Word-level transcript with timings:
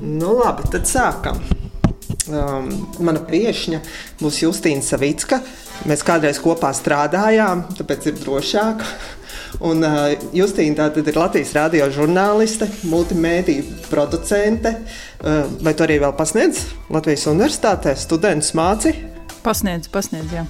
Nu, 0.00 0.34
labi, 0.36 0.66
tad 0.70 0.84
sākam. 0.88 1.38
Um, 2.26 2.66
mana 3.06 3.22
viesņa 3.22 3.78
būs 4.20 4.42
Justīna 4.42 4.82
Savicka. 4.84 5.38
Mēs 5.86 6.02
kādreiz 6.04 6.40
kopā 6.42 6.72
strādājām, 6.74 7.64
tāpēc 7.78 8.10
ir 8.10 8.18
drošāk. 8.18 8.82
Un, 9.64 9.80
uh, 9.86 10.12
Justīna 10.36 10.90
ir 10.90 11.16
Latvijas 11.16 11.54
radio 11.56 11.88
žurnāliste, 11.94 12.68
multimediju 12.90 13.64
producente. 13.88 14.74
Uh, 15.22 15.46
vai 15.64 15.72
tu 15.72 15.86
arī 15.86 16.00
vēl 16.02 16.16
pasniedz 16.18 16.66
Latvijas 16.92 17.28
universitātē, 17.30 17.94
studentus 17.96 18.52
māci? 18.58 18.92
Pasniedz, 19.46 19.86
pasniedz, 19.88 20.32
jā. 20.34 20.42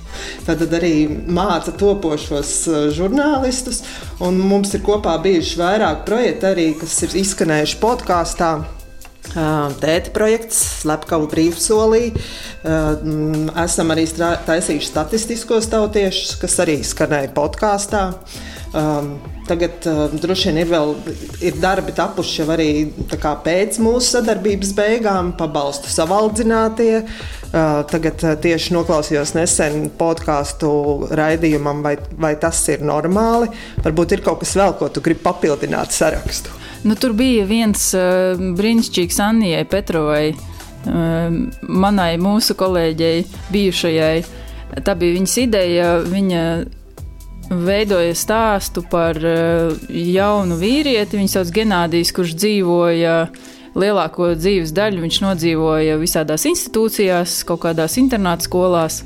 Tad 0.47 0.65
arī 0.79 0.95
māca 1.29 1.75
topošos 1.77 2.55
uh, 2.73 2.87
žurnālistus. 2.97 3.85
Un 4.25 4.41
mums 4.41 4.73
ir 4.75 4.83
kopā 4.87 5.19
bijuši 5.23 5.61
vairāk 5.61 6.03
projekti, 6.09 6.51
arī, 6.51 6.73
kas 6.81 6.99
ir 7.07 7.21
izskanējuši 7.23 7.79
podkāstā. 7.85 8.57
Tēta 9.35 10.13
projekts, 10.15 10.59
Slepkava 10.83 11.29
brīvsolī. 11.31 12.11
Uh, 12.67 13.49
esam 13.65 13.93
arī 13.95 14.07
taisījuši 14.47 14.91
statistiskos 14.93 15.71
tautiešus, 15.73 16.37
kas 16.41 16.59
arī 16.65 16.79
skanēja 16.87 17.33
podkāstā. 17.37 18.09
Tagad 19.47 19.87
uh, 19.87 20.07
droši 20.11 20.51
vien 20.51 20.61
ir 20.65 20.71
vēl 20.71 20.93
ir 21.47 21.59
darbi 21.63 21.95
tapuši 21.95 22.41
jau 22.41 22.47
arī 22.51 22.71
pēc 23.11 23.79
mūsu 23.83 24.17
sadarbības 24.17 24.73
beigām, 24.75 25.33
pabalstu 25.39 25.91
savaldzinātie. 25.93 27.05
Uh, 27.47 27.85
tagad 27.91 28.25
uh, 28.27 28.35
tieši 28.43 28.75
noklausījos 28.75 29.37
nesen 29.37 29.87
podkāstu 29.99 30.71
raidījumam, 31.15 31.85
vai, 31.87 31.95
vai 32.19 32.35
tas 32.43 32.65
ir 32.75 32.83
normāli. 32.83 33.53
Varbūt 33.85 34.17
ir 34.17 34.25
kaut 34.27 34.43
kas 34.43 34.57
vēl, 34.59 34.75
ko 34.81 34.91
tu 34.91 35.05
gribi 35.05 35.23
papildināt 35.25 35.95
sarakstu. 35.95 36.51
Nu, 36.87 36.97
tur 36.99 37.15
bija 37.19 37.47
viens 37.47 37.89
uh, 37.95 38.35
brīnišķīgs 38.59 39.21
Annijai 39.23 39.63
Petrovai, 39.71 40.33
uh, 40.35 41.39
manai 41.87 42.17
mūsu 42.23 42.59
kolēģei, 42.59 43.23
bijušajai. 43.55 44.19
Tā 44.83 44.97
bija 44.99 45.15
viņas 45.21 45.37
ideja. 45.47 45.93
Viņa 46.03 46.43
veidoja 47.51 48.15
stāstu 48.17 48.85
par 48.91 49.19
uh, 49.21 49.75
jaunu 49.89 50.59
vīrieti. 50.61 51.19
Viņu 51.21 51.33
sauc 51.33 51.53
Genādijs, 51.55 52.15
kurš 52.17 52.37
dzīvoja 52.39 53.19
lielāko 53.77 54.33
dzīves 54.39 54.73
daļu. 54.77 55.05
Viņš 55.05 55.21
nodzīvoja 55.25 55.99
visādās 56.01 56.47
institūcijās, 56.49 57.43
kaut 57.49 57.65
kādās 57.67 57.99
internāta 58.01 58.49
skolās. 58.49 59.03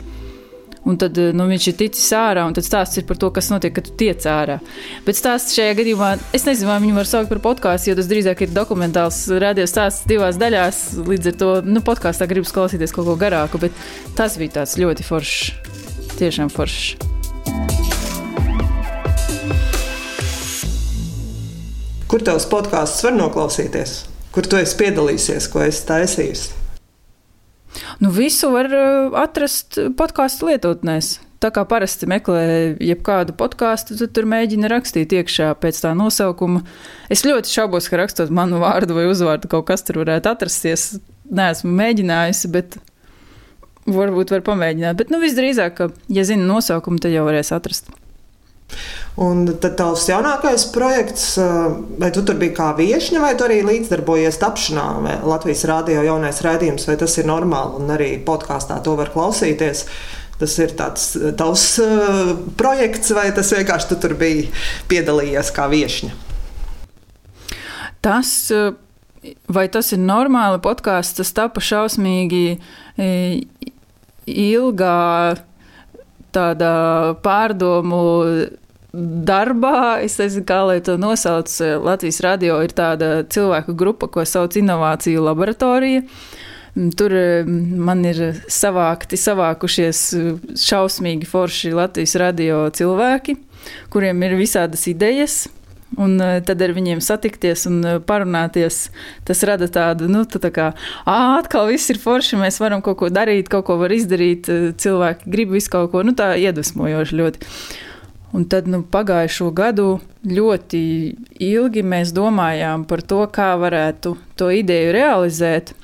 Un 0.88 0.96
tad 0.96 1.18
eh, 1.20 1.32
nu, 1.36 1.44
viņš 1.50 1.66
ir 1.70 1.76
ticis 1.82 2.06
ārā, 2.16 2.46
un 2.48 2.54
tad 2.56 2.64
stāsts 2.64 3.00
ir 3.00 3.04
par 3.08 3.18
to, 3.20 3.28
kas 3.36 3.50
notiek, 3.52 3.74
kad 3.76 3.84
tu 3.84 3.92
tiec 4.00 4.24
ārā. 4.30 4.58
Bet 5.04 5.18
stāsts 5.18 5.52
šajā 5.56 5.76
gadījumā, 5.82 6.14
es 6.36 6.46
nezinu, 6.48 6.70
vai 6.72 6.78
viņu 6.86 6.96
var 6.96 7.10
saukt 7.10 7.32
par 7.32 7.42
podkāstu, 7.44 7.90
jo 7.90 7.98
tas 8.00 8.08
drīzāk 8.10 8.46
ir 8.46 8.56
dokumentāls 8.56 9.20
radio 9.42 9.68
stāsts 9.68 10.08
divās 10.08 10.40
daļās. 10.40 10.82
Līdz 11.04 11.32
ar 11.34 11.38
to 11.44 11.52
nu, 11.68 11.84
podkāstā 11.84 12.28
gribas 12.30 12.56
klausīties 12.56 12.96
kaut 12.96 13.10
ko 13.10 13.20
garāku, 13.20 13.60
bet 13.60 13.86
tas 14.16 14.40
bija 14.40 14.62
tāds 14.62 14.78
ļoti 14.80 15.06
foršs, 15.06 15.54
tiešām 16.16 16.52
foršs. 16.56 17.09
Kur 22.10 22.24
tavs 22.26 22.42
podkāsts 22.50 23.04
var 23.06 23.12
noklausīties? 23.14 23.90
Kur 24.34 24.46
tu 24.50 24.58
esi 24.58 24.74
piedalīsies, 24.80 25.44
ko 25.52 25.60
esi 25.62 25.84
taisījis? 25.86 26.40
Nu, 28.02 28.10
visu 28.10 28.50
var 28.50 28.66
uh, 28.74 29.14
atrast 29.20 29.78
podkāstu 29.94 30.48
lietotnēs. 30.48 31.12
Tā 31.40 31.52
kā 31.54 31.62
parasti 31.70 32.08
meklē 32.10 32.42
jebkādu 32.82 33.36
podkāstu, 33.38 33.94
tad 34.00 34.10
tur 34.16 34.26
mēģina 34.26 34.72
rakstīt 34.72 35.14
iekšā 35.20 35.52
pēc 35.62 35.78
tā 35.84 35.94
nosaukuma. 35.94 36.64
Es 37.14 37.22
ļoti 37.22 37.54
šaubos, 37.54 37.86
ka 37.86 38.02
rakstot 38.02 38.34
manu 38.34 38.58
vārdu 38.64 38.98
vai 38.98 39.06
uzvārdu 39.06 39.52
kaut 39.54 39.68
kas 39.70 39.86
tur 39.86 40.02
varētu 40.02 40.34
atrasties. 40.34 40.90
Nē, 41.30 41.52
esmu 41.54 41.76
mēģinājusi, 41.78 42.50
bet 42.58 42.80
varbūt 43.86 44.34
var 44.34 44.42
pamēģināt. 44.50 44.98
Bet 44.98 45.14
nu, 45.14 45.22
visdrīzāk, 45.22 45.78
ka, 45.78 45.92
ja 46.10 46.26
zina 46.26 46.42
nosaukumu, 46.50 46.98
tad 46.98 47.14
jau 47.14 47.22
varēs 47.30 47.54
atrast. 47.54 47.94
Un 49.20 49.42
tad 49.60 49.74
tavs 49.76 50.06
jaunākais 50.08 50.64
projekts, 50.72 51.34
vai 52.00 52.08
tu 52.14 52.22
tur 52.24 52.38
biji 52.40 52.54
kā 52.56 52.70
viesņa, 52.78 53.20
vai 53.20 53.34
tu 53.36 53.44
arī 53.44 53.58
līdzdarbojies 53.66 54.38
tapšanā, 54.40 54.86
vai 55.04 55.18
Latvijas 55.28 55.66
rādio 55.68 56.04
jaunais 56.06 56.40
raidījums, 56.46 56.86
vai 56.88 56.96
tas 57.00 57.18
ir 57.20 57.28
normāli 57.28 57.82
un 57.82 57.92
arī 57.92 58.14
podkāstā 58.24 58.78
to 58.86 58.96
var 59.00 59.12
klausīties. 59.12 59.84
Tas 60.40 60.54
ir 60.56 60.72
tāds 60.72 61.10
tavs 61.36 61.64
uh, 61.84 62.30
projekts, 62.56 63.12
vai 63.12 63.26
tas 63.36 63.50
vienkārši 63.52 63.90
tu 63.90 63.98
tur 64.00 64.14
biji 64.16 64.46
piedalījies 64.88 65.52
kā 65.52 65.66
viesņa? 65.68 66.14
Tas, 68.00 68.30
vai 69.52 69.66
tas 69.68 69.92
ir 69.92 70.00
normāli 70.00 70.62
podkāsts, 70.64 71.18
tas 71.18 71.34
tapa 71.36 71.60
šausmīgi 71.60 72.56
ilgā 74.30 74.96
tādā 76.32 76.74
pārdomu 77.24 78.00
darbā, 78.92 80.00
es 80.04 80.18
nezinu, 80.20 80.44
kā 80.48 80.60
lai 80.66 80.78
to 80.84 80.96
nosauc. 81.00 81.50
Latvijas 81.84 82.20
radio 82.26 82.60
ir 82.64 82.74
tāda 82.76 83.20
cilvēku 83.30 83.74
grupa, 83.78 84.10
ko 84.10 84.24
sauc 84.26 84.56
Innovāciju 84.58 85.22
laboratorija. 85.28 86.04
Tur 86.96 87.14
man 87.46 88.04
ir 88.06 88.20
savākti, 88.50 89.18
savākušies 89.18 90.02
šausmīgi 90.62 91.26
forši 91.26 91.72
Latvijas 91.74 92.14
radio 92.20 92.66
cilvēki, 92.74 93.34
kuriem 93.90 94.22
ir 94.26 94.38
visādas 94.38 94.86
idejas. 94.90 95.46
Un 95.98 96.20
tad 96.46 96.60
ar 96.62 96.70
viņiem 96.70 97.00
satikties 97.02 97.64
un 97.66 97.82
parunāties, 98.06 98.92
tas 99.26 99.40
rada 99.42 99.66
tādu, 99.66 100.06
nu, 100.06 100.22
tā 100.22 100.52
kā, 100.54 100.68
ah, 101.02 101.32
atkal 101.40 101.66
viss 101.66 101.90
ir 101.90 101.98
forši, 101.98 102.38
mēs 102.38 102.60
varam 102.62 102.78
kaut 102.78 103.00
ko 103.00 103.08
darīt, 103.10 103.50
kaut 103.50 103.66
ko 103.66 103.74
var 103.80 103.90
izdarīt, 103.90 104.46
cilvēki 104.78 105.26
grib 105.34 105.50
visu 105.58 105.74
kaut 105.74 105.90
ko, 105.90 106.04
nu, 106.06 106.14
tā 106.14 106.36
iedvesmojoši 106.38 107.18
ļoti. 107.18 107.50
Un 108.30 108.44
tad 108.46 108.68
nu, 108.70 108.84
pagājušo 108.86 109.48
gadu 109.50 109.98
ļoti 110.22 110.80
ilgi 111.42 111.82
mēs 111.82 112.12
domājām 112.14 112.84
par 112.86 113.02
to, 113.02 113.24
kā 113.26 113.56
varētu 113.58 114.14
to 114.38 114.52
ideju 114.54 114.92
realizēt. 114.94 115.74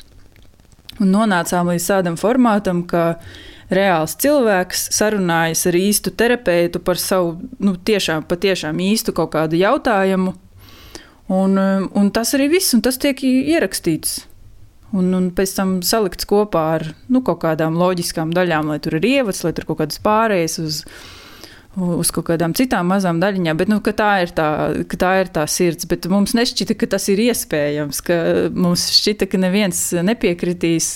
Un 1.03 1.11
nonācām 1.13 1.73
līdz 1.73 1.89
tādam 1.91 2.19
formātam, 2.21 2.85
ka 2.87 3.17
reāls 3.73 4.15
cilvēks 4.23 4.87
sarunājas 4.95 5.67
ar 5.67 5.79
īstu 5.81 6.13
terapeitu 6.15 6.81
par 6.87 7.03
savu 7.03 7.35
nu, 7.59 7.75
tiešām, 7.75 8.23
patiešām 8.31 8.79
īstu 8.85 9.17
kaut 9.17 9.35
kādu 9.35 9.59
jautājumu. 9.59 10.37
Un, 11.27 11.59
un 11.59 12.11
tas 12.15 12.31
arī 12.39 12.47
viss, 12.55 12.71
un 12.77 12.87
tas 12.87 12.99
tiek 13.03 13.19
ierakstīts. 13.27 14.21
Un, 14.95 15.11
un 15.19 15.31
pēc 15.35 15.57
tam 15.57 15.79
salikts 15.83 16.29
kopā 16.31 16.63
ar 16.77 16.85
nu, 17.11 17.25
kaut 17.27 17.41
kādām 17.43 17.75
loģiskām 17.75 18.31
daļām, 18.35 18.71
lai 18.71 18.79
tur 18.79 19.01
ir 19.01 19.09
ievads, 19.11 19.43
lai 19.43 19.51
tur 19.57 19.67
kaut 19.67 19.83
kādas 19.83 19.99
pārējas 20.05 20.61
uz 20.63 20.85
uz 21.77 22.11
kaut 22.15 22.29
kādām 22.31 22.55
citām 22.57 22.89
mazām 22.89 23.21
daļiņām, 23.21 23.59
bet 23.61 23.71
nu, 23.71 23.79
tā, 23.85 24.11
ir 24.25 24.33
tā, 24.37 24.49
tā 24.97 25.13
ir 25.21 25.31
tā 25.33 25.45
sirds. 25.51 25.89
Bet 25.89 26.09
mums 26.11 26.33
nešķita, 26.37 26.77
ka 26.79 26.89
tas 26.97 27.09
ir 27.13 27.21
iespējams, 27.29 28.03
ka 28.07 28.19
mums 28.57 28.89
šķita, 28.97 29.29
ka 29.31 29.41
neviens 29.43 29.81
nepiekritīs, 30.07 30.91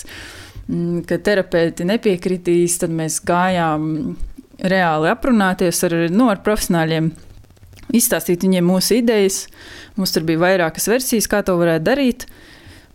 mm, 0.67 1.03
ka 1.09 1.19
terapeiti 1.21 1.87
nepiekritīs. 1.87 2.79
Tad 2.81 2.93
mēs 2.97 3.21
gājām 3.27 4.15
reāli 4.61 5.11
aprunāties 5.11 5.83
ar, 5.87 5.97
nu, 6.13 6.29
ar 6.33 6.41
profesionāļiem. 6.45 7.11
Izstāstīt 7.97 8.45
viņiem 8.45 8.65
mūsu 8.65 9.01
idejas. 9.01 9.43
Mums 9.97 10.13
tur 10.15 10.25
bija 10.25 10.41
vairākas 10.41 10.87
versijas, 10.87 11.27
kā 11.29 11.41
to 11.45 11.57
varētu 11.59 11.85
darīt. 11.89 12.25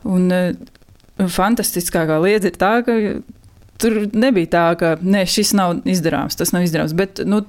Un, 0.06 0.30
uh, 0.32 0.74
fantastiskākā 1.16 2.18
lieta 2.20 2.50
ir 2.50 2.58
tā, 2.60 2.72
ka 2.84 2.96
tur 3.82 4.06
nebija 4.12 4.52
tā, 4.52 4.66
ka 4.80 4.94
ne, 5.02 5.24
šis 5.28 5.52
nav 5.56 5.80
izdarāms, 5.88 6.38
tas 6.38 6.52
nav 6.54 6.66
izdarāms. 6.66 6.94
Bet, 6.96 7.22
nu, 7.28 7.42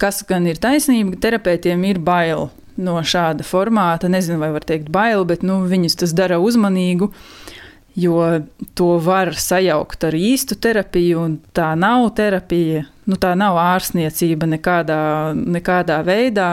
kas 0.00 0.22
gan 0.28 0.48
ir 0.50 0.60
taisnība, 0.60 1.18
terapeitiem 1.20 1.84
ir 1.90 2.00
bail 2.04 2.48
no 2.80 2.98
šāda 3.04 3.44
formāta. 3.46 4.10
Nezinu, 4.10 4.40
vai 4.42 4.50
var 4.54 4.66
teikt 4.66 4.90
bail, 4.92 5.24
bet 5.28 5.44
nu, 5.46 5.60
viņus 5.70 5.98
tas 6.02 6.14
dara 6.16 6.40
uzmanīgu. 6.42 7.10
Jo 7.98 8.22
to 8.78 8.92
var 9.02 9.32
sajaukt 9.34 10.06
ar 10.06 10.14
īstu 10.14 10.54
terapiju, 10.62 11.24
un 11.26 11.32
tā 11.56 11.72
nav 11.76 12.06
terapija, 12.16 12.84
nu, 13.10 13.18
tā 13.20 13.32
nav 13.38 13.58
ārstniecība 13.60 14.46
nekādā, 14.54 15.00
nekādā 15.34 15.98
veidā. 16.06 16.52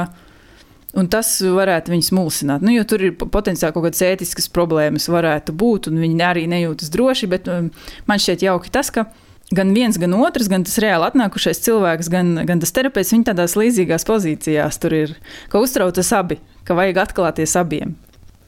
Un 0.98 1.06
tas 1.14 1.30
varētu 1.42 1.94
viņus 1.94 2.10
mulsināt. 2.18 2.64
Nu, 2.66 2.72
jo 2.74 2.82
tur 2.90 3.04
ir 3.06 3.14
potenciāli 3.20 3.76
kaut 3.76 3.86
kādas 3.86 4.02
ētiskas 4.02 4.50
problēmas, 4.50 5.06
varētu 5.14 5.54
būt, 5.54 5.92
un 5.92 6.02
viņi 6.02 6.24
arī 6.26 6.48
nejūtas 6.50 6.90
droši. 6.94 7.30
Bet 7.30 7.50
um, 7.54 7.70
man 8.10 8.22
šķiet 8.24 8.48
jauki 8.48 8.74
tas, 8.74 8.90
ka 8.94 9.06
gan 9.54 9.76
viens, 9.76 10.00
gan 10.02 10.16
otrs, 10.18 10.50
gan 10.52 10.66
tas 10.68 10.80
reāli 10.82 11.06
atnākušais 11.08 11.62
cilvēks, 11.68 12.10
gan, 12.12 12.34
gan 12.48 12.64
tas 12.64 12.74
terapeits, 12.76 13.14
viņi 13.14 13.28
tādās 13.30 13.56
līdzīgās 13.60 14.08
pozīcijās 14.08 14.82
tur 14.82 14.96
ir, 14.98 15.14
ka 15.52 15.62
uztraucas 15.64 16.10
abi, 16.18 16.40
ka 16.68 16.76
vajag 16.78 17.04
atklāties 17.06 17.54
abiem. 17.60 17.94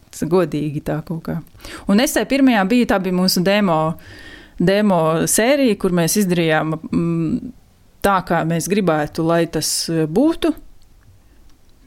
Tas 0.09 0.25
godīgi 0.25 0.81
tā 0.87 0.97
kaut 1.05 1.21
kā. 1.27 1.37
Un 1.87 2.01
es 2.01 2.15
tajā 2.15 2.27
pirmajā 2.31 2.63
biju, 2.71 2.87
tā 2.89 2.97
bija 3.03 3.15
mūsu 3.15 3.43
demo, 3.45 3.77
demo 4.57 5.03
sērija, 5.29 5.77
kur 5.79 5.93
mēs 5.95 6.17
izdarījām 6.23 6.73
mm, 6.79 7.53
tā, 8.01 8.17
kā 8.25 8.41
mēs 8.49 8.67
gribētu, 8.71 9.27
lai 9.27 9.43
tas 9.53 9.69
būtu. 10.09 10.55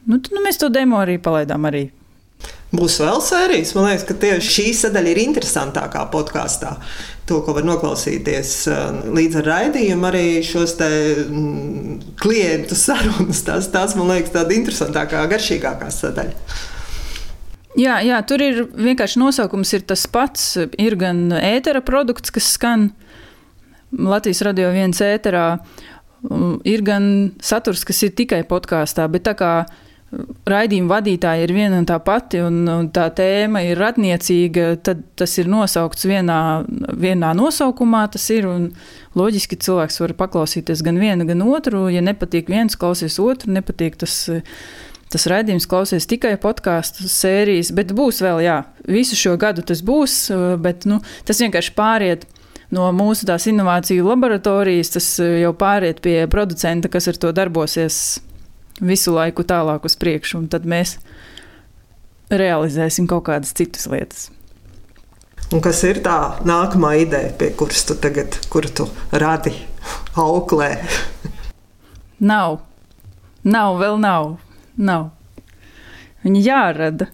Nu, 0.07 0.19
tad, 0.19 0.31
nu, 0.35 0.43
mēs 0.43 0.59
to 0.59 0.69
demo 0.73 0.99
arī 1.03 1.19
palaidām 1.21 1.69
arī 1.69 1.87
Būs 2.73 2.95
vēl 2.97 3.19
sērijas. 3.21 3.75
Man 3.77 3.85
liekas, 3.85 4.03
ka 4.07 4.15
tieši 4.17 4.49
šī 4.49 4.63
sadaļa 4.79 5.11
ir 5.11 5.19
interesantākā 5.27 6.07
podkāstā. 6.13 6.71
To, 7.29 7.37
ko 7.45 7.53
var 7.53 7.67
noklausīties 7.67 8.53
uh, 8.71 8.79
līdz 9.13 9.37
ar 9.43 9.49
raidījumu, 9.51 10.07
arī 10.09 10.23
šos 10.43 10.73
te, 10.79 10.89
mm, 11.21 12.15
klientu 12.23 12.77
sarunas. 12.85 13.43
Tas, 13.45 13.69
tas 13.73 13.93
man 13.99 14.09
liekas, 14.09 14.33
tāda 14.33 14.57
interesantākā, 14.57 15.21
garšīgākā 15.35 15.91
sadaļa. 15.93 16.57
Jā, 17.77 17.99
jā, 18.05 18.17
tur 18.29 18.41
ir 18.41 18.65
vienkārši 18.73 19.21
nosaukums 19.21 19.73
ir 19.77 19.85
tas 19.93 20.07
pats. 20.09 20.49
Ir 20.81 20.97
gan 20.97 21.27
ētera 21.37 21.81
produkts, 21.85 22.33
kas 22.33 22.49
skan 22.57 22.89
Latvijas 23.93 24.41
radio 24.45 24.73
viens 24.73 24.97
ēterā, 25.05 25.47
ir 26.65 26.85
gan 26.85 27.07
saturs, 27.41 27.85
kas 27.85 28.01
ir 28.05 28.17
tikai 28.17 28.41
podkāstā, 28.49 29.05
bet 29.13 29.29
tā 29.29 29.37
kā 29.37 29.53
raidījuma 30.49 30.97
vadītāja 30.97 31.45
ir 31.45 31.53
viena 31.55 31.79
un 31.81 31.87
tā 31.89 31.97
pati, 32.03 32.41
un, 32.43 32.61
un 32.69 32.89
tā 32.93 33.07
tēma 33.15 33.63
ir 33.67 33.79
radniecīga, 33.79 34.73
tad 34.85 35.03
tas 35.19 35.35
ir 35.41 35.49
nosaukts 35.51 36.07
vienā, 36.09 36.39
vienā 36.99 37.33
nosaukumā. 37.37 38.05
Ir 38.35 38.49
loģiski, 39.17 39.59
cilvēks 39.63 40.01
var 40.03 40.15
paklausīties 40.19 40.83
gan 40.85 40.99
vienu, 41.01 41.27
gan 41.29 41.45
otru. 41.45 41.85
Ja 41.93 42.03
nepatīk 42.05 42.51
viens, 42.51 42.77
klausies 42.79 43.19
otru, 43.23 43.53
nepatīk 43.55 43.99
tas. 44.03 44.25
Tas 45.13 45.27
raidījums 45.29 45.67
klausies 45.69 46.07
tikai 46.09 46.31
podkāstu 46.41 47.05
sērijas, 47.05 47.69
bet 47.77 47.91
būs 47.93 48.23
vēl, 48.25 48.39
jā, 48.41 48.55
visu 48.89 49.13
šo 49.13 49.35
gadu 49.37 49.61
tas 49.61 49.83
būs, 49.85 50.15
bet 50.63 50.87
nu, 50.89 51.03
tas 51.27 51.37
vienkārši 51.43 51.75
pāriet 51.77 52.25
no 52.73 52.87
mūsu 52.97 53.27
tās 53.29 53.45
inovāciju 53.51 54.07
laboratorijas, 54.07 54.89
tas 54.95 55.09
jau 55.21 55.53
pāriet 55.53 56.01
pie 56.01 56.23
producenta, 56.31 56.89
kas 56.89 57.11
ar 57.11 57.19
to 57.21 57.29
darbosies 57.35 57.99
visu 58.83 59.13
laiku 59.15 59.45
tālāk 59.47 59.85
uz 59.87 59.97
priekšu, 59.99 60.43
un 60.43 60.47
tad 60.51 60.67
mēs 60.69 60.97
realizēsim 62.33 63.07
kaut 63.09 63.27
kādas 63.29 63.53
citas 63.55 63.87
lietas. 63.91 64.29
Un 65.53 65.61
kas 65.61 65.83
ir 65.85 65.99
tā 66.01 66.39
nākamā 66.47 66.95
ideja, 67.03 67.33
pie 67.37 67.51
kuras 67.57 67.83
tu 67.85 67.97
tagad 67.99 68.33
tu 68.49 68.87
radi 69.11 69.53
auklē? 70.17 70.77
nav. 72.31 72.61
Nav, 73.43 73.75
vēl 73.77 73.99
nav. 73.99 74.37
nav. 74.77 75.11
Viņa 76.23 76.41
jārada. 76.41 77.09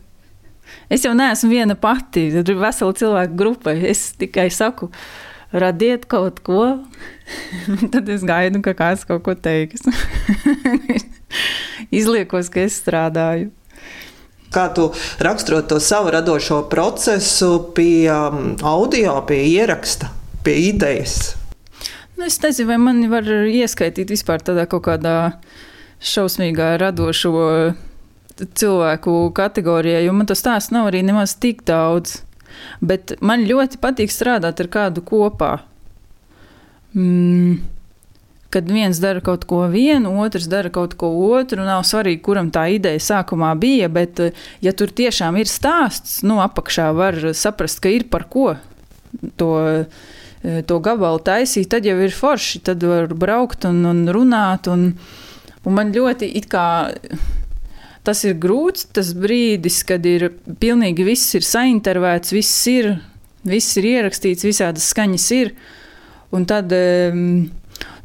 Es 0.90 1.04
jau 1.04 1.16
neesmu 1.18 1.50
viena 1.50 1.76
pati, 1.76 2.28
ir 2.30 2.56
vesela 2.62 2.94
cilvēku 2.94 3.36
grupa. 3.36 3.74
Es 3.74 4.12
tikai 4.22 4.48
saku, 4.54 4.92
radiet 5.52 6.06
kaut 6.08 6.40
ko, 6.46 6.78
tad 7.94 8.10
es 8.10 8.24
gaidu, 8.24 8.62
ka 8.62 8.78
kāds 8.78 9.08
kaut 9.10 9.26
ko 9.26 9.36
teiks. 9.36 9.84
izliekos, 11.92 12.52
ka 12.54 12.66
es 12.66 12.78
strādāju. 12.82 13.50
Kā 14.50 14.66
tu 14.74 14.88
raksturot 15.22 15.68
to 15.70 15.78
savu 15.84 16.10
radošo 16.14 16.64
procesu 16.72 17.52
pie 17.78 18.10
um, 18.10 18.56
audio, 18.66 19.20
pie 19.30 19.44
ieraksta, 19.52 20.10
pie 20.44 20.56
idejas? 20.72 21.36
Nu, 22.18 22.26
es 22.26 22.40
nezinu, 22.42 22.72
vai 22.72 22.80
mani 22.82 23.12
var 23.12 23.30
ieskaitīt 23.30 24.10
vispār 24.10 24.42
tādā 24.44 24.66
kaut 24.70 24.88
kādā 24.90 25.16
šausmīgā 26.02 26.74
radošo 26.82 27.36
cilvēku 28.40 29.14
kategorijā, 29.38 30.02
jo 30.02 30.16
man 30.16 30.28
tas 30.28 30.42
stāsts 30.42 30.74
nav 30.74 30.90
arī 30.90 31.04
nemaz 31.06 31.38
tik 31.38 31.62
daudz. 31.68 32.24
Bet 32.82 33.14
man 33.22 33.46
ļoti 33.48 33.78
patīk 33.80 34.12
strādāt 34.12 34.60
ar 34.64 34.72
kādu 34.74 35.06
kopā. 35.06 35.60
Mm 36.98 37.78
kad 38.50 38.70
viens 38.72 38.98
dara 39.02 39.22
kaut 39.22 39.46
ko 39.50 39.62
vienu, 39.70 40.16
otrs 40.24 40.48
dara 40.50 40.72
kaut 40.74 40.96
ko 40.98 41.12
otru. 41.30 41.62
Nav 41.66 41.84
svarīgi, 41.88 42.22
kuram 42.26 42.50
tā 42.54 42.66
ideja 42.74 43.02
sākumā 43.02 43.54
bija, 43.60 43.90
bet, 43.94 44.20
eh, 44.20 44.32
ja 44.62 44.74
tur 44.74 44.90
tiešām 44.90 45.38
ir 45.38 45.50
stāsts, 45.50 46.24
nu, 46.24 46.40
apakšā 46.42 46.90
var 46.96 47.20
saprast, 47.34 47.82
ka 47.82 47.90
ir 47.94 48.10
par 48.10 48.26
ko 48.30 48.56
to, 49.38 49.86
eh, 50.44 50.62
to 50.62 50.80
gabalu 50.80 51.20
taisīt, 51.20 51.70
tad 51.70 51.86
jau 51.86 51.98
ir 52.02 52.10
forši. 52.10 52.64
Tad 52.64 52.84
var 52.84 53.08
braukt 53.08 53.66
un, 53.66 53.84
un 53.86 54.08
runāt. 54.08 54.68
Un, 54.68 54.96
un 55.66 55.74
man 55.74 55.94
ļoti 55.94 56.36
it 56.36 56.50
kā. 56.50 56.96
Tas 58.04 58.24
ir 58.26 58.38
grūts, 58.40 58.88
tas 58.96 59.12
brīdis, 59.14 59.84
kad 59.86 60.06
ir 60.06 60.32
pilnīgi 60.62 61.04
viss 61.06 61.36
ir 61.36 61.44
saintervēts, 61.46 62.32
viss 62.34 62.68
ir, 62.72 62.96
viss 63.44 63.78
ir 63.78 63.84
ierakstīts, 63.84 64.48
visādas 64.48 64.88
skaņas 64.90 65.32
ir. 65.36 65.52
Un 66.32 66.46
tad 66.46 66.72
um, 66.74 67.50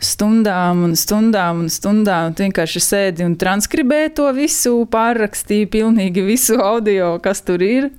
stundām 0.02 0.84
un 0.86 0.94
stundām 0.98 1.64
un 1.64 1.72
stundām. 1.72 2.32
Un 2.32 2.38
vienkārši 2.38 2.82
sēdi 2.82 3.26
un 3.26 3.36
transkribē 3.40 4.06
to 4.16 4.28
visu, 4.36 4.82
pārrakstīja 4.90 5.70
pilnīgi 5.72 6.24
visu 6.26 6.58
audio, 6.62 7.16
kas 7.24 7.44
tur 7.46 7.64
ir. 7.64 7.90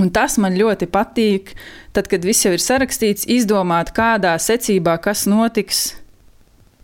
Un 0.00 0.08
tas 0.12 0.38
man 0.40 0.56
ļoti 0.56 0.88
patīk. 0.88 1.52
Tad, 1.92 2.08
kad 2.08 2.24
viss 2.24 2.46
jau 2.46 2.54
ir 2.56 2.62
sarakstīts, 2.64 3.28
izdomāt, 3.28 3.92
kādā 3.92 4.32
secībā 4.40 4.96
kas 5.04 5.26
notiks, 5.28 5.90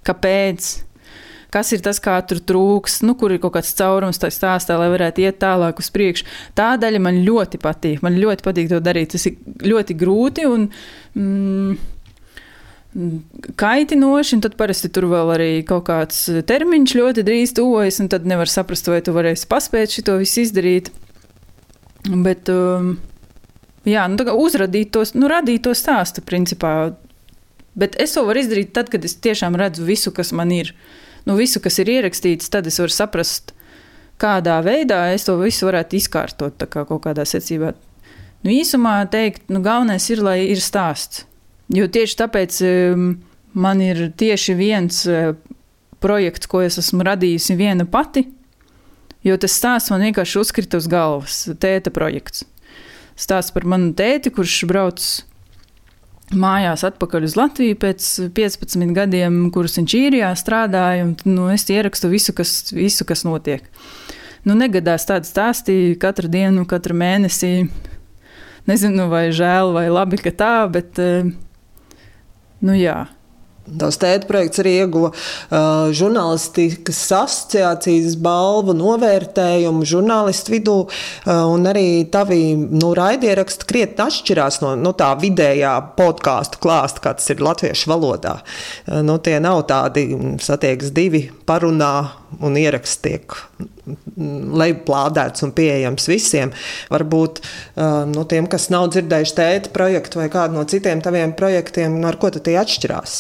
kāpēc, 0.05 0.67
kas 1.55 1.73
ir 1.73 1.81
tas, 1.85 2.01
kā 2.05 2.19
tur 2.29 2.43
trūks, 2.45 3.01
nu, 3.09 3.15
kur 3.17 3.33
ir 3.33 3.41
kaut 3.41 3.55
kāds 3.57 3.73
caurums 3.79 4.21
tajā 4.21 4.37
stāstā, 4.37 4.77
lai 4.77 4.91
varētu 4.93 5.25
iet 5.25 5.41
tālāk 5.41 5.81
uz 5.81 5.89
priekšu. 5.95 6.29
Tā 6.59 6.75
daļa 6.81 7.01
man 7.07 7.23
ļoti 7.25 7.61
patīk. 7.63 8.03
Man 8.05 8.21
ļoti 8.21 8.45
patīk 8.45 8.69
to 8.73 8.83
darīt. 8.85 9.15
Tas 9.17 9.25
ir 9.31 9.39
ļoti 9.65 9.97
grūti. 9.97 10.45
Un, 10.49 10.69
mm, 11.17 11.79
kaitinoši, 13.57 14.37
un 14.37 14.43
tad 14.43 14.57
parasti 14.59 14.91
tur 14.93 15.07
vēl 15.11 15.33
arī 15.35 15.51
kaut 15.67 15.87
kāds 15.89 16.25
termiņš 16.49 16.95
ļoti 16.99 17.25
drīz 17.27 17.55
tuvojas, 17.59 18.01
un 18.03 18.11
tad 18.11 18.27
nevar 18.29 18.51
saprast, 18.51 18.91
vai 18.91 19.01
tu 19.05 19.15
varēsi 19.15 19.49
paspēt 19.51 19.95
šo 19.95 20.19
visu 20.21 20.43
izdarīt. 20.43 20.91
Bet, 22.09 22.51
um, 22.51 22.97
jā, 23.87 24.07
nu, 24.11 24.19
uzradīt 24.43 24.93
tos, 24.97 25.15
nu, 25.19 25.29
radīt 25.31 25.67
to 25.67 25.75
stāstu, 25.79 26.25
principā. 26.27 26.95
Bet 27.79 27.95
es 28.03 28.17
to 28.17 28.25
varu 28.27 28.43
izdarīt 28.43 28.73
tad, 28.75 28.91
kad 28.91 29.05
es 29.07 29.15
tiešām 29.23 29.59
redzu 29.59 29.87
visu, 29.87 30.13
kas 30.15 30.33
man 30.35 30.51
ir. 30.55 30.75
Nu, 31.29 31.37
visu, 31.39 31.63
kas 31.63 31.79
ir 31.83 31.91
ierakstīts, 31.93 32.51
tad 32.51 32.67
es 32.67 32.81
varu 32.81 32.95
saprast, 32.95 33.53
kādā 34.19 34.59
veidā 34.65 35.05
es 35.15 35.29
to 35.29 35.37
visu 35.39 35.69
varētu 35.69 36.01
izkārtot 36.01 36.67
kā 36.67 36.87
kaut 36.89 37.05
kādā 37.07 37.27
secībā. 37.29 37.75
Nu, 38.43 38.51
īsumā 38.55 39.03
teikt, 39.11 39.47
nu, 39.53 39.63
galvenais 39.63 40.07
ir, 40.11 40.23
lai 40.25 40.41
ir 40.49 40.63
stāsts. 40.63 41.28
Jo 41.75 41.85
tieši 41.93 42.17
tāpēc 42.17 42.59
man 43.59 43.81
ir 43.85 44.07
tieši 44.17 44.55
viens 44.57 45.03
uh, 45.09 45.35
projekts, 46.01 46.49
ko 46.49 46.63
es 46.65 46.79
esmu 46.81 47.07
radījusi 47.07 47.57
viena 47.59 47.87
pati, 47.89 48.27
jo 49.27 49.37
tas 49.41 49.57
stāsts 49.59 49.93
man 49.93 50.05
vienkārši 50.07 50.41
uzkrita 50.41 50.81
uz 50.81 50.89
galvas. 50.91 51.41
Tēta 51.61 51.93
projekts. 51.95 52.47
Stāsts 53.19 53.55
par 53.55 53.67
manu 53.67 53.91
tēti, 53.99 54.31
kurš 54.35 54.63
brauc 54.71 55.03
mājās 56.29 56.85
atpakaļ 56.87 57.25
uz 57.25 57.35
Latviju 57.39 57.79
pēc 57.81 58.07
15 58.37 58.95
gadiem, 58.95 59.41
kurus 59.53 59.79
viņš 59.81 59.97
īrijā 59.99 60.31
strādāja. 60.39 61.09
Un, 61.09 61.17
nu, 61.27 61.49
es 61.51 61.67
ierakstu 61.73 62.13
visu, 62.13 62.35
kas, 62.37 62.71
visu, 62.77 63.07
kas 63.09 63.25
notiek. 63.27 63.67
Nu, 64.47 64.55
negadās 64.55 65.09
tādi 65.09 65.29
stāsti 65.29 65.97
katru 66.01 66.31
dienu, 66.31 66.63
katru 66.69 66.95
mēnesi. 66.97 67.67
Nezinu, 68.69 69.09
vai 69.11 69.31
žēl 69.33 69.73
vai 69.75 69.89
labi, 69.91 70.21
ka 70.21 70.31
tā, 70.37 70.55
bet 70.71 71.01
uh, 71.01 71.33
Nu, 72.61 72.75
jā. 72.75 73.07
Tās 73.79 73.99
tēta 74.01 74.29
projekts 74.29 74.63
arī 74.63 74.75
ieguva 74.83 75.11
uh, 75.13 75.91
žurnālistikas 75.97 77.01
asociācijas 77.19 78.17
balvu 78.23 78.75
novērtējumu 78.79 79.87
žurnālistu 79.89 80.55
vidū, 80.55 80.77
uh, 80.89 81.69
arī 81.69 82.07
tavi 82.13 82.41
nu, 82.57 82.93
raidieraksti 82.97 83.69
krietni 83.69 84.07
atšķirās 84.07 84.61
no 84.65 84.75
nu, 84.81 84.95
tā 84.97 85.11
vidējā 85.21 85.75
podkāstu 85.99 86.63
klāsta, 86.65 87.05
kāds 87.09 87.29
ir 87.35 87.45
latviešu 87.45 87.93
valodā. 87.93 88.39
Uh, 88.87 89.03
nu, 89.05 89.19
tie 89.21 89.37
nav 89.43 89.67
tādi 89.69 90.09
satiekas 90.45 90.95
divi 90.97 91.27
parunā 91.49 91.93
un 92.45 92.57
ieraksts 92.61 93.03
tiek 93.05 93.37
lejuplādēts 94.19 95.45
un 95.47 95.55
pieejams 95.57 96.09
visiem. 96.11 96.53
Varbūt 96.93 97.41
uh, 97.41 98.05
no 98.09 98.25
tiem, 98.29 98.49
kas 98.51 98.69
nav 98.75 98.91
dzirdējuši 98.93 99.37
tēta 99.39 99.75
projektu 99.75 100.23
vai 100.23 100.29
kādu 100.33 100.59
no 100.59 100.69
citiem 100.69 101.03
taviem 101.05 101.35
projektiem, 101.37 102.01
no 102.01 102.13
ar 102.13 102.21
ko 102.21 102.33
tie 102.33 102.59
atšķirās? 102.61 103.19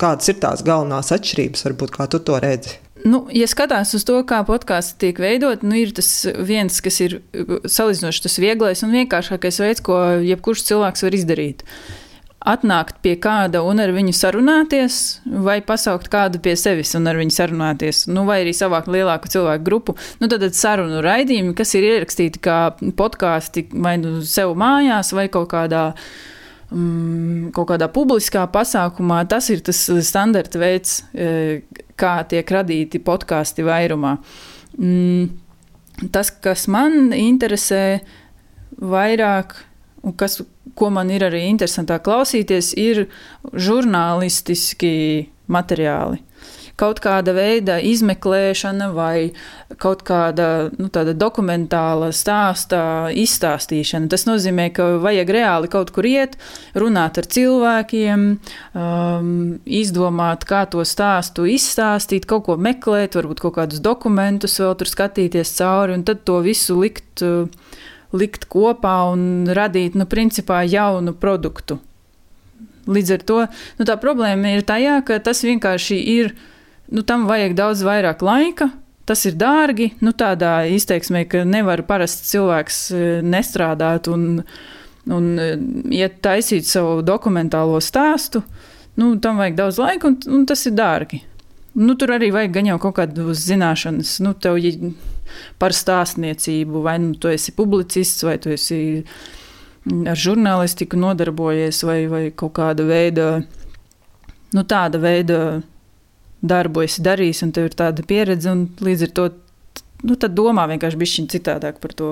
Kādas 0.00 0.28
ir 0.32 0.40
tās 0.42 0.64
galvenās 0.66 1.12
atšķirības, 1.16 1.66
varbūt 1.68 1.94
kā 1.96 2.08
tu 2.12 2.20
to 2.20 2.40
redzi? 2.42 2.78
Nu, 3.06 3.26
ja 3.30 3.46
skatās 3.46 3.94
uz 3.94 4.02
to, 4.08 4.16
kā 4.26 4.40
podkāsts 4.48 4.96
tiek 5.00 5.18
veidot, 5.22 5.62
nu, 5.62 5.76
ir 5.78 5.92
tas 5.94 6.08
viens, 6.48 6.80
kas 6.82 6.98
ir 7.04 7.20
salīdzinoši 7.32 8.24
tas 8.24 8.40
vieglais 8.42 8.82
un 8.82 8.96
vienkāršākais 8.96 9.60
veids, 9.62 9.84
ko 9.84 10.00
jebkurš 10.26 10.64
cilvēks 10.70 11.06
var 11.06 11.16
izdarīt. 11.20 11.62
Uh, 11.62 12.02
atnākt 12.46 13.00
pie 13.02 13.16
kāda 13.20 13.62
un 13.66 13.80
ar 13.82 13.92
viņu 13.94 14.14
sarunāties, 14.16 15.00
vai 15.26 15.58
pasaukt 15.66 16.08
kādu 16.12 16.40
pie 16.42 16.54
sevis 16.58 16.94
un 16.98 17.08
ar 17.10 17.18
viņu 17.18 17.34
sarunāties, 17.34 18.04
nu, 18.12 18.26
vai 18.28 18.40
arī 18.44 18.54
savākt 18.56 18.90
lielāku 18.92 19.30
cilvēku 19.32 19.66
grupu. 19.66 19.96
Nu, 20.20 20.30
tad, 20.30 20.44
tad 20.44 20.56
sarunu 20.58 21.02
raidījumi, 21.04 21.56
kas 21.58 21.74
ir 21.78 21.88
ierakstīti 21.90 22.42
kā 22.46 22.60
podkāsti 22.98 23.68
vai 23.74 23.96
nu 24.02 24.20
sev 24.26 24.54
mājās, 24.58 25.12
vai 25.16 25.28
kaut 25.32 25.50
kādā. 25.54 25.88
Mm, 25.92 26.35
kaut 26.70 27.68
kādā 27.70 27.86
publiskā 27.92 28.42
pasākumā 28.50 29.20
tas 29.30 29.50
ir 29.54 29.62
tas 29.66 29.78
standarta 30.02 30.58
veids, 30.58 30.98
e, 31.14 31.62
kā 31.96 32.18
tiek 32.28 32.50
radīti 32.50 32.98
podkāsti 33.02 33.64
vairumā. 33.66 34.16
Mm, 34.76 35.30
tas, 36.12 36.30
kas 36.30 36.66
man 36.66 37.14
interesē 37.14 38.00
vairāk, 38.82 39.54
un 40.02 40.16
kas, 40.18 40.40
ko 40.76 40.90
man 40.90 41.10
ir 41.14 41.24
arī 41.28 41.46
interesantāk 41.48 42.04
klausīties, 42.08 42.74
ir 42.76 43.06
žurnālistiski 43.54 44.96
materiāli 45.46 46.25
kaut 46.80 47.00
kāda 47.04 47.32
veida 47.36 47.78
izmeklēšana 47.80 48.90
vai 48.94 49.32
kaut 49.82 50.04
kāda 50.06 50.68
nu, 50.76 50.90
dokumentāla 50.92 52.10
stāsta 52.14 52.80
izstāstīšana. 53.16 54.10
Tas 54.12 54.26
nozīmē, 54.28 54.68
ka 54.76 54.88
vajag 55.02 55.32
reāli 55.38 55.72
kaut 55.72 55.92
kur 55.96 56.08
iet, 56.08 56.36
runāt 56.76 57.18
ar 57.20 57.28
cilvēkiem, 57.36 58.28
um, 58.76 59.32
izdomāt, 59.64 60.46
kā 60.48 60.66
to 60.70 60.84
stāstu 60.84 61.48
izstāstīt, 61.50 62.28
kaut 62.28 62.46
ko 62.50 62.60
meklēt, 62.60 63.16
varbūt 63.18 63.42
kaut 63.44 63.56
kādus 63.58 63.82
dokumentus 63.84 64.60
vēl 64.60 64.76
tur 64.78 64.92
skatīties 64.92 65.56
cauri 65.58 65.96
un 65.96 66.06
tad 66.06 66.24
to 66.28 66.40
visu 66.44 66.80
likt. 66.82 67.24
Uh, 67.24 67.48
likt 68.16 68.46
kopā 68.52 68.94
un 69.12 69.48
radīt, 69.50 69.96
nu, 69.98 70.06
principā 70.08 70.62
jaunu 70.66 71.14
produktu. 71.16 71.80
Līdz 72.86 73.14
ar 73.16 73.24
to 73.26 73.38
nu, 73.78 73.86
tā 73.88 73.96
problēma 73.98 74.54
ir 74.54 74.66
tajā, 74.66 75.00
ka 75.06 75.18
tas 75.22 75.42
vienkārši 75.46 75.98
ir 76.12 76.36
nu, 76.92 77.02
tam 77.02 77.26
vajag 77.30 77.56
daudz 77.58 77.84
vairāk 77.86 78.24
laika. 78.26 78.70
Tas 79.06 79.22
ir 79.28 79.36
dārgi, 79.38 79.92
nu, 80.02 80.10
tādā 80.18 80.64
izteiksmē, 80.74 81.28
ka 81.30 81.44
nevar 81.46 81.84
parasts 81.86 82.26
cilvēks 82.32 82.78
e, 82.90 83.02
nestrādāt 83.22 84.08
un, 84.10 84.40
un 85.14 85.28
e, 85.38 85.52
iet 85.94 86.18
taisīt 86.26 86.66
savu 86.66 87.04
dokumentālo 87.06 87.78
stāstu. 87.78 88.42
Nu, 88.98 89.12
tam 89.22 89.38
vajag 89.38 89.60
daudz 89.60 89.78
laika, 89.78 90.10
un, 90.10 90.18
un 90.34 90.46
tas 90.50 90.66
ir 90.66 90.74
dārgi. 90.74 91.20
Nu, 91.78 91.94
tur 91.94 92.16
arī 92.16 92.32
vajag 92.34 92.56
gan 92.56 92.70
jau 92.72 92.80
kaut 92.82 92.96
kādas 92.98 93.44
zināšanas, 93.46 94.16
nu, 94.24 94.32
tev, 94.42 94.58
ja 94.58 94.74
par 95.60 95.74
stāstniecību, 95.76 96.82
vai 96.82 96.96
nu 97.02 97.14
tu 97.20 97.30
esi 97.30 97.54
publicists, 97.54 98.24
vai 98.26 98.38
tu 98.42 98.50
esi 98.54 98.80
ar 99.86 100.18
žurnālistiku 100.18 100.98
nodarbojies, 100.98 101.82
vai, 101.86 101.98
vai 102.10 102.22
kaut 102.34 102.56
kāda 102.58 102.86
veida, 102.88 103.28
nu, 104.56 104.64
tāda 104.66 104.98
veida 105.02 105.40
darbu 106.42 106.84
esi 106.86 107.04
darījis, 107.04 107.42
un 107.46 107.52
tev 107.56 107.70
ir 107.70 107.76
tāda 107.78 108.04
pieredze, 108.06 108.50
un 108.52 108.66
līdz 108.82 109.06
ar 109.08 109.12
to 109.16 109.28
nu, 110.06 110.16
domā 110.16 110.66
vienkārši 110.70 111.00
bišķiņ 111.00 111.30
citādāk 111.32 111.80
par 111.82 111.94
to, 111.96 112.10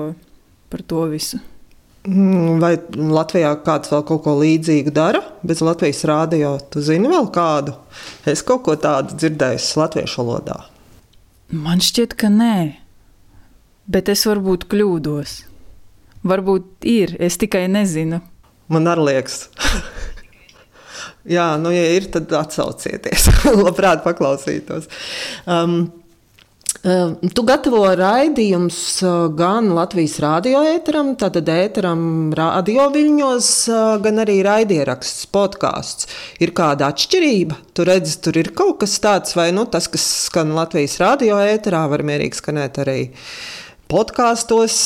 par 0.69 0.83
to 0.87 1.05
visu. 1.11 1.41
Mm, 2.05 2.59
vai 2.61 2.75
Latvijā 2.93 3.55
kāds 3.65 3.89
vēl 3.89 4.03
kaut 4.05 4.21
ko 4.27 4.35
līdzīgu 4.37 4.93
dara? 4.93 5.23
Bez 5.45 5.63
Latvijas 5.65 6.03
rādio, 6.05 6.53
tu 6.69 6.83
zini 6.85 7.09
vēl 7.09 7.31
kādu? 7.33 7.73
Es 8.29 8.45
kaut 8.45 8.61
ko 8.67 8.75
tādu 8.77 9.17
dzirdēju 9.17 9.63
latviešu 9.81 10.21
valodā. 10.21 10.59
Man 11.49 11.81
šķiet, 11.81 12.13
ka 12.17 12.29
nē, 12.29 12.57
bet 13.89 14.09
es 14.13 14.25
varbūt 14.29 14.67
kļūdos. 14.69 15.35
Varbūt 16.25 16.85
ir, 16.89 17.17
es 17.21 17.37
tikai 17.41 17.65
nezinu. 17.69 18.21
Man 18.69 18.89
arī 18.89 19.09
liekas. 19.09 19.47
Jā, 21.25 21.55
nu, 21.57 21.71
ja 21.73 21.85
ir, 21.95 22.09
tad 22.13 22.29
atsaucieties. 22.37 23.29
Labprāt, 23.65 24.03
paklausītos. 24.05 24.85
Um, 25.49 25.87
um, 26.85 27.15
Tu 27.33 27.45
gatavo 27.47 27.81
raidījumus 27.97 28.77
uh, 29.01 29.15
gan 29.33 29.71
Latvijas 29.73 30.19
radio 30.21 30.61
ēteram, 30.69 31.15
tātad 31.17 31.49
ēteram 31.49 32.05
radio 32.37 32.85
viļņos, 32.93 33.49
uh, 33.73 33.81
gan 34.05 34.21
arī 34.21 34.37
raidieraksts, 34.45 35.25
podkāsts. 35.33 36.11
Ir 36.45 36.53
kāda 36.57 36.91
atšķirība? 36.93 37.57
Tu 37.73 37.89
redzi, 37.89 38.19
tur 38.21 38.37
ir 38.43 38.53
kaut 38.57 38.83
kas 38.85 38.93
tāds, 39.01 39.33
vai 39.39 39.49
nu, 39.55 39.65
tas, 39.65 39.89
kas 39.89 40.05
skan 40.27 40.53
Latvijas 40.57 40.99
radio 41.01 41.41
ēterā, 41.41 41.87
var 41.89 42.05
mierīgi 42.05 42.43
skanēt 42.43 42.81
arī 42.85 42.99
podkāstos. 43.89 44.79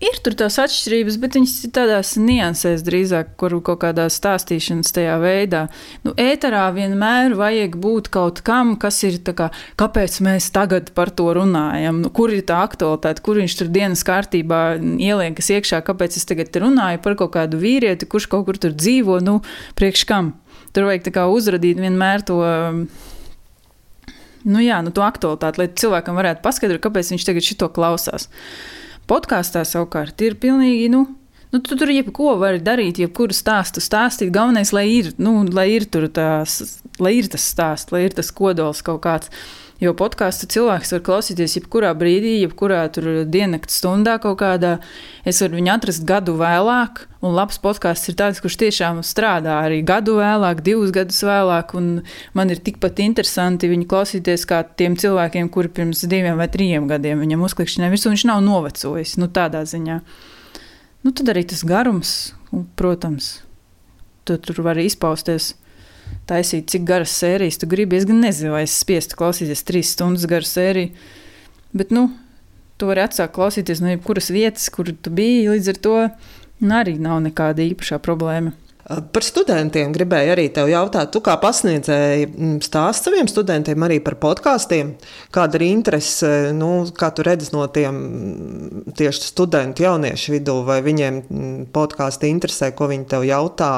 Ir 0.00 0.16
tur 0.24 0.32
tās 0.32 0.54
atšķirības, 0.62 1.16
bet 1.20 1.34
viņas 1.36 1.54
ir 1.66 1.72
tādās 1.76 2.14
niansēs 2.16 2.80
drīzāk, 2.86 3.34
kur 3.40 3.52
kaut 3.60 3.82
kādā 3.82 4.06
stāstīšanas 4.08 4.94
tajā 4.96 5.18
veidā. 5.20 5.66
Nu, 6.06 6.14
ēterā 6.16 6.62
vienmēr 6.72 7.34
vajag 7.36 7.76
būt 7.82 8.08
kaut 8.14 8.40
kam, 8.46 8.78
kas 8.80 9.02
ir 9.04 9.18
tā 9.26 9.34
kā, 9.36 9.50
kāpēc 9.80 10.16
mēs 10.24 10.48
tagad 10.56 10.88
par 10.96 11.12
to 11.12 11.28
runājam, 11.36 12.00
nu, 12.00 12.12
kur 12.16 12.32
ir 12.32 12.46
tā 12.48 12.62
aktualitāte, 12.64 13.20
kur 13.26 13.42
viņš 13.42 13.58
tur 13.60 13.68
dienas 13.76 14.06
kārtībā 14.08 14.62
ieliekas 14.80 15.52
iekšā, 15.58 15.82
kāpēc 15.84 16.16
es 16.16 16.24
tagad 16.32 16.56
runāju 16.64 17.04
par 17.04 17.20
kaut 17.20 17.34
kādu 17.36 17.60
vīrieti, 17.60 18.08
kurš 18.08 18.30
kaut 18.32 18.48
kur 18.48 18.56
tur 18.56 18.72
dzīvo, 18.72 19.20
nu, 19.20 19.42
priekš 19.76 20.08
kam. 20.08 20.32
Tur 20.72 20.88
vajag 20.88 21.10
tā 21.10 21.16
kā 21.20 21.28
uzradīt 21.28 21.76
vienmēr 21.76 22.24
to. 22.24 22.40
Nu 24.48 24.60
jā, 24.64 24.80
nu 24.80 24.96
to 24.96 25.04
aktualitāti, 25.04 25.60
lai 25.60 25.72
cilvēkam 25.76 26.16
varētu 26.16 26.40
paskaidrot, 26.40 26.80
kāpēc 26.88 27.12
viņš 27.12 27.26
tagad 27.28 27.44
šito 27.44 27.68
klausās. 27.68 28.30
Podkāstā 29.10 29.64
savukārt 29.66 30.22
ir 30.22 30.38
pilnīgi. 30.38 30.90
Nu, 30.92 31.08
Nu, 31.50 31.58
tu 31.58 31.74
tur 31.74 31.90
jebko 31.90 32.36
vari 32.38 32.60
darīt, 32.62 33.00
jebkuru 33.02 33.34
stāstu 33.34 33.82
stāstīt. 33.82 34.30
Galvenais, 34.30 34.70
lai 34.70 34.84
ir, 34.86 35.08
nu, 35.18 35.40
lai 35.50 35.66
ir, 35.74 35.88
tās, 35.90 36.60
lai 37.02 37.16
ir 37.18 37.26
tas 37.32 37.42
stāsts, 37.42 37.90
lai 37.90 38.04
ir 38.06 38.14
tas 38.14 38.30
kodols 38.30 38.84
kaut 38.86 39.00
kāds. 39.02 39.32
Jo 39.80 39.94
podkāstu 39.96 40.44
cilvēks 40.52 40.90
var 40.92 41.00
klausīties 41.06 41.54
jebkurā 41.56 41.94
brīdī, 41.96 42.34
jebkurā 42.42 42.82
diennakts 43.24 43.78
stundā 43.80 44.18
kaut 44.20 44.36
kādā. 44.42 44.74
Es 45.24 45.38
varu 45.40 45.56
viņu 45.56 45.70
atrast 45.72 46.04
gadu 46.08 46.34
vēlāk, 46.36 47.06
un 47.24 47.32
labs 47.32 47.56
podkāsts 47.64 48.12
ir 48.12 48.18
tāds, 48.18 48.42
kurš 48.44 48.58
tiešām 48.60 49.00
strādā 49.00 49.56
arī 49.64 49.78
gadu 49.88 50.18
vēlāk, 50.18 50.60
divus 50.66 50.92
gadus 50.92 51.22
vēlāk. 51.24 51.72
Man 52.36 52.52
ir 52.52 52.60
tikpat 52.60 53.00
interesanti 53.00 53.70
viņu 53.72 53.88
klausīties 53.88 54.44
kā 54.50 54.60
tiem 54.68 54.98
cilvēkiem, 55.00 55.48
kuri 55.48 55.72
pirms 55.80 56.04
diviem 56.04 56.36
vai 56.36 56.50
trim 56.52 56.84
gadiem 56.90 57.24
viņam 57.24 57.48
uzklikšķināja 57.48 57.94
virsū, 57.94 58.12
viņš 58.12 58.26
nav 58.28 58.44
novecojis. 58.44 59.16
Nu, 59.16 59.30
tādā 59.32 59.64
ziņā. 59.64 60.02
Nu, 61.08 61.14
tad 61.16 61.32
arī 61.32 61.46
tas 61.48 61.64
garums, 61.64 62.34
protams, 62.76 63.38
tu 64.28 64.36
tur 64.44 64.60
var 64.68 64.76
izpausties 64.76 65.54
taisīt, 66.30 66.68
cik 66.72 66.86
garas 66.88 67.14
sērijas 67.20 67.60
tu 67.60 67.68
gribi. 67.70 67.98
Es 67.98 68.06
gan 68.08 68.22
nezinu, 68.24 68.54
vai 68.54 68.64
es 68.66 68.78
spiestu 68.82 69.18
klausīties 69.20 69.66
trīs 69.66 69.94
stundas 69.96 70.26
garu 70.30 70.46
sēriju. 70.46 70.92
Bet, 71.76 71.92
nu, 71.94 72.08
tu 72.80 72.88
vari 72.90 73.04
atsākt 73.04 73.36
klausīties 73.36 73.82
no 73.84 73.92
jebkuras 73.92 74.30
vietas, 74.34 74.70
kur 74.72 74.90
tu 74.90 75.12
biji. 75.14 75.50
Līdz 75.52 75.70
ar 75.74 75.84
to 75.84 75.94
nu, 76.08 76.74
arī 76.80 76.96
nav 77.02 77.20
nekāda 77.26 77.64
īpašā 77.66 78.00
problēma. 78.02 78.56
Par 78.90 79.22
studentiem 79.22 79.92
gribēju 79.94 80.32
arī 80.32 80.48
te 80.50 80.64
jautāt, 80.66 81.12
tu 81.14 81.20
kā 81.22 81.36
pasniedzēji 81.38 82.24
mm, 82.26 82.56
stāst 82.64 83.06
saviem 83.06 83.28
studentiem 83.30 83.84
arī 83.86 84.00
par 84.02 84.16
podkāstiem. 84.18 84.96
Kāda 85.30 85.60
ir 85.60 85.66
interese, 85.68 86.30
nu, 86.56 86.72
kā 86.96 87.12
tu 87.14 87.22
redzi 87.26 87.52
no 87.54 87.68
tiem 87.70 88.00
mm, 88.00 88.96
tieši 88.98 89.28
studentu 89.28 89.86
jauniešu 89.86 90.34
vidū, 90.34 90.56
vai 90.66 90.80
viņiem 90.82 91.22
mm, 91.22 91.64
podkāsti 91.76 92.32
interesē, 92.34 92.72
ko 92.74 92.90
viņi 92.90 93.06
tev 93.12 93.28
jautā, 93.28 93.74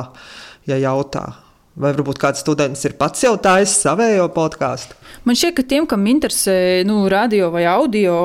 ja 0.70 0.80
jautā? 0.80 1.26
Vai 1.72 1.94
varbūt 1.94 2.20
kāds 2.20 2.42
students 2.44 2.84
ir 2.84 2.98
pats 3.00 3.24
jau 3.24 3.32
taisījis 3.40 3.80
savējo 3.86 4.26
podkāstu? 4.34 4.96
Man 5.24 5.38
šķiet, 5.38 5.54
ka 5.56 5.64
tiem, 5.70 5.86
kam 5.88 6.04
interesē 6.10 6.54
nu, 6.84 7.06
radio 7.08 7.48
vai 7.54 7.64
audio, 7.70 8.16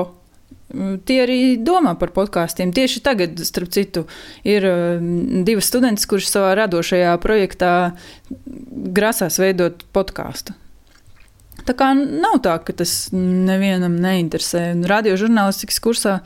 tie 1.08 1.22
arī 1.24 1.40
domā 1.64 1.94
par 2.00 2.12
podkāstiem. 2.16 2.74
Tieši 2.76 3.02
tagad, 3.06 3.40
starp 3.48 3.72
citu, 3.72 4.04
ir 4.44 4.68
divas 5.48 5.70
studentes, 5.72 6.08
kuras 6.10 6.32
savā 6.34 6.52
radošajā 6.60 7.16
projektā 7.24 7.72
grasās 8.98 9.40
veidot 9.40 9.88
podkāstu. 9.96 10.58
Tā 11.68 11.76
kā 11.76 11.94
nav 11.96 12.42
tā, 12.44 12.58
ka 12.64 12.76
tas 12.84 13.10
nevienam 13.16 13.96
neinteresē. 14.04 14.70
Radiožurnālistikas 14.88 15.80
kursā 15.84 16.20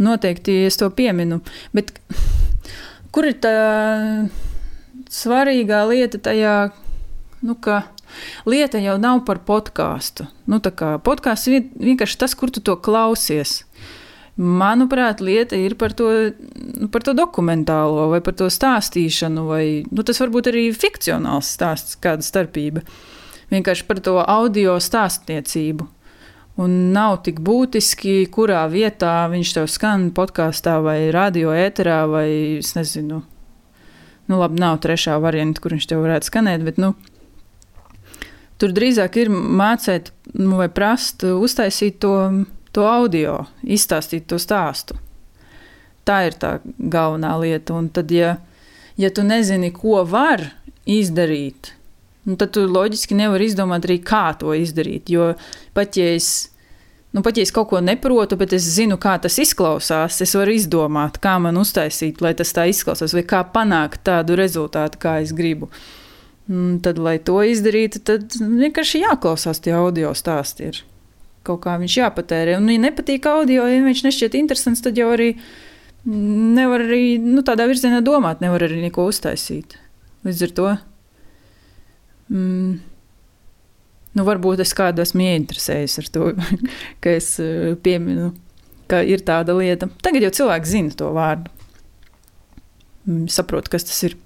noteikti 0.00 0.62
es 0.66 0.80
to 0.80 0.88
pieminu. 0.92 1.42
Bet 1.76 1.94
kur 3.12 3.28
ir 3.28 3.40
tā? 3.44 3.56
Svarīgā 5.16 5.82
lieta 5.88 6.20
tajā, 6.28 6.56
nu, 7.46 7.56
ka 7.56 7.82
lieta 8.48 8.80
jau 8.82 8.96
nav 9.00 9.24
par 9.28 9.40
podkāstu. 9.46 10.28
Nu, 10.48 10.60
podkāsts 10.60 11.50
ir 11.50 11.68
vienkārši 11.74 12.20
tas, 12.20 12.36
kur 12.38 12.52
tu 12.52 12.62
to 12.64 12.76
klausies. 12.76 13.62
Manuprāt, 14.36 15.22
lieta 15.24 15.56
ir 15.56 15.78
par 15.80 15.94
to, 15.96 16.10
nu, 16.76 16.90
par 16.92 17.06
to 17.06 17.16
dokumentālo 17.16 18.10
vai 18.12 18.20
par 18.20 18.36
to 18.36 18.50
stāstīšanu, 18.52 19.46
vai 19.48 19.66
nu, 19.88 20.04
tas 20.04 20.20
varbūt 20.20 20.50
arī 20.52 20.66
fikcionāls 20.76 21.54
stāsts, 21.56 21.96
kāda 21.96 22.24
starpība. 22.24 22.84
Vienkārši 23.52 23.86
par 23.88 24.02
to 24.04 24.18
audio 24.20 24.76
stāstniecību. 24.82 25.86
Un 26.60 26.76
nav 26.92 27.18
tik 27.24 27.40
būtiski, 27.44 28.26
kurā 28.32 28.62
vietā 28.72 29.26
viņš 29.32 29.54
tev 29.56 29.66
skan 29.68 30.10
podkāstā 30.16 30.78
vai 30.84 30.98
radio 31.12 31.52
ēterā 31.52 31.98
vai 32.08 32.28
es 32.60 32.72
nezinu, 32.76 33.22
Nu, 34.26 34.40
labi, 34.40 34.58
nav 34.58 34.80
trešā 34.82 35.16
varianta, 35.22 35.62
kur 35.62 35.76
viņš 35.76 35.86
tev 35.90 36.02
varētu 36.02 36.30
skanēt, 36.30 36.64
bet 36.66 36.80
nu, 36.82 36.92
tur 38.60 38.74
drīzāk 38.74 39.20
ir 39.22 39.30
mācīt 39.30 40.10
nu, 40.34 40.56
vai 40.58 40.68
prast 40.72 41.22
uztaisīt 41.28 42.00
to, 42.02 42.14
to 42.74 42.86
audio, 42.88 43.44
izstāstīt 43.62 44.26
to 44.30 44.40
stāstu. 44.42 44.98
Tā 46.06 46.20
ir 46.28 46.36
tā 46.38 46.58
galvenā 46.78 47.32
lieta. 47.42 47.74
Un 47.74 47.88
tad, 47.90 48.12
ja, 48.14 48.36
ja 48.98 49.10
tu 49.10 49.24
nezini, 49.26 49.72
ko 49.74 50.02
var 50.06 50.44
izdarīt, 50.86 51.72
nu, 52.26 52.36
tad 52.38 52.54
tu 52.54 52.66
loģiski 52.66 53.18
nevari 53.18 53.48
izdomāt 53.50 53.88
arī, 53.88 53.98
kā 54.06 54.28
to 54.38 54.54
izdarīt. 54.54 55.10
Jo 55.10 55.32
pat 55.74 55.98
ja 55.98 56.12
es 56.14 56.50
Nu, 57.16 57.22
pat 57.24 57.38
ja 57.38 57.46
es 57.46 57.52
kaut 57.54 57.70
ko 57.70 57.78
neprotu, 57.80 58.36
bet 58.36 58.52
es 58.52 58.66
zinu, 58.74 58.98
kā 59.00 59.14
tas 59.24 59.38
izklausās, 59.40 60.18
es 60.20 60.34
varu 60.36 60.52
izdomāt, 60.52 61.16
kā 61.24 61.38
man 61.40 61.56
uztaisīt, 61.56 62.18
lai 62.20 62.34
tas 62.36 62.50
tā 62.52 62.66
izklausās, 62.68 63.14
vai 63.16 63.22
kā 63.24 63.40
panākt 63.54 64.02
tādu 64.04 64.36
rezultātu, 64.36 65.00
kā 65.00 65.14
es 65.24 65.32
gribu. 65.32 65.70
Un 66.52 66.74
tad, 66.84 67.00
lai 67.00 67.16
to 67.24 67.38
izdarītu, 67.40 68.02
tad 68.04 68.36
vienkārši 68.36 69.00
jāklausās 69.06 69.62
tie 69.64 69.72
audio 69.78 70.12
stāsti. 70.12 70.68
Ir. 70.68 70.82
Kaut 71.48 71.62
kā 71.64 71.78
viņš 71.80 71.96
jāpatērē. 72.02 72.58
Un, 72.60 72.68
ja 72.74 72.82
nepatīk 72.84 73.24
audio, 73.32 73.64
ja 73.64 73.80
viņš 73.86 74.02
nešķiet 74.04 74.36
interesants, 74.36 74.84
tad 74.84 75.00
jau 75.00 75.08
arī 75.14 75.32
nevar 76.04 76.84
arī 76.84 77.16
nu, 77.22 77.40
tādā 77.48 77.64
virzienā 77.70 78.02
domāt, 78.04 78.44
nevar 78.44 78.66
arī 78.68 78.82
neko 78.84 79.08
uztaisīt. 79.08 79.78
Līdz 80.28 80.44
ar 80.50 80.54
to. 80.60 80.68
Mm, 82.28 82.76
Nu, 84.16 84.24
varbūt 84.24 84.62
es 84.64 84.72
kādu 84.76 85.04
esmu 85.04 85.26
ieinteresējis 85.26 85.98
ar 86.00 86.10
to, 86.14 86.30
ka 87.04 87.16
es 87.18 87.34
eh, 87.42 87.74
pieminu, 87.76 88.30
ka 88.90 89.02
ir 89.04 89.24
tāda 89.26 89.56
lieta. 89.58 89.90
Tagad 90.04 90.24
jau 90.28 90.36
cilvēki 90.40 90.70
zina 90.70 90.96
to 90.96 91.10
vārdu. 91.16 91.52
Mm, 93.06 93.26
saprotu, 93.30 93.70
kas 93.74 93.86
tas 93.86 93.98
ir. 94.08 94.16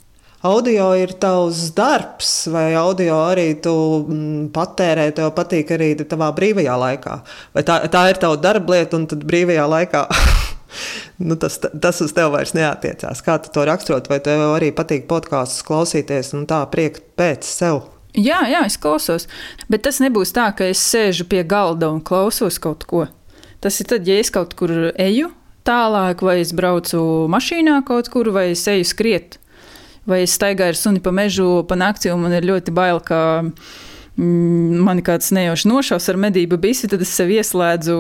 Audio 0.47 0.87
ir 0.97 1.11
tavs 1.21 1.67
darbs, 1.77 2.31
vai 2.49 2.71
audio 2.79 3.19
arī 3.27 3.51
tu 3.61 3.75
mm, 4.07 4.47
patērē, 4.55 5.11
tev 5.19 5.35
patīk 5.37 5.75
arī 5.77 5.91
tavā 6.01 6.31
brīvajā 6.39 6.79
laikā? 6.81 7.19
Vai 7.53 7.67
tā, 7.69 7.83
tā 7.93 8.07
ir 8.09 8.23
tava 8.23 8.39
darba 8.41 8.79
lieta, 8.79 8.97
un 8.97 9.05
tad 9.11 9.27
brīvajā 9.29 9.67
laikā 9.69 10.07
nu, 11.27 11.37
tas, 11.37 11.59
tas 11.61 12.01
uz 12.01 12.17
tevi 12.17 12.33
vairs 12.39 12.55
neatiecās? 12.57 13.21
Kā 13.27 13.37
tu 13.43 13.53
to 13.53 13.67
raksturot, 13.69 14.09
vai 14.09 14.23
tev 14.25 14.47
arī 14.55 14.71
patīk 14.73 15.05
podkāstus 15.11 15.67
klausīties 15.67 16.33
un 16.39 16.49
tā 16.49 16.63
priekt 16.73 17.11
pēc 17.21 17.45
sev? 17.45 17.83
Jā, 18.17 18.43
jā, 18.51 18.65
es 18.67 18.79
klausos. 18.81 19.29
Bet 19.71 19.85
tas 19.87 20.01
nebūs 20.03 20.35
tā, 20.35 20.49
ka 20.57 20.67
es 20.71 20.83
sēžu 20.83 21.29
pie 21.31 21.45
galda 21.47 21.93
un 21.93 22.01
klausos 22.03 22.59
kaut 22.63 22.87
ko. 22.91 23.07
Tas 23.63 23.77
ir 23.83 23.91
tad, 23.91 24.09
ja 24.09 24.17
es 24.19 24.33
kaut 24.35 24.57
kur 24.59 24.73
eju 24.91 25.31
tālāk, 25.69 26.25
vai 26.25 26.41
es 26.41 26.55
braucu 26.57 27.01
mašīnā 27.31 27.83
kaut 27.87 28.09
kur, 28.13 28.33
vai 28.35 28.51
es 28.55 28.65
eju 28.71 28.87
skriet, 28.89 29.37
vai 30.09 30.25
es 30.25 30.35
staigāju 30.39 30.75
ar 30.75 30.79
suni 30.79 31.03
pa 31.05 31.13
mežu, 31.15 31.61
pa 31.69 31.77
nakti, 31.79 32.11
un 32.11 32.25
man 32.25 32.35
ir 32.35 32.49
ļoti 32.49 32.75
bail, 32.75 33.03
ka 33.05 33.21
mm, 33.45 34.81
mani 34.87 35.05
kāds 35.07 35.31
nejauši 35.37 35.69
nošaus 35.71 36.09
ar 36.11 36.21
medību 36.25 36.59
bisi, 36.63 36.89
tad 36.91 37.05
es 37.05 37.13
sev 37.15 37.33
ieslēdzu 37.35 37.99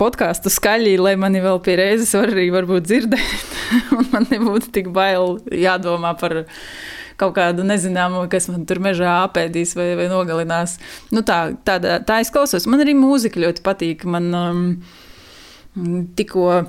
podkāstu 0.00 0.52
skaļi, 0.54 0.94
lai 1.02 1.16
mani 1.20 1.42
vēl 1.44 1.60
pie 1.64 1.74
reizes 1.82 2.14
var 2.16 2.30
arī 2.32 2.48
varbūt 2.54 2.86
dzirdēt, 2.86 3.58
un 3.98 4.08
man 4.14 4.30
nebūtu 4.30 4.72
tik 4.78 4.92
bail 4.94 5.40
jādomā 5.50 6.14
par 6.22 6.44
kaut 7.18 7.36
kādu 7.38 7.66
nezināmu, 7.66 8.24
kas 8.32 8.48
man 8.50 8.66
tur 8.68 8.80
mežā 8.82 9.20
apēdīs 9.26 9.74
vai, 9.78 9.90
vai 9.98 10.08
nogalinās. 10.10 10.78
Nu, 11.14 11.24
tā, 11.26 11.40
tāda, 11.66 11.98
tā 12.06 12.20
es 12.22 12.32
klausos. 12.34 12.68
Man 12.70 12.84
arī 12.84 12.96
mūzika 12.98 13.42
ļoti 13.42 13.64
patīk. 13.66 14.04
Man 14.08 14.28
um, 14.34 14.68
tikko. 16.18 16.66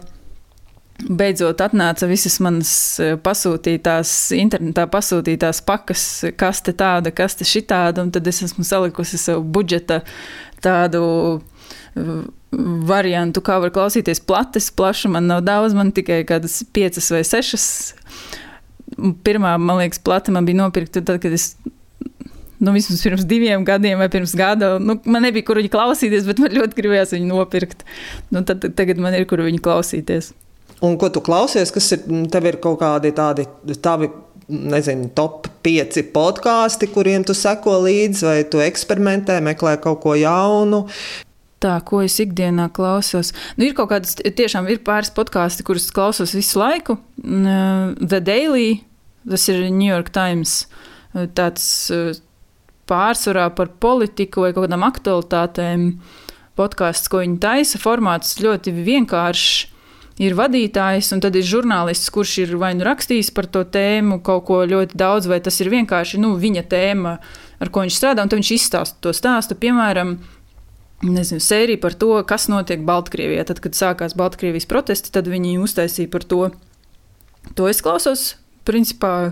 Beidzot, 0.99 1.61
atnāca 1.63 2.09
visas 2.09 2.33
manas 2.43 2.71
uh, 2.99 3.13
pasūtītās, 3.23 4.09
internetā 4.35 4.83
pasūtītās 4.91 5.61
pakas, 5.63 6.01
kas 6.35 6.59
te 6.65 6.73
tāda, 6.75 7.13
kas 7.15 7.37
te 7.39 7.47
šitāda, 7.47 8.03
un 8.03 8.11
tad 8.11 8.27
es 8.27 8.41
esmu 8.43 8.65
salikusi 8.67 9.15
savu 9.15 9.45
budžeta 9.47 10.01
tādu 10.59 11.05
variantu, 12.89 13.41
kā 13.45 13.59
var 13.61 13.71
klausīties 13.73 14.21
plates, 14.25 14.69
plaša 14.75 15.11
man 15.13 15.27
nav 15.29 15.43
daudz, 15.45 15.75
man 15.77 15.93
tikai 15.95 16.23
kādas 16.27 16.59
piecas 16.73 17.09
vai 17.13 17.23
sešas 17.27 17.65
pirmā, 19.25 19.55
man 19.61 19.81
liekas, 19.81 20.01
plata 20.03 20.33
man 20.35 20.47
bija 20.47 20.61
nopirkta 20.63 21.03
tad, 21.05 21.21
kad 21.23 21.35
es. 21.35 21.53
Nu, 22.59 22.73
vismaz 22.75 22.99
pirms 22.99 23.23
diviem 23.23 23.63
gadiem 23.63 24.01
vai 24.01 24.09
pirms 24.11 24.33
gada. 24.35 24.73
Nu, 24.83 24.97
man 25.07 25.23
nebija, 25.23 25.45
kur 25.47 25.61
viņu 25.61 25.71
klausīties, 25.71 26.25
bet 26.27 26.41
man 26.43 26.51
ļoti 26.51 26.75
gribējās 26.75 27.13
viņu 27.15 27.29
nopirkt. 27.31 27.85
Nu, 28.35 28.43
tad, 28.43 28.65
tagad 28.75 28.99
man 28.99 29.15
ir, 29.15 29.23
kur 29.29 29.39
viņu 29.45 29.61
klausīties. 29.63 30.33
Un 30.83 30.97
ko 30.99 31.07
tu 31.11 31.23
klausies, 31.23 31.71
kas 31.75 31.87
ir, 31.95 32.03
tev 32.31 32.49
ir 32.51 32.59
kaut 32.63 32.81
kādi 32.81 33.13
tādi 33.15 33.45
tavi, 33.83 34.11
nezinu, 34.49 35.07
top 35.15 35.47
5 35.63 36.01
podkāsti, 36.13 36.91
kuriem 36.91 37.23
tu 37.27 37.35
seko 37.37 37.77
līdzi, 37.85 38.27
vai 38.27 38.37
tu 38.51 38.59
eksperimentē, 38.63 39.39
meklē 39.45 39.77
kaut 39.83 40.01
ko 40.03 40.15
jaunu? 40.19 40.85
Tā, 41.59 41.73
ko 41.83 41.99
es 42.05 42.15
ikdienā 42.23 42.69
klausos. 42.71 43.33
Nu, 43.59 43.65
ir 43.67 43.73
kaut 43.75 43.89
kādas, 43.91 44.15
tiešām 44.15 44.69
ir 44.71 44.79
pāris 44.87 45.11
podkāsti, 45.11 45.65
kurus 45.67 45.89
klausos 45.91 46.31
visu 46.37 46.61
laiku. 46.61 46.95
Uh, 47.19 47.91
The 47.99 48.21
Daily, 48.23 48.79
tas 49.27 49.49
ir 49.51 49.65
New 49.67 49.89
York 49.89 50.13
Times, 50.15 50.61
uh, 51.11 51.27
tāds 51.35 51.65
uh, 51.91 52.13
pārsvarā 52.89 53.49
par 53.57 53.73
politiku 53.83 54.45
vai 54.45 54.53
kaut 54.55 54.69
kādām 54.69 54.87
aktualitātēm 54.87 55.89
podkāsts, 56.59 57.11
ko 57.11 57.25
viņi 57.25 57.37
taisa. 57.43 57.81
Formāts 57.81 58.39
ļoti 58.39 58.73
vienkāršs. 58.79 59.75
Ir 60.19 60.33
vadītājs, 60.35 61.13
un 61.15 61.21
tad 61.23 61.37
ir 61.39 61.45
žurnālists, 61.47 62.09
kurš 62.11 62.33
ir 62.43 62.57
vai 62.59 62.73
nu 62.75 62.83
rakstījis 62.83 63.29
par 63.31 63.47
to 63.47 63.61
tēmu 63.63 64.17
kaut 64.19 64.49
ko 64.49 64.57
ļoti 64.67 64.97
daudz, 64.99 65.29
vai 65.31 65.37
tas 65.39 65.55
ir 65.63 65.69
vienkārši 65.71 66.19
nu, 66.19 66.33
viņa 66.35 66.65
tēma, 66.67 67.13
ar 67.63 67.71
ko 67.71 67.85
viņš 67.85 67.99
strādā, 68.01 68.25
un 68.27 68.33
viņš 68.33 68.49
izstāsta 68.51 68.99
to 68.99 69.13
stāstu. 69.15 69.55
Piemēram, 69.55 70.17
nezinu, 71.01 71.39
sēriju 71.43 71.79
par 71.81 71.95
to, 71.95 72.11
kas 72.27 72.47
notiek 72.51 72.83
Baltkrievijā. 72.85 73.45
Tad, 73.47 73.61
kad 73.63 73.77
sākās 73.77 74.15
Baltkrievijas 74.19 74.67
protesti, 74.69 75.13
tad 75.15 75.29
viņi 75.31 75.59
uztaisīja 75.63 76.11
par 76.11 76.25
to. 76.27 76.41
To 77.55 77.67
es 77.71 77.81
klausos, 77.83 78.33
principā, 78.67 79.31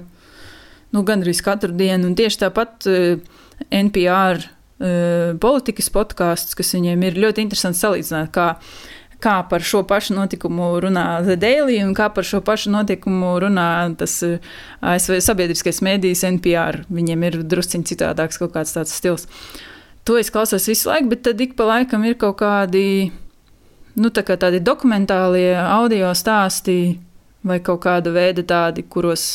nu, 0.95 1.03
gandrīz 1.08 1.43
katru 1.45 1.75
dienu. 1.75 2.10
Un 2.10 2.17
tieši 2.17 2.45
tāpat 2.45 2.88
eh, 2.89 3.17
NPR 3.67 4.43
eh, 4.43 5.34
politikas 5.41 5.91
podkāsts, 5.93 6.56
kas 6.58 6.75
viņiem 6.77 7.03
ir 7.10 7.19
ļoti 7.25 7.43
interesants 7.45 7.84
salīdzināt, 7.84 8.32
kā, 8.34 8.47
kā 9.21 9.38
par 9.51 9.65
šo 9.65 9.84
pašu 9.89 10.15
notikumu 10.15 10.71
runā 10.82 11.08
The 11.27 11.36
Daily 11.41 11.82
un 11.84 11.93
kā 11.97 12.08
par 12.15 12.25
šo 12.27 12.39
pašu 12.45 12.71
notikumu 12.73 13.36
runā 13.43 13.69
tas 13.99 14.21
eh, 14.25 14.39
ASV 14.80 15.19
sabiedriskais 15.25 15.84
mēdījis 15.84 16.30
NPR. 16.32 16.86
Viņiem 16.88 17.27
ir 17.27 17.41
drusciņi 17.43 17.91
citādāks 17.91 18.39
kaut 18.39 18.56
kāds 18.56 18.77
tāds 18.80 18.95
stils. 18.95 19.27
Uh, 19.27 19.77
to 20.08 20.15
es 20.17 20.32
klausos 20.32 20.70
visu 20.70 20.88
laiku, 20.88 21.12
bet 21.12 21.26
tad 21.28 21.41
ik 21.43 21.58
pa 21.60 21.67
laikam 21.67 22.06
ir 22.08 22.15
kaut 22.20 22.39
kādi, 22.39 23.12
nu, 24.00 24.12
tā 24.13 24.24
kā 24.24 24.38
tādi 24.39 24.62
dokumentālie 24.63 25.52
audio 25.60 26.13
stāsti 26.15 26.96
vai 27.48 27.60
kaut 27.63 27.82
kāda 27.84 28.13
veida 28.15 28.46
tādi, 28.48 28.86
kuros 28.88 29.26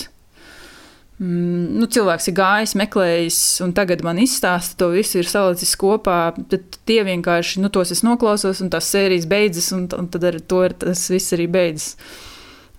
mm, 1.21 1.77
nu, 1.77 1.89
cilvēks 1.93 2.31
ir 2.31 2.37
gājis, 2.39 2.75
meklējis, 2.81 3.41
un 3.67 3.75
tagad 3.77 4.05
man 4.07 4.21
izstāsta 4.23 4.79
to 4.81 4.89
visu, 4.95 5.21
ir 5.21 5.29
salicis 5.29 5.75
kopā. 5.77 6.33
Tad 6.49 6.81
tie 6.89 7.03
vienkārši, 7.09 7.61
nu, 7.61 7.69
tos 7.73 7.93
es 7.93 8.01
noklausos, 8.07 8.65
un 8.65 8.73
tās 8.73 8.89
sērijas 8.95 9.29
beidzas, 9.29 9.69
un, 9.77 9.85
un 9.99 10.09
tad 10.13 10.25
ar 10.31 10.41
to 10.41 10.65
ir 10.65 10.77
tas 10.87 11.05
viss 11.13 11.37
arī 11.37 11.51
beidzas. 11.53 11.93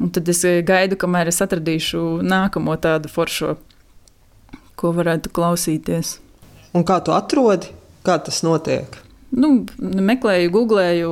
Un 0.01 0.09
tad 0.09 0.27
es 0.33 0.41
gaidu, 0.65 0.97
kamēr 0.97 1.29
es 1.29 1.43
atradīšu 1.45 2.23
nākamo 2.25 2.73
tādu 2.81 3.13
foršo, 3.13 3.53
ko 4.81 4.95
varētu 4.97 5.29
klausīties. 5.29 6.17
Un 6.73 6.81
kā 6.89 6.97
tu 7.05 7.13
atrodi? 7.13 7.82
Kā 8.03 8.19
tas 8.19 8.41
notiek? 8.43 8.99
Nu, 9.33 9.63
meklēju, 9.79 10.51
googlēju 10.53 11.11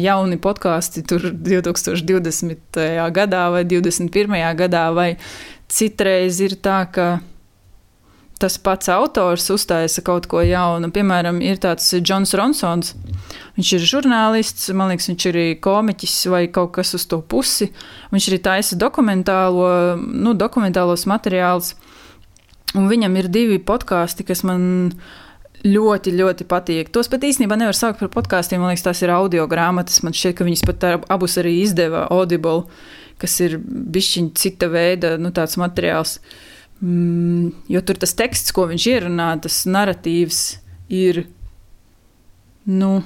jauni 0.00 0.38
podkāsti 0.40 1.02
2020. 1.04 2.78
gadā 3.12 3.42
vai 3.52 3.64
2021. 3.68 4.38
gadā, 4.56 4.86
vai 4.96 5.10
citreiz 5.68 6.40
ir 6.40 6.56
tā, 6.64 6.78
ka 6.88 7.08
tas 8.38 8.56
pats 8.62 8.88
autors 8.88 9.50
uztaisa 9.50 10.02
kaut 10.06 10.28
ko 10.30 10.40
jaunu. 10.46 10.88
Piemēram, 10.94 11.42
ir 11.42 11.58
tāds 11.60 11.90
Džons 11.98 12.32
Ronsons. 12.38 12.94
Viņš 13.58 13.74
ir 13.74 13.86
žurnālists, 13.92 14.70
man 14.78 14.92
liekas, 14.92 15.10
viņš 15.10 15.28
ir 15.32 15.40
komiķis 15.64 16.16
vai 16.32 16.44
kaut 16.54 16.72
kas 16.78 16.94
uz 16.96 17.04
to 17.10 17.20
pusi. 17.20 17.72
Viņš 18.14 18.30
arī 18.30 18.40
taisa 18.46 18.78
dokumentālo, 18.78 19.98
nu, 19.98 20.36
dokumentālos 20.38 21.04
materiālus. 21.10 21.74
Un 22.78 22.86
viņam 22.88 23.16
ir 23.18 23.32
divi 23.32 23.58
podkāsti, 23.58 24.26
kas 24.28 24.44
man 24.46 24.92
ļoti, 25.66 26.12
ļoti 26.14 26.46
patīk. 26.48 26.92
Tos 26.94 27.10
pat 27.10 27.24
īstenībā 27.26 27.58
nevar 27.58 27.76
saukt 27.76 28.02
par 28.02 28.12
podkāstiem. 28.14 28.60
Man 28.62 28.72
liekas, 28.72 28.86
tās 28.86 29.02
ir 29.02 29.12
audio 29.14 29.46
grāmatas. 29.50 30.02
Man 30.06 30.16
šķiet, 30.16 30.36
ka 30.38 30.46
viņas 30.46 30.64
pat 30.68 30.86
abus 31.10 31.38
arī 31.40 31.56
izdeva 31.64 32.06
Audible, 32.14 32.68
kas 33.18 33.38
ir 33.44 33.58
bišķiņa 33.58 34.34
cita 34.38 34.70
veida 34.70 35.16
nu, 35.18 35.32
materiāls. 35.34 36.18
Mm, 36.78 37.50
jo 37.74 37.82
tur 37.82 37.98
tas 37.98 38.14
teksts, 38.14 38.54
ko 38.54 38.68
viņš 38.70 38.88
ierunā, 38.92 39.32
tas 39.42 39.64
narratīvs 39.66 40.42
ir 40.94 41.24
nu, 42.70 43.00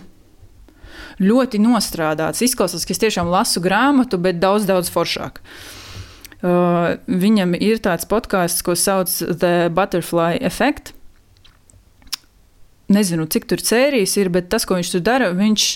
ļoti 1.22 1.60
nostrādāts. 1.62 2.44
Izklausās, 2.44 2.84
ka 2.84 2.92
es 2.92 3.00
tiešām 3.00 3.30
lasu 3.32 3.62
grāmatu, 3.64 4.20
bet 4.20 4.42
daudz, 4.42 4.68
daudz 4.68 4.92
foršāk. 4.92 5.40
Uh, 6.42 6.98
viņam 7.06 7.54
ir 7.54 7.78
tāds 7.80 8.04
podkāsts, 8.10 8.64
ko 8.66 8.74
sauc 8.74 9.08
The 9.22 9.70
Butterfly 9.72 10.42
Effect 10.42 10.90
nezinu, 12.92 13.28
cik 13.30 13.48
tur 13.50 13.62
sērijas 13.62 14.16
ir, 14.20 14.32
bet 14.32 14.50
tas, 14.52 14.66
ko 14.68 14.78
viņš 14.78 14.96
tur 14.96 15.04
dara, 15.04 15.32
viņš 15.36 15.68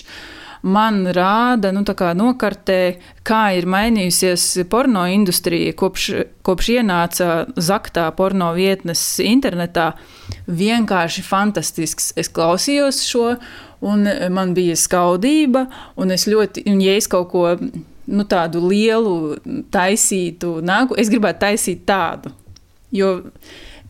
man 0.67 1.03
rāda, 1.13 1.69
nu, 1.71 1.83
kā 1.85 2.11
nokartē, 2.17 2.97
kā 3.27 3.43
ir 3.55 3.67
mainījusies 3.69 4.65
porno 4.71 5.05
industrija 5.11 5.75
kopš, 5.77 6.07
kopš 6.45 6.71
ienāca 6.79 7.29
zaktā 7.61 8.07
porno 8.17 8.49
vietnes 8.57 9.03
internetā. 9.23 9.91
Vienkārši 10.47 11.23
fantastisks. 11.23 12.09
Es 12.19 12.31
klausījos 12.33 13.03
šo, 13.05 13.29
Un 13.81 14.07
man 14.33 14.55
bija 14.57 14.75
skaudība, 14.77 15.67
un 16.01 16.13
es 16.13 16.25
ļoti, 16.29 16.65
un 16.71 16.81
ja 16.81 16.95
es 16.97 17.07
kaut 17.09 17.29
ko 17.29 17.43
nu, 17.61 18.23
tādu 18.25 18.63
lielu 18.65 19.37
taisītu, 19.73 20.57
nāku, 20.65 20.97
es 20.97 21.11
gribētu 21.13 21.43
taisīt 21.45 21.83
tādu. 21.85 22.33
Jo 22.95 23.19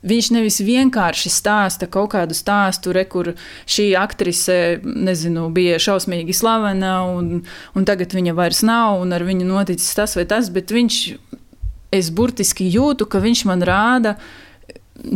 Viņš 0.07 0.29
nevis 0.35 0.61
vienkārši 0.63 1.31
stāsta 1.33 1.89
kaut 1.91 2.13
kādu 2.13 2.35
stāstu, 2.37 2.93
re, 2.95 3.03
kur 3.09 3.33
šī 3.67 3.89
aktrise 3.99 4.79
nezinu, 4.83 5.47
bija 5.53 5.79
šausmīgi 5.81 6.35
slavena, 6.37 7.01
un, 7.11 7.43
un 7.75 7.87
tagad 7.87 8.15
viņa 8.15 8.35
vairs 8.37 8.63
nav, 8.67 9.01
un 9.03 9.15
ar 9.15 9.25
viņu 9.27 9.47
noticis 9.47 9.95
tas 9.97 10.15
vai 10.17 10.27
tas, 10.29 10.51
bet 10.53 10.71
viņš, 10.73 10.99
es 11.97 12.11
burtiski 12.11 12.69
jūtu, 12.71 13.07
ka 13.09 13.21
viņš 13.23 13.45
man 13.49 13.63
rāda 13.67 14.17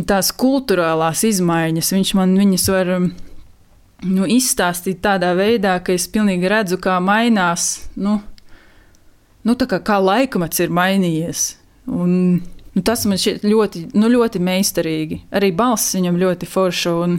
tās 0.06 0.30
kultūrālās 0.38 1.24
izmaiņas. 1.26 1.92
Viņš 1.96 2.14
man 2.18 2.34
viņas 2.38 2.68
var 2.72 2.92
nu, 2.98 4.26
izstāstīt 4.26 5.02
tādā 5.04 5.32
veidā, 5.38 5.76
ka 5.84 5.94
es 5.94 6.08
pilnīgi 6.10 6.50
redzu, 6.50 6.78
kā 6.82 6.98
mainās, 7.02 7.86
nu, 7.96 8.18
nu 9.46 9.56
kā, 9.58 9.78
kā 9.82 9.98
laikmets 10.02 10.62
ir 10.62 10.74
mainījies. 10.74 11.46
Un, 11.90 12.42
Nu, 12.72 12.80
tas 12.80 13.04
man 13.04 13.20
šķiet 13.20 13.44
ļoti, 13.44 13.84
nu, 14.00 14.08
ļoti 14.08 14.40
meistarīgi. 14.40 15.20
Arī 15.36 15.52
balss 15.56 15.92
viņam 15.96 16.16
ļoti 16.20 16.48
forša, 16.48 16.94
un, 17.04 17.18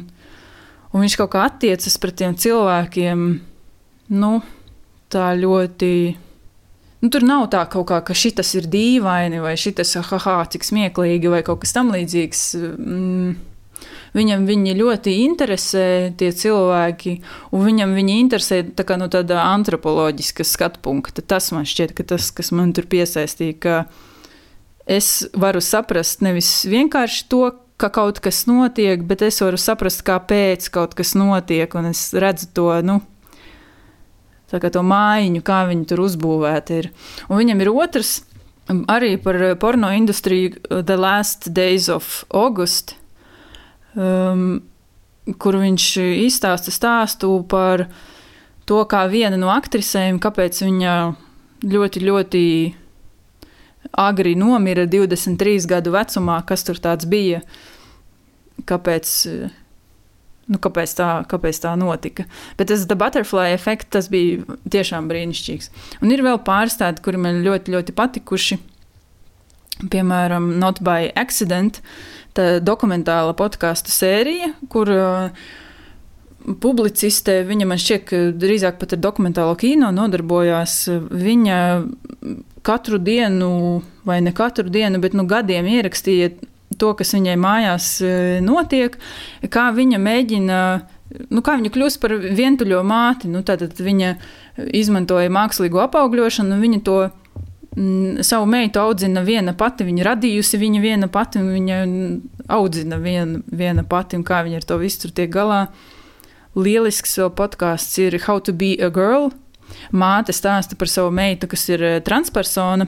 un 0.89 1.04
viņš 1.04 1.18
kaut 1.22 1.34
kā 1.36 1.46
attiecas 1.46 2.00
pret 2.02 2.18
tiem 2.24 2.34
cilvēkiem. 2.34 3.28
Nu, 4.18 4.34
tā 5.13 5.30
ļoti. 5.38 5.94
Nu, 7.04 7.10
tur 7.12 7.26
nav 7.28 7.50
tā 7.54 7.66
kaut 7.70 7.86
kā, 7.92 8.00
ka 8.08 8.16
šis 8.18 8.56
ir 8.58 8.70
dīvaini, 8.72 9.42
vai 9.44 9.54
šis 9.60 9.98
ir 10.00 10.08
haha, 10.10 10.38
cik 10.50 10.66
smieklīgi, 10.66 11.30
vai 11.30 11.44
kaut 11.46 11.62
kas 11.63 11.76
tamlīdzīgs. 11.78 12.46
Mm. 12.78 13.34
Viņam 14.13 14.46
viņi 14.46 14.76
ļoti 14.78 15.13
interesē 15.24 15.86
tie 16.18 16.30
cilvēki, 16.38 17.16
un 17.54 17.63
viņam 17.66 17.96
viņi 17.98 18.18
interesē 18.22 18.60
tā 18.78 18.98
no 19.02 19.10
tāda 19.12 19.42
antropoloģiska 19.50 20.46
skatu 20.46 20.82
punkta. 20.86 21.26
Tas 21.26 21.50
man 21.56 21.66
šķiet, 21.68 21.96
ka 21.98 22.06
tas, 22.13 22.30
kas 22.32 22.54
man 22.54 22.76
tur 22.78 22.86
piesaistīja, 22.89 23.58
ka 23.58 23.78
es 24.86 25.28
varu 25.34 25.62
saprast 25.63 26.24
nevis 26.26 26.63
vienkārši 26.69 27.28
to, 27.32 27.52
ka 27.78 27.89
kaut 27.93 28.19
kas 28.24 28.46
notiek, 28.48 29.02
bet 29.04 29.24
es 29.26 29.41
varu 29.43 29.58
saprast, 29.60 30.04
kāpēc 30.08 30.69
kaut 30.74 30.93
kas 30.98 31.15
notiek, 31.17 31.74
un 31.76 31.89
es 31.91 32.12
redzu 32.13 32.52
to. 32.56 32.69
Nu, 32.86 33.00
to 34.54 34.84
mājiņu, 34.86 35.41
kā 35.41 35.63
viņi 35.69 35.88
tur 35.89 36.04
uzbūvēti 36.06 36.78
ir. 36.84 36.91
Un 37.28 37.41
viņam 37.41 37.63
ir 37.63 37.72
otrs, 37.74 38.19
arī 38.69 39.15
par 39.22 39.39
porno 39.60 39.89
industriju, 39.91 40.60
The 40.69 40.98
Last 40.98 41.50
Days 41.54 41.89
of 41.89 42.24
August, 42.30 42.96
um, 43.96 44.62
kur 45.39 45.58
viņš 45.58 45.88
izstāsta 46.28 46.72
stāstu 46.72 47.34
par 47.50 47.88
to, 48.69 48.84
kā 48.86 49.08
viena 49.12 49.39
no 49.39 49.50
aktrisēm, 49.52 50.22
kāpēc 50.24 50.62
viņa 50.63 50.96
ļoti, 51.74 52.06
ļoti 52.06 52.46
agri 53.94 54.36
nomira 54.36 54.86
23 54.90 55.68
gadu 55.70 55.94
vecumā, 55.94 56.40
kas 56.48 56.66
tur 56.66 56.80
tāds 56.82 57.08
bija, 57.10 57.42
kāpēc, 58.70 59.14
nu, 60.50 60.60
kāpēc, 60.62 60.96
tā, 60.98 61.10
kāpēc 61.30 61.62
tā 61.64 61.74
notika. 61.80 62.26
Bet 62.60 62.72
tas 62.74 62.86
butterfly 62.90 63.54
efekts, 63.54 63.92
tas 63.94 64.10
bija 64.14 64.58
tiešām 64.74 65.10
brīnišķīgs. 65.12 65.72
Un 66.02 66.14
ir 66.14 66.26
vēl 66.26 66.42
pāris 66.46 66.80
tādi, 66.82 67.04
kuri 67.06 67.22
man 67.22 67.44
ļoti, 67.46 67.76
ļoti 67.76 67.98
patikuši. 67.98 68.60
Piemēram, 69.90 70.54
Not 70.62 70.84
by 70.86 71.10
Accident, 71.18 71.82
tā 72.38 72.60
dokumentāla 72.62 73.34
podkāstu 73.38 73.92
sērija, 73.94 74.54
kur 74.72 74.90
uh, 74.94 75.46
publiciste, 76.64 77.40
viņa 77.48 77.68
man 77.68 77.80
šķiet, 77.80 78.06
ka 78.10 78.22
drīzāk 78.40 78.80
pat 78.82 78.96
ar 78.96 79.02
dokumentālo 79.04 79.56
kino 79.60 79.92
nodarbojās. 79.96 80.78
Viņa 81.12 81.60
katru 82.64 83.00
dienu, 83.00 83.82
vai 84.08 84.22
ne 84.24 84.34
katru 84.36 84.72
dienu, 84.72 85.00
bet 85.04 85.16
nu, 85.16 85.28
gadiem 85.28 85.68
ierakstīja 85.68 86.34
to, 86.80 86.94
kas 86.98 87.14
viņai 87.16 87.36
mājās 87.40 87.88
e, 88.02 88.14
notiek, 88.44 88.98
kā 89.54 89.70
viņa 89.76 90.00
mēģina. 90.02 90.60
Nu, 91.30 91.44
kā 91.46 91.58
viņa 91.60 91.70
kļūst 91.74 92.00
par 92.02 92.16
vientuļo 92.18 92.80
māti? 92.88 93.30
Nu, 93.30 93.44
tad 93.46 93.62
viņa 93.78 94.16
izmantoja 94.74 95.30
mākslīgo 95.34 95.84
apaugļošanu, 95.84 96.56
un 96.56 96.64
viņa 96.64 96.80
to 96.88 96.98
mm, 97.06 98.24
savu 98.26 98.48
meitu 98.50 98.82
audzina 98.82 99.22
viena 99.26 99.54
pati. 99.58 99.86
Viņa 99.86 100.08
radījusi 100.10 100.60
viņa 100.62 100.82
viena 100.84 101.10
pati, 101.14 101.44
un 101.44 101.52
viņa 101.54 101.82
audzina 102.58 102.98
viena, 103.02 103.44
viena 103.46 103.86
pati, 103.86 104.18
un 104.18 104.26
kā 104.26 104.42
viņa 104.48 104.64
ar 104.64 104.72
to 104.72 104.80
visu 104.82 105.12
tiek 105.12 105.30
galā. 105.34 105.68
Lielisks 106.56 107.18
vēl 107.18 107.32
podkāsts 107.34 107.98
ir 108.02 108.20
How 108.28 108.39
to 108.39 108.54
be 108.54 108.76
a 108.78 108.92
Girl, 108.94 109.32
Māte 109.94 110.34
stāsta 110.36 110.78
par 110.80 110.89
savu 110.92 111.12
meitu, 111.13 111.48
kas 111.52 111.66
ir 111.72 111.84
eh, 111.84 112.00
transpersona. 112.06 112.88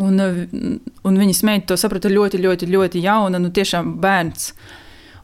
Un, 0.00 0.20
eh, 0.20 0.44
un 1.06 1.18
viņas 1.22 1.42
meita 1.46 1.72
to 1.72 1.80
saprata 1.80 2.10
ļoti, 2.12 2.40
ļoti, 2.40 2.68
ļoti 2.70 3.02
jauna, 3.04 3.40
nu 3.42 3.52
tiešām 3.54 3.96
bērns. 4.02 4.52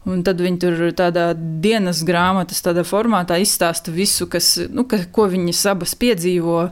Un 0.06 0.22
tad 0.26 0.38
viņi 0.38 0.60
tur 0.62 0.82
tādā 0.94 1.32
dienas 1.34 2.04
grāmatas 2.06 2.62
tādā 2.62 2.84
formātā 2.86 3.40
izstāsta 3.42 3.90
visu, 3.90 4.28
kas, 4.30 4.52
nu, 4.70 4.84
ka, 4.86 5.00
ko 5.10 5.26
viņas 5.32 5.64
abas 5.72 5.96
piedzīvo. 5.98 6.68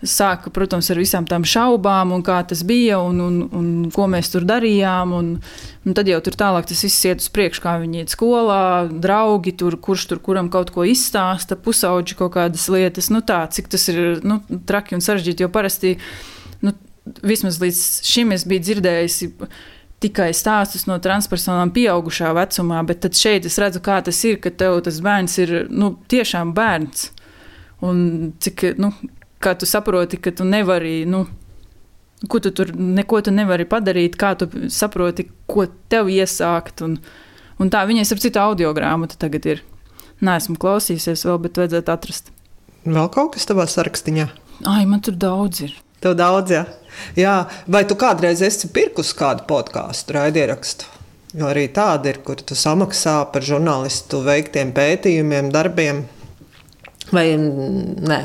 Sāka, 0.00 0.48
protams, 0.48 0.88
ar 0.92 0.96
visām 0.96 1.26
tām 1.28 1.44
šaubām, 1.44 2.14
un 2.16 2.22
kā 2.24 2.38
tas 2.48 2.62
bija, 2.64 3.02
un, 3.04 3.20
un, 3.20 3.40
un 3.52 3.66
ko 3.92 4.06
mēs 4.08 4.32
tur 4.32 4.46
darījām. 4.48 5.12
Un, 5.12 5.34
Un 5.80 5.94
tad 5.96 6.10
jau 6.10 6.18
tur 6.20 6.34
tālāk 6.36 6.66
tas 6.68 6.82
viss 6.84 7.04
iet 7.08 7.22
uz 7.22 7.30
priekšu, 7.32 7.62
kā 7.64 7.78
viņi 7.80 8.02
iet 8.02 8.12
skolā, 8.12 8.84
draugi 8.92 9.54
tur, 9.56 9.78
kurš 9.80 10.10
tur 10.10 10.18
kuram 10.20 10.50
kaut 10.52 10.74
ko 10.74 10.84
izstāsta, 10.84 11.56
pusauģi 11.56 12.18
kaut 12.18 12.34
kādas 12.34 12.66
lietas. 12.68 13.08
Nu 13.08 13.22
tā, 13.24 13.40
cik 13.48 13.70
tas 13.72 13.88
ir 13.88 14.20
nu, 14.20 14.42
traki 14.68 14.98
un 14.98 15.04
sarežģīti, 15.04 15.46
jo 15.46 15.48
parasti, 15.52 15.94
nu, 16.60 16.74
vismaz 17.24 17.56
līdz 17.62 17.80
šim 18.04 18.36
es 18.36 18.44
biju 18.48 18.66
dzirdējusi 18.66 19.30
tikai 20.04 20.30
stāstus 20.36 20.84
no 20.88 20.98
transpersonām 21.00 21.72
pieaugušā 21.72 22.34
vecumā, 22.36 22.82
bet 22.88 23.08
šeit 23.16 23.48
es 23.48 23.56
redzu, 23.60 23.80
kā 23.84 24.02
tas 24.04 24.20
ir, 24.28 24.36
ka 24.44 24.52
tev 24.52 24.82
tas 24.84 25.00
bērns 25.04 25.40
ir 25.40 25.54
nu, 25.72 25.94
tiešām 26.12 26.52
bērns. 26.56 27.08
Un 27.88 28.04
cik, 28.36 28.74
nu, 28.76 28.92
kā 29.40 29.54
tu 29.58 29.68
saproti, 29.68 30.20
ka 30.20 30.32
tu 30.36 30.46
nevari, 30.48 31.04
nu, 31.08 31.26
Ko 32.28 32.36
tu 32.40 32.50
tur 32.52 32.68
neko 32.76 33.22
tu 33.24 33.32
nevari 33.32 33.64
padarīt, 33.64 34.18
kā 34.20 34.34
tu 34.36 34.44
saproti, 34.68 35.24
ko 35.48 35.64
tev 35.88 36.10
iesākt. 36.12 36.82
Un, 36.84 36.98
un 37.56 37.70
tā 37.72 37.80
viņai, 37.88 38.04
starp 38.04 38.20
citu, 38.20 38.42
audio 38.42 38.74
grāmata 38.76 39.16
tagad 39.16 39.46
ir. 39.48 39.62
Nē, 40.20 40.34
esmu 40.36 40.58
klausījusies 40.60 41.24
vēl, 41.24 41.38
bet 41.46 41.60
vajadzētu 41.62 41.94
atrast. 41.94 42.28
Vēl 42.84 43.08
kaut 43.14 43.38
kas 43.38 43.48
tavā 43.48 43.64
sarakstā? 43.64 44.26
Ai, 44.68 44.84
man 44.84 45.00
tur 45.00 45.16
daudz 45.16 45.62
ir. 45.64 45.72
Tev 46.04 46.18
daudz, 46.20 46.52
jā. 46.52 46.66
jā. 47.16 47.36
Vai 47.72 47.86
tu 47.88 47.96
kādreiz 47.96 48.42
esi 48.44 48.68
pirkus 48.68 49.14
kādu 49.16 49.46
podkāstu, 49.48 50.16
raidierakstu? 50.16 50.88
Jo 51.40 51.48
arī 51.48 51.70
tāda 51.72 52.12
ir, 52.12 52.20
kur 52.26 52.40
tu 52.44 52.56
samaksā 52.58 53.16
par 53.32 53.44
žurnālistu 53.46 54.20
veiktiem 54.26 54.74
pētījumiem, 54.76 55.48
darbiem. 55.54 56.04
Vai 57.14 57.26
nē? 57.38 58.20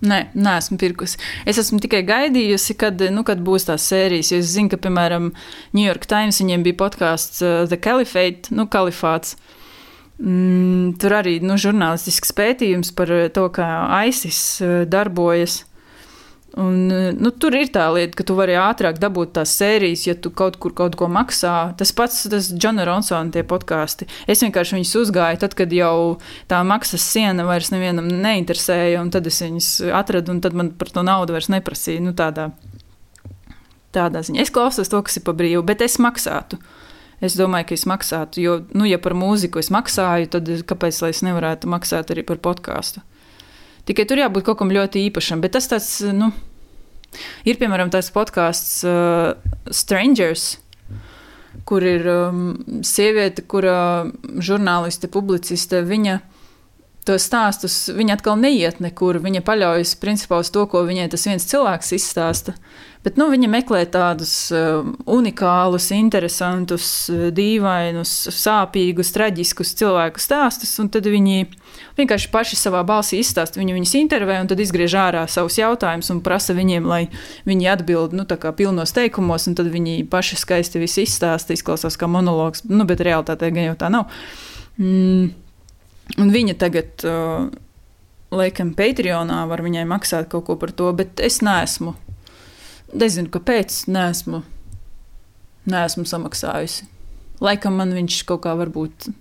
Nē, 0.00 0.20
neesmu 0.32 0.78
pirkusi. 0.80 1.18
Es 1.48 1.58
esmu 1.60 1.76
tikai 1.84 2.00
gaidījusi, 2.08 2.76
kad, 2.80 3.02
nu, 3.12 3.24
kad 3.28 3.42
būs 3.44 3.68
tās 3.68 3.84
sērijas. 3.90 4.32
Es 4.32 4.52
zinu, 4.54 4.72
ka, 4.72 4.78
piemēram, 4.80 5.30
New 5.76 5.84
York 5.84 6.06
Times 6.08 6.40
viņiem 6.40 6.64
bija 6.64 6.78
podkāsts 6.80 7.42
uh, 7.44 7.64
The 7.68 7.76
Caliphate, 7.84 8.54
nu, 8.56 8.64
kalifāts. 8.72 9.36
Mm, 10.20 10.96
tur 11.00 11.16
arī 11.20 11.38
nu, 11.44 11.56
žurnālistisks 11.60 12.32
pētījums 12.36 12.94
par 12.96 13.12
to, 13.36 13.46
kā 13.56 13.68
ISIS 14.08 14.40
uh, 14.64 14.82
darbojas. 14.88 15.62
Un, 16.58 16.88
nu, 17.14 17.30
tur 17.30 17.54
ir 17.54 17.68
tā 17.70 17.84
lieta, 17.94 18.16
ka 18.18 18.24
tu 18.26 18.34
vari 18.34 18.56
ātrāk 18.58 18.96
dabūt 18.98 19.36
tās 19.36 19.52
sērijas, 19.54 20.02
ja 20.08 20.16
tu 20.18 20.32
kaut 20.34 20.56
kur 20.58 20.72
kaut 20.74 20.96
ko 20.98 21.06
maksā. 21.06 21.76
Tas 21.78 21.92
pats, 21.94 22.24
tas 22.32 22.48
Džona 22.50 22.82
Ronsona 22.88 23.30
tie 23.30 23.44
podkāsti. 23.46 24.08
Es 24.26 24.42
vienkārši 24.42 24.80
viņus 24.80 24.96
uzgāju, 25.04 25.38
tad, 25.44 25.54
kad 25.58 25.70
jau 25.70 26.18
tā 26.50 26.58
maksas 26.66 27.06
siena 27.06 27.46
vairs 27.46 27.70
nevienam 27.70 28.08
neinteresēja, 28.10 28.98
un 28.98 29.12
tad 29.14 29.30
es 29.30 29.38
viņus 29.44 29.70
atradu, 29.94 30.34
un 30.34 30.42
tad 30.42 30.56
man 30.58 30.72
par 30.74 30.90
to 30.90 31.06
naudu 31.06 31.36
vairs 31.38 31.52
neprasīja. 31.54 32.02
Nu, 32.02 32.16
tādā, 32.18 32.48
tādā 33.94 34.24
ziņā. 34.26 34.42
Es 34.42 34.50
klausos 34.50 34.90
to, 34.90 35.04
kas 35.06 35.20
ir 35.20 35.26
pa 35.28 35.36
brīvu, 35.38 35.62
bet 35.70 35.86
es 35.86 36.00
maksātu. 36.02 36.58
Es 37.22 37.36
domāju, 37.38 37.68
ka 37.68 37.76
es 37.76 37.86
maksātu, 37.86 38.42
jo, 38.42 38.58
nu, 38.74 38.88
ja 38.88 38.98
par 38.98 39.14
mūziku 39.14 39.60
es 39.60 39.68
maksāju, 39.70 40.32
tad 40.34 40.50
kāpēc 40.66 40.98
lai 41.04 41.10
es 41.12 41.20
nevarētu 41.22 41.70
maksāt 41.70 42.10
arī 42.10 42.24
par 42.26 42.40
podkāstu? 42.42 43.04
Tikai 43.90 44.04
tur 44.06 44.20
jābūt 44.22 44.44
kaut 44.46 44.60
kam 44.60 44.70
ļoti 44.70 45.00
īpašam. 45.08 45.40
Bet 45.42 45.56
tas 45.56 45.66
tāds, 45.66 45.88
nu, 46.14 46.28
ir 47.42 47.58
piemēram 47.58 47.90
tāds 47.90 48.12
podkāsts 48.14 48.84
uh, 48.86 49.32
Strangers. 49.66 50.60
Kur 51.66 51.82
ir 51.82 52.06
um, 52.06 52.44
sieviete, 52.86 53.42
kura 53.50 54.06
žurnāliste, 54.38 55.10
publiciste, 55.10 55.82
viņa 55.82 56.20
tos 57.08 57.24
stāstus 57.28 57.88
viņa 57.96 58.18
atkal 58.18 58.38
neiet 58.40 58.80
nekur. 58.84 59.20
Viņa 59.24 59.42
paļaujas 59.46 59.96
principā 60.00 60.40
uz 60.42 60.50
to, 60.52 60.66
ko 60.70 60.84
viņai 60.86 61.08
tas 61.12 61.26
viens 61.28 61.46
cilvēks 61.48 61.94
izstāsta. 61.96 62.54
Bet 63.00 63.16
nu, 63.16 63.30
viņa 63.32 63.48
meklē 63.48 63.86
tādus 63.88 64.32
uh, 64.52 64.84
unikālus, 65.08 65.86
interesantus, 65.96 66.84
uh, 67.08 67.30
dīvainus, 67.32 68.12
sāpīgus, 68.36 69.14
traģiskus 69.16 69.72
cilvēku 69.80 70.20
stāstus, 70.20 70.74
tad 70.92 71.08
viņi 71.08 71.46
vienkārši 71.96 72.28
paši 72.34 72.60
savā 72.60 72.84
balsī 72.84 73.22
izstāsta. 73.24 73.56
Viņi 73.62 73.78
viņus 73.78 73.96
intervē, 74.02 74.36
un 74.44 74.52
tad 74.52 74.60
izgriež 74.60 74.98
ārā 75.00 75.24
savus 75.32 75.56
jautājumus 75.56 76.12
un 76.12 76.20
prasa 76.26 76.52
viņiem, 76.56 76.92
lai 76.92 77.06
viņi 77.48 77.72
atbild 77.72 78.12
nu, 78.12 78.28
pilnos 78.28 78.92
teikumos, 78.92 79.48
tad 79.48 79.72
viņi 79.72 80.02
paši 80.12 80.36
skaisti 80.44 80.84
visu 80.84 81.06
izstāsta. 81.06 81.56
Izklausās 81.56 81.96
kā 81.96 82.04
monologs, 82.04 82.66
nu, 82.68 82.84
bet 82.84 83.00
realitātē 83.00 83.48
gan 83.48 83.72
jau 83.72 83.78
tā 83.80 83.88
nav. 83.96 84.12
Mm. 84.76 85.30
Un 86.18 86.32
viņa 86.34 86.56
tagad, 86.58 87.04
uh, 87.06 87.50
laikam, 88.34 88.74
Patreonā 88.74 89.42
var 89.50 89.62
viņai 89.62 89.86
maksāt 89.90 90.30
kaut 90.32 90.48
ko 90.48 90.56
par 90.58 90.72
to, 90.74 90.90
bet 90.96 91.22
es 91.22 91.40
neesmu. 91.44 91.94
Nezinu, 92.90 93.30
kāpēc 93.30 93.84
neesmu, 93.86 94.42
neesmu 95.70 96.06
samaksājusi. 96.10 96.88
Laikam 97.40 97.78
man 97.78 97.94
viņš 97.94 98.22
kaut 98.28 98.42
kā 98.44 98.56
varbūt 98.58 99.12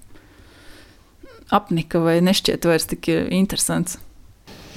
apnika 1.53 2.01
vai 2.01 2.19
nešķiet 2.25 2.65
vairs 2.65 2.89
tik 2.89 3.09
interesants. 3.13 3.99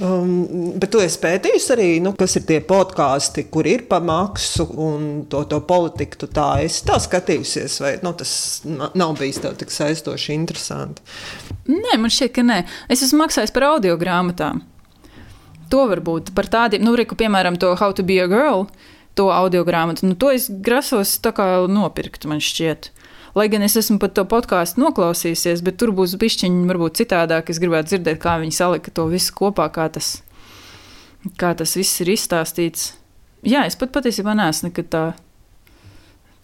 Um, 0.01 0.73
bet 0.81 0.89
tu 0.89 1.01
esi 1.03 1.19
pētījis 1.21 1.67
arī, 1.75 1.87
nu, 2.01 2.15
kas 2.17 2.33
ir 2.39 2.47
tie 2.49 2.57
podkāsti, 2.65 3.45
kur 3.53 3.67
ir 3.69 3.85
pa 3.89 3.99
maksu 4.01 4.65
un 4.81 5.03
to, 5.29 5.43
to 5.49 5.59
politiku. 5.69 6.23
Tu 6.23 6.29
tā 6.33 6.47
esi 6.65 6.81
tā 6.87 6.97
skatījusies, 7.01 7.77
vai 7.83 7.91
nu, 8.01 8.15
tas 8.17 8.33
nav 8.65 9.13
bijis 9.19 9.43
tev 9.43 9.59
tik 9.59 9.73
saistoši 9.73 10.33
interesanti? 10.33 11.05
Nē, 11.69 11.95
man 11.95 12.11
šķiet, 12.11 12.33
ka 12.35 12.43
nē. 12.43 12.63
Es 12.91 13.03
esmu 13.05 13.21
maksājis 13.23 13.53
par 13.55 13.69
audio 13.69 13.95
grāmatām. 13.99 14.63
To 15.71 15.85
varbūt 15.89 16.33
par 16.35 16.49
tādiem, 16.51 16.83
nu, 16.83 16.91
reku, 16.99 17.15
piemēram, 17.17 17.55
to 17.59 17.71
How 17.79 17.95
to 17.95 18.03
be 18.03 18.19
a 18.19 18.27
girl, 18.27 18.67
to 19.15 19.29
audio 19.31 19.63
grāmatu. 19.63 20.05
Nu, 20.09 20.15
to 20.19 20.31
es 20.33 20.49
grasos 20.49 21.19
nopirkt, 21.23 22.25
man 22.25 22.43
šķiet. 22.43 22.91
Lai 23.33 23.47
gan 23.49 23.63
es 23.65 23.75
esmu 23.75 23.97
pat 23.97 24.13
to 24.13 24.25
podkāstu 24.29 24.83
noklausījusies, 24.83 25.63
bet 25.65 25.79
tur 25.81 25.89
būs 25.89 26.13
pišķiņi 26.21 26.67
varbūt 26.69 26.99
citādāk. 27.01 27.49
Es 27.49 27.57
gribētu 27.57 27.89
dzirdēt, 27.89 28.19
kā 28.21 28.37
viņi 28.37 28.53
salika 28.53 28.91
to 28.91 29.07
visu 29.09 29.33
kopā, 29.33 29.71
kā 29.73 29.87
tas, 29.89 30.21
kā 31.39 31.55
tas 31.57 31.73
viss 31.79 32.03
ir 32.03 32.11
izstāstīts. 32.13 32.91
Jā, 33.41 33.65
es 33.65 33.79
pat 33.79 33.95
patiesībā 33.95 34.35
neesmu 34.37 34.69
nekad 34.69 34.91
tā, 34.93 35.05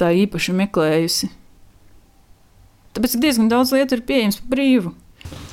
tā 0.02 0.10
īpaši 0.24 0.56
meklējusi. 0.64 1.30
Tāpēc 2.98 3.20
diezgan 3.22 3.52
daudz 3.52 3.76
lietu 3.76 4.00
ir 4.00 4.04
pieejams 4.10 4.42
par 4.42 4.56
brīvu. 4.56 4.96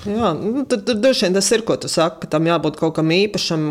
Jā, 0.06 0.28
nu, 0.38 0.62
tad, 0.70 0.84
tad 0.86 1.00
droši 1.02 1.26
vien 1.26 1.34
tas 1.34 1.48
ir, 1.50 1.62
ko 1.66 1.74
tu 1.82 1.88
saki, 1.90 2.20
ka 2.22 2.28
tam 2.36 2.46
jābūt 2.46 2.76
kaut 2.78 2.94
kam 2.98 3.10
īpašam, 3.10 3.62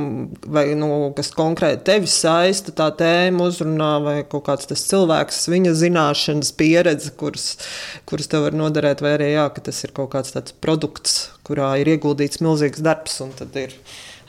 vai 0.52 0.66
nu, 0.78 0.90
kas 1.16 1.32
konkrēti 1.36 1.86
tevi 1.88 2.10
saista, 2.12 2.74
tā 2.76 2.90
tēma 3.00 3.48
uzrunā, 3.48 3.92
vai 4.04 4.16
kaut 4.28 4.44
kāds 4.50 4.68
tas 4.68 4.84
cilvēks, 4.90 5.46
viņa 5.54 5.72
zināšanas, 5.80 6.52
pieredze, 6.60 7.14
kuras, 7.16 7.46
kuras 8.10 8.28
tev 8.32 8.44
var 8.50 8.58
noderēt, 8.58 9.04
vai 9.06 9.14
arī 9.16 9.32
jā, 9.32 9.48
tas 9.70 9.80
ir 9.88 9.96
kaut 9.96 10.12
kāds 10.18 10.36
tāds 10.36 10.58
produkts, 10.66 11.16
kurā 11.48 11.72
ir 11.80 11.94
ieguldīts 11.96 12.44
milzīgs 12.44 12.84
darbs, 12.84 13.16
un 13.24 13.32
tad 13.40 13.56
ir 13.62 13.78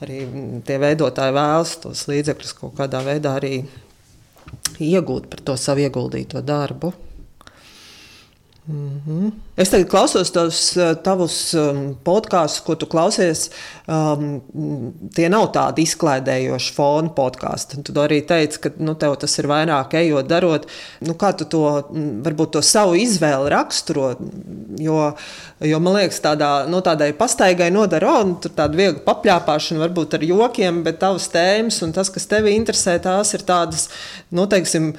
arī 0.05 0.23
tie 0.69 0.79
veidotāji 0.83 1.35
vēlas 1.35 1.75
tos 1.83 2.07
līdzekļus 2.11 2.55
kaut 2.61 2.77
kādā 2.79 3.03
veidā 3.03 3.35
arī 3.41 3.57
iegūt 4.79 5.27
par 5.33 5.43
to 5.43 5.59
savu 5.59 5.83
ieguldīto 5.87 6.45
darbu. 6.45 6.93
Mm 8.69 9.03
-hmm. 9.07 9.33
Es 9.57 9.71
tagad 9.73 9.89
klausos 9.89 10.31
tos 10.31 10.77
eh, 10.77 10.91
tavus 11.01 11.55
um, 11.57 11.95
podkāstus, 12.05 12.61
ko 12.61 12.75
tu 12.77 12.85
klausies. 12.87 13.47
Um, 13.89 14.43
tie 15.17 15.31
nav 15.33 15.47
tādi 15.55 15.87
izklaidējoši 15.87 16.75
fona 16.77 17.09
podkāsti. 17.17 17.79
Tu 17.87 17.95
arī 18.03 18.19
teici, 18.29 18.59
ka 18.61 18.71
nu, 18.77 18.93
tev 19.01 19.15
tas 19.23 19.39
ir 19.41 19.49
vairāk 19.49 19.95
ejot, 19.97 20.29
darot. 20.29 20.67
Nu, 21.01 21.15
kā 21.17 21.31
tu 21.39 21.47
to, 21.49 21.63
varbūt 22.27 22.53
to 22.59 22.63
savu 22.67 22.99
izvēli 23.01 23.53
raksturo? 23.55 24.11
Jo, 24.83 25.15
jo 25.65 25.81
man 25.81 25.97
liekas, 26.03 26.21
tādā, 26.21 26.51
nu, 26.69 26.83
tādai 26.85 27.13
pastaigai 27.17 27.71
nodara, 27.73 28.13
oh, 28.13 28.35
tur 28.43 28.53
tāda 28.59 28.77
viegla 28.77 29.01
papļāpāšana, 29.07 29.81
varbūt 29.87 30.19
ar 30.19 30.27
jokiem, 30.27 30.83
bet 30.85 31.01
tavas 31.01 31.31
tēmas 31.33 31.81
un 31.87 31.97
tas, 31.97 32.13
kas 32.13 32.29
tevi 32.29 32.53
interesē, 32.59 32.99
tās 33.01 33.33
ir 33.39 33.47
tādas, 33.49 33.89
nu, 34.37 34.45
teiksim, 34.51 34.93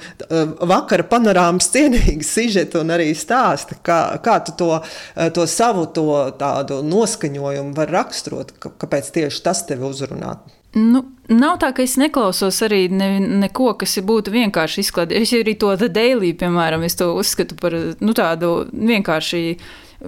vakara 0.74 1.06
panorāmas 1.06 1.70
cienīgas 1.76 2.34
sižeti 2.34 2.82
un 2.82 2.96
arī 2.96 3.12
stāsti. 3.14 3.57
Kā, 3.84 4.18
kā 4.22 4.38
tu 4.44 4.52
to, 4.58 4.82
eh, 5.16 5.30
to 5.30 5.46
savu 5.46 5.86
to 5.86 6.32
tādu 6.38 6.82
noskaņojumu 6.86 7.74
vari 7.74 7.92
raksturot, 7.92 8.54
kāpēc 8.60 9.10
tieši 9.14 9.42
tas 9.42 9.64
tevi 9.66 9.88
uzrunā? 9.88 10.36
Nu, 10.76 11.00
nav 11.32 11.56
tā, 11.62 11.70
ka 11.72 11.82
es 11.82 11.96
neklausos 11.96 12.60
arī 12.66 12.90
ne, 12.92 13.16
neko, 13.40 13.72
kas 13.80 13.96
būtu 14.04 14.32
vienkārši 14.34 14.84
izklaidēts. 14.84 15.22
Es 15.24 15.32
arī 15.32 15.56
to 15.58 15.72
Daily, 15.88 16.34
piemēram, 16.36 16.84
uzskatu 16.84 17.56
par 17.56 17.72
nu, 17.72 18.12
tādu 18.12 18.68
vienkārši 18.72 19.42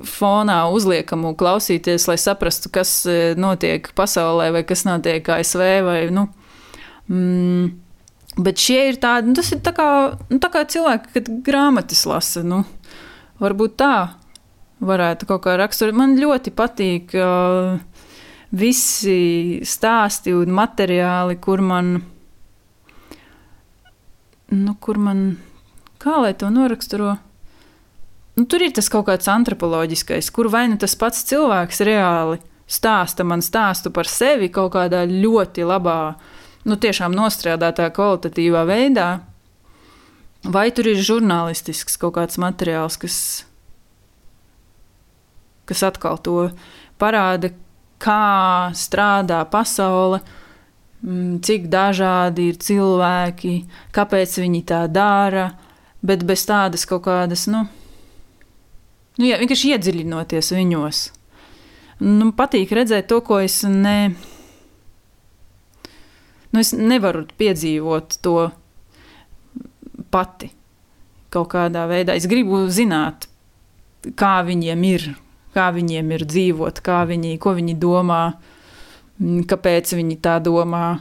fonā 0.06 0.60
uzliekamu 0.70 1.32
klausīties, 1.38 2.06
lai 2.10 2.18
saprastu, 2.20 2.70
kas 2.72 3.06
eh, 3.08 3.34
notiek 3.40 3.88
pasaulē 3.96 4.50
vai 4.52 4.64
kas 4.68 4.84
notiek 4.84 5.26
ASV. 5.26 5.64
Vai, 5.86 5.98
nu, 6.14 6.28
mm, 7.08 7.70
bet 8.44 8.60
šie 8.60 8.82
ir 8.92 9.00
tādi, 9.02 9.32
nu, 9.32 9.38
tas 9.40 9.50
ir 9.56 9.62
tā 9.64 9.72
kā, 9.76 9.88
nu, 10.30 10.38
tā 10.42 10.52
kā 10.52 10.66
cilvēki, 10.68 11.14
kad 11.16 11.32
grāmatas 11.46 12.04
lasa. 12.06 12.44
Nu, 12.46 12.62
varbūt 13.40 13.76
tā 13.81 13.94
varētu 14.81 15.29
kaut 15.29 15.44
kā 15.44 15.57
raksturot. 15.61 15.96
Man 15.96 16.16
ļoti 16.20 16.53
patīk 16.57 17.14
uh, 17.18 17.81
visi 18.57 19.61
stāsti 19.66 20.35
un 20.37 20.53
materiāli, 20.57 21.38
kur 21.42 21.62
man, 21.64 21.96
nu, 24.55 24.76
kur 24.81 25.00
man, 25.00 25.24
kā 26.00 26.20
lai 26.24 26.35
to 26.38 26.53
noraksturo. 26.53 27.16
Nu, 28.38 28.46
tur 28.48 28.62
ir 28.64 28.72
tas 28.76 28.88
kaut 28.88 29.09
kāds 29.11 29.29
antropoloģiskais, 29.29 30.31
kur 30.33 30.48
vai 30.53 30.68
nu 30.70 30.79
tas 30.81 30.94
pats 30.96 31.26
cilvēks 31.29 31.83
reāli 31.85 32.40
stāsta 32.70 33.26
man 33.26 33.42
stāstu 33.42 33.90
par 33.94 34.09
sevi 34.09 34.50
kaut 34.55 34.74
kādā 34.76 35.03
ļoti 35.09 35.66
labā, 35.66 36.14
nu, 36.68 36.79
tiešām 36.79 37.14
nostrādātā, 37.16 37.88
kvalitatīvā 37.94 38.62
veidā, 38.68 39.09
vai 40.44 40.70
tur 40.72 40.88
ir 40.90 41.00
žurnālistisks 41.05 41.98
kaut 42.00 42.16
kāds 42.16 42.40
materiāls, 42.40 42.98
kas 43.00 43.16
kas 45.70 45.85
atkal 45.87 46.18
to 46.18 46.48
parāda, 46.98 47.53
kā 48.03 48.70
strādā 48.74 49.44
pasaule, 49.50 50.18
mm, 51.05 51.38
cik 51.46 51.68
dažādi 51.70 52.48
ir 52.50 52.59
cilvēki, 52.59 53.55
kāpēc 53.94 54.38
viņi 54.42 54.64
tā 54.66 54.81
dara, 54.90 55.53
bet 56.03 56.26
bez 56.26 56.42
tādas 56.48 56.87
kaut 56.90 57.05
kādas, 57.07 57.46
nu, 57.53 57.66
nu 59.20 59.31
jā, 59.31 59.38
vienkārši 59.38 59.76
iedziļinoties 59.76 60.53
viņos. 60.57 61.07
Nu, 62.00 62.33
patīk 62.33 62.72
redzēt 62.72 63.11
to, 63.12 63.20
ko 63.20 63.42
es 63.44 63.61
ne. 63.68 64.14
Nu, 66.50 66.62
es 66.62 66.72
nevaru 66.72 67.26
piedzīvot 67.38 68.16
to 68.24 68.48
pati 70.11 70.51
kaut 71.31 71.51
kādā 71.53 71.87
veidā. 71.90 72.16
Es 72.18 72.27
gribu 72.31 72.64
zināt, 72.73 73.29
kā 74.18 74.40
viņiem 74.46 74.87
ir, 74.88 75.07
kā 75.55 75.70
viņiem 75.75 76.14
ir 76.16 76.27
dzīvot, 76.29 76.81
kā 76.85 77.03
viņi, 77.09 77.37
ko 77.42 77.55
viņi 77.59 77.77
domā, 77.81 78.23
mm, 79.20 79.44
kāpēc 79.51 79.94
viņi 79.99 80.18
tā 80.23 80.38
domā. 80.42 81.01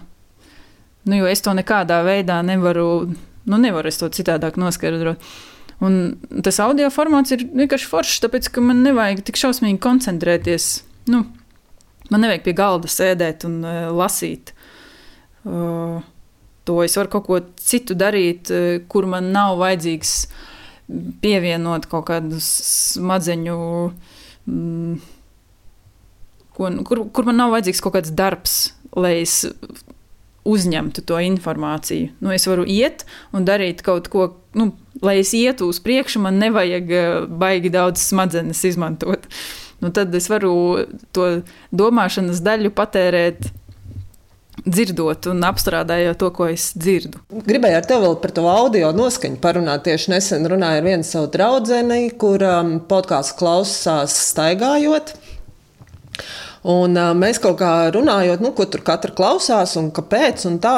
Nu, 1.10 1.18
jo 1.18 1.30
es 1.30 1.42
to 1.42 1.56
nekādā 1.58 2.02
veidā 2.06 2.42
nevaru, 2.46 3.16
nu, 3.50 3.58
nevaru 3.58 3.92
to 3.92 4.12
citādāk 4.14 4.60
noskaidrot. 4.62 5.24
Un 5.80 6.20
tas 6.44 6.60
audio 6.60 6.90
formāts 6.92 7.32
ir 7.32 7.46
vienkārši 7.56 7.88
foršs, 7.88 8.20
tāpēc 8.26 8.50
ka 8.52 8.62
man 8.62 8.84
nevajag 8.84 9.24
tik 9.30 9.40
šausmīgi 9.40 9.80
koncentrēties. 9.82 10.68
Nu, 11.10 11.24
man 12.12 12.26
nevajag 12.26 12.44
pie 12.46 12.54
galda 12.58 12.92
sēdēt 12.92 13.48
un 13.48 13.62
uh, 13.64 13.88
lasīt. 13.96 14.52
Uh, 15.48 16.04
to 16.70 16.80
es 16.86 16.98
varu 17.00 17.14
kaut 17.18 17.28
ko 17.28 17.42
citu 17.58 17.98
darīt, 17.98 18.54
uh, 18.54 18.80
kur 18.92 19.10
man 19.10 19.34
nav 19.34 19.58
vajadzīgs 19.62 20.16
pievienot 21.22 21.86
kaut 21.90 22.08
kādus 22.10 22.48
smadzeņu 22.96 23.60
mm, 24.50 25.00
kur, 26.58 27.06
kur 27.14 27.30
man 27.30 27.40
nav 27.40 27.54
vajadzīgs 27.56 27.82
kaut 27.84 27.98
kāds 27.98 28.14
darbs, 28.16 28.60
lai 28.98 29.20
es 29.22 29.44
uzņemtu 30.50 31.04
to 31.08 31.20
informāciju. 31.22 32.14
Nu, 32.24 32.32
es 32.34 32.48
varu 32.50 32.66
iet 32.68 33.06
un 33.36 33.46
darīt 33.48 33.84
kaut 33.86 34.10
ko, 34.12 34.32
nu, 34.58 34.72
lai 35.06 35.20
es 35.22 35.34
ietu 35.38 35.70
uz 35.70 35.82
priekšu, 35.84 36.22
man 36.24 36.40
nevajag 36.42 36.92
eh, 36.96 37.10
baigi 37.30 37.72
daudz 37.74 38.04
smadzenes 38.10 38.64
izmantot. 38.68 39.28
Nu, 39.80 39.94
tad 39.96 40.16
es 40.16 40.28
varu 40.32 40.54
to 41.16 41.30
domāšanas 41.72 42.42
daļu 42.44 42.74
patērēt 42.76 43.52
dzirdot 44.66 45.30
un 45.32 45.46
apstrādājot 45.48 46.20
to, 46.20 46.30
ko 46.36 46.50
es 46.52 46.70
dzirdu. 46.78 47.22
Gribēju 47.48 47.80
ar 47.80 47.88
tevi 47.88 48.06
vēl 48.08 48.18
par 48.24 48.34
to 48.36 48.46
audio 48.52 48.92
noskaņu 48.96 49.40
parunāt. 49.44 49.86
Tieši 49.88 50.14
nesen 50.16 50.48
runāju 50.50 50.82
ar 50.82 50.88
vienu 50.88 51.08
savu 51.08 51.32
draugu, 51.34 51.82
kur 52.22 52.44
um, 52.46 52.76
podkāstu 52.90 53.40
klausās 53.40 54.16
staigājot. 54.30 55.16
Un 56.68 56.98
uh, 57.00 57.14
mēs 57.16 57.38
kaut 57.40 57.60
kā 57.62 57.72
runājot, 57.96 58.42
nu, 58.44 58.52
ko 58.56 58.66
tur 58.68 58.82
katra 58.84 59.14
klausās 59.16 59.78
un 59.80 59.90
kāpēc, 59.96 60.44
un 60.50 60.58
tā 60.60 60.74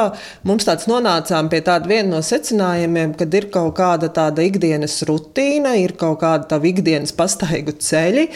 mums 0.46 0.68
tāds 0.68 0.86
nonācām 0.90 1.50
pie 1.50 1.62
tāda 1.66 1.90
viena 1.90 2.12
no 2.12 2.20
secinājumiem, 2.26 3.16
kad 3.18 3.34
ir 3.34 3.48
kaut 3.54 3.74
kāda 3.80 4.12
tāda 4.14 4.46
ikdienas 4.46 5.00
rutīna, 5.10 5.74
ir 5.82 5.96
kaut 5.98 6.20
kāda 6.22 6.46
tā 6.52 6.60
ikdienas 6.70 7.16
pastaigu 7.18 7.74
ceļi, 7.82 8.28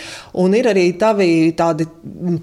un 0.41 0.55
ir 0.57 0.71
arī 0.71 0.87
tavi 0.97 1.51
tādi 1.57 1.85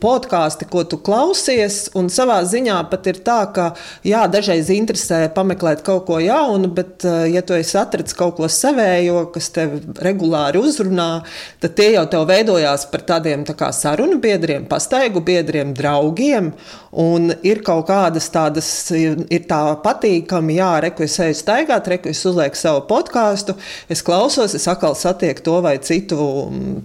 podkāsti, 0.02 0.68
ko 0.70 0.84
tu 0.86 1.00
klausies, 1.02 1.88
un 1.98 2.06
savā 2.12 2.38
ziņā 2.46 2.78
pat 2.92 3.10
ir 3.10 3.18
tā, 3.26 3.40
ka, 3.54 3.72
jā, 4.06 4.22
dažreiz 4.30 4.70
interesē 4.70 5.24
pameklēt 5.34 5.82
kaut 5.86 6.06
ko 6.06 6.20
jaunu, 6.22 6.70
bet, 6.70 7.02
ja 7.32 7.42
tu 7.42 7.58
esi 7.58 7.74
atradzis 7.80 8.14
kaut 8.18 8.36
ko 8.38 8.46
savējo, 8.46 9.26
kas 9.34 9.50
tev 9.56 9.80
regulāri 9.98 10.62
uzrunā, 10.62 11.10
tad 11.58 11.74
tie 11.78 11.90
jau 11.96 12.06
tev 12.06 12.28
veidojās 12.30 12.86
par 12.92 13.02
tādiem 13.10 13.42
tā 13.48 13.58
kā 13.58 13.72
sarunu 13.74 14.22
biedriem, 14.22 14.70
pastaigu 14.70 14.91
biedriem, 15.20 15.72
draugiem. 15.74 16.52
Un 16.92 17.30
ir 17.40 17.62
kaut 17.64 17.86
kādas 17.88 18.26
tādas, 18.28 18.66
ir 18.92 19.44
tā 19.48 19.60
patīkami, 19.80 20.58
jā, 20.58 20.72
reku 20.84 21.06
es 21.06 21.14
eju 21.24 21.38
staigāt, 21.38 21.86
reku 21.88 22.10
es 22.10 22.20
uzlieku 22.28 22.58
savu 22.58 22.82
podkāstu, 22.90 23.54
es 23.88 24.02
klausos, 24.04 24.52
es 24.58 24.68
atkal 24.68 24.92
satieku 24.98 25.40
to 25.46 25.54
vai 25.64 25.78
citu 25.80 26.18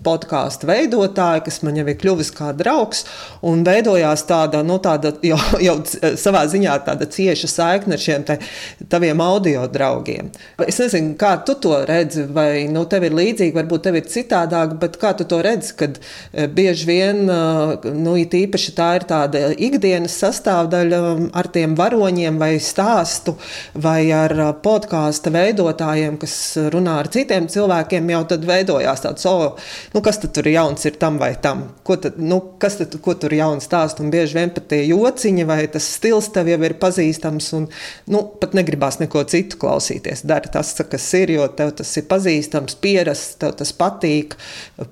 podkāstu 0.05 0.69
veidotāju, 0.69 1.43
kas 1.49 1.59
man 1.67 1.75
jau 1.81 1.83
ir 1.91 1.97
kļuvis 1.99 2.31
kā 2.37 2.53
draugs, 2.55 3.03
un 3.43 3.65
veidojās 3.67 4.23
tāda, 4.29 4.61
nu, 4.63 4.77
tāda 4.79 5.11
jau, 5.27 5.41
jau 5.59 5.75
savā 6.15 6.45
ziņā 6.47 6.77
tāda 6.87 7.09
cieša 7.11 7.51
saikne 7.51 7.99
ar 7.99 8.05
šiem 8.05 8.23
te, 8.31 8.39
taviem 8.87 9.19
audio 9.25 9.65
draugiem. 9.67 10.31
Es 10.63 10.79
nezinu, 10.79 11.17
kā 11.19 11.33
tu 11.43 11.57
to 11.59 11.81
redzi, 11.83 12.23
vai 12.31 12.63
nu, 12.71 12.85
tev 12.87 13.09
ir 13.09 13.19
līdzīgi, 13.19 13.57
varbūt 13.59 13.89
tev 13.89 13.99
ir 13.99 14.07
citādāk, 14.07 14.79
bet 14.79 14.95
kā 15.03 15.11
tu 15.19 15.27
to 15.27 15.43
redzi, 15.43 15.75
kad 15.83 15.99
e, 15.99 16.47
bieži 16.47 16.87
vien, 16.87 17.23
nu, 17.27 18.15
it 18.15 18.39
īpaši 18.39 18.77
tā 18.79 18.93
ir 19.01 19.09
tāda 19.11 19.49
ikdiena, 19.51 19.96
ikdienas 19.97 20.17
sastāvdaļa 20.21 20.97
um, 21.11 21.23
ar 21.33 21.47
tiem 21.49 21.73
varoņiem, 21.77 22.37
vai 22.37 22.57
stāstu, 22.61 23.35
vai 23.73 24.11
ar 24.13 24.33
uh, 24.37 24.51
podkāstu 24.53 25.31
veidotājiem, 25.33 26.17
kas 26.21 26.35
runā 26.73 26.99
ar 27.01 27.09
citiem 27.09 27.47
cilvēkiem, 27.49 28.09
jau 28.13 28.23
tad 28.29 28.45
veidojās 28.45 29.01
tāds, 29.01 29.25
oh, 29.25 29.57
nu, 29.93 30.01
kas 30.05 30.19
tur 30.21 30.47
jauns 30.47 30.85
ir 30.85 30.97
tam 31.01 31.17
vai 31.17 31.33
tam, 31.41 31.63
ko, 31.83 31.97
tad, 31.97 32.19
nu, 32.21 32.39
kas 32.61 32.77
tad, 32.77 32.93
ko 33.01 33.15
tur 33.17 33.33
jauns 33.33 33.65
stāst, 33.65 34.01
un 34.01 34.11
bieži 34.13 34.37
vien 34.37 34.53
pat 34.53 34.69
tie 34.69 34.83
jociņi 34.85 35.47
vai 35.49 35.63
tas 35.71 35.87
stils 35.97 36.29
tev 36.33 36.51
jau 36.51 36.59
ir 36.61 36.77
pazīstams, 36.77 37.49
un 37.57 37.67
nu, 38.13 38.23
pat 38.41 38.53
negribās 38.57 38.99
neko 39.01 39.25
citu 39.29 39.57
klausīties. 39.61 40.25
Dari 40.27 40.53
tas, 40.53 40.75
kas 40.77 41.09
ir, 41.17 41.33
jo 41.37 41.49
tev 41.57 41.73
tas 41.79 41.95
ir 41.97 42.05
pazīstams, 42.09 42.77
pierasts, 42.83 43.39
tev 43.41 43.57
tas 43.57 43.73
patīk, 43.73 44.37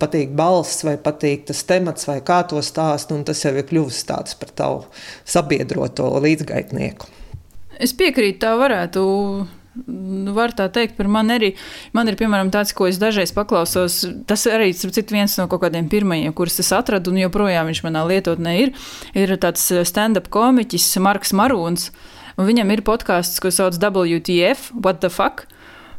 patīk 0.02 0.34
balss 0.36 0.86
vai 0.88 0.98
patīk 1.02 1.46
tas 1.52 1.62
temats 1.68 2.10
vai 2.10 2.22
kā 2.26 2.42
to 2.50 2.62
stāst, 2.66 3.14
un 3.14 3.26
tas 3.28 3.46
jau 3.46 3.54
ir 3.54 3.68
kļuvis 3.70 4.06
tāds 4.10 4.38
par 4.40 4.54
tavu 4.56 4.86
sabiedroto 5.28 6.10
līdzgaitnieku. 6.24 7.12
Es 7.82 7.94
piekrītu, 7.98 8.40
tā 8.46 8.56
varētu. 8.60 9.04
Nu, 9.76 10.32
var 10.32 10.54
tā 10.56 10.70
teikt, 10.72 10.96
par 10.96 11.10
mani 11.12 11.34
arī. 11.36 11.50
Man 11.96 12.08
ir, 12.08 12.16
piemēram, 12.16 12.48
tāds, 12.54 12.72
ko 12.76 12.88
es 12.88 13.00
dažreiz 13.02 13.34
paklausos. 13.36 13.98
Tas 14.30 14.46
arī 14.48 14.70
ir 14.72 15.10
viens 15.12 15.36
no 15.36 15.50
kaut 15.52 15.66
kādiem 15.66 15.90
pirmajiem, 15.92 16.32
kurus 16.38 16.62
es 16.64 16.72
atradu, 16.76 17.12
un 17.12 17.20
joprojām 17.26 17.68
viņš 17.68 17.82
manā 17.84 18.06
lietotnē 18.08 18.56
ir. 18.62 18.72
Ir 19.20 19.36
tāds 19.44 19.68
stand-up 19.90 20.32
komiķis, 20.32 20.88
Marks 21.04 21.36
Marūns, 21.36 21.90
un 22.40 22.48
viņam 22.48 22.72
ir 22.72 22.86
podkāsts, 22.88 23.44
ko 23.44 23.52
sauc 23.52 23.76
WTF, 23.82 24.72
What 24.80 25.04
the 25.04 25.12
fuck? 25.12 25.44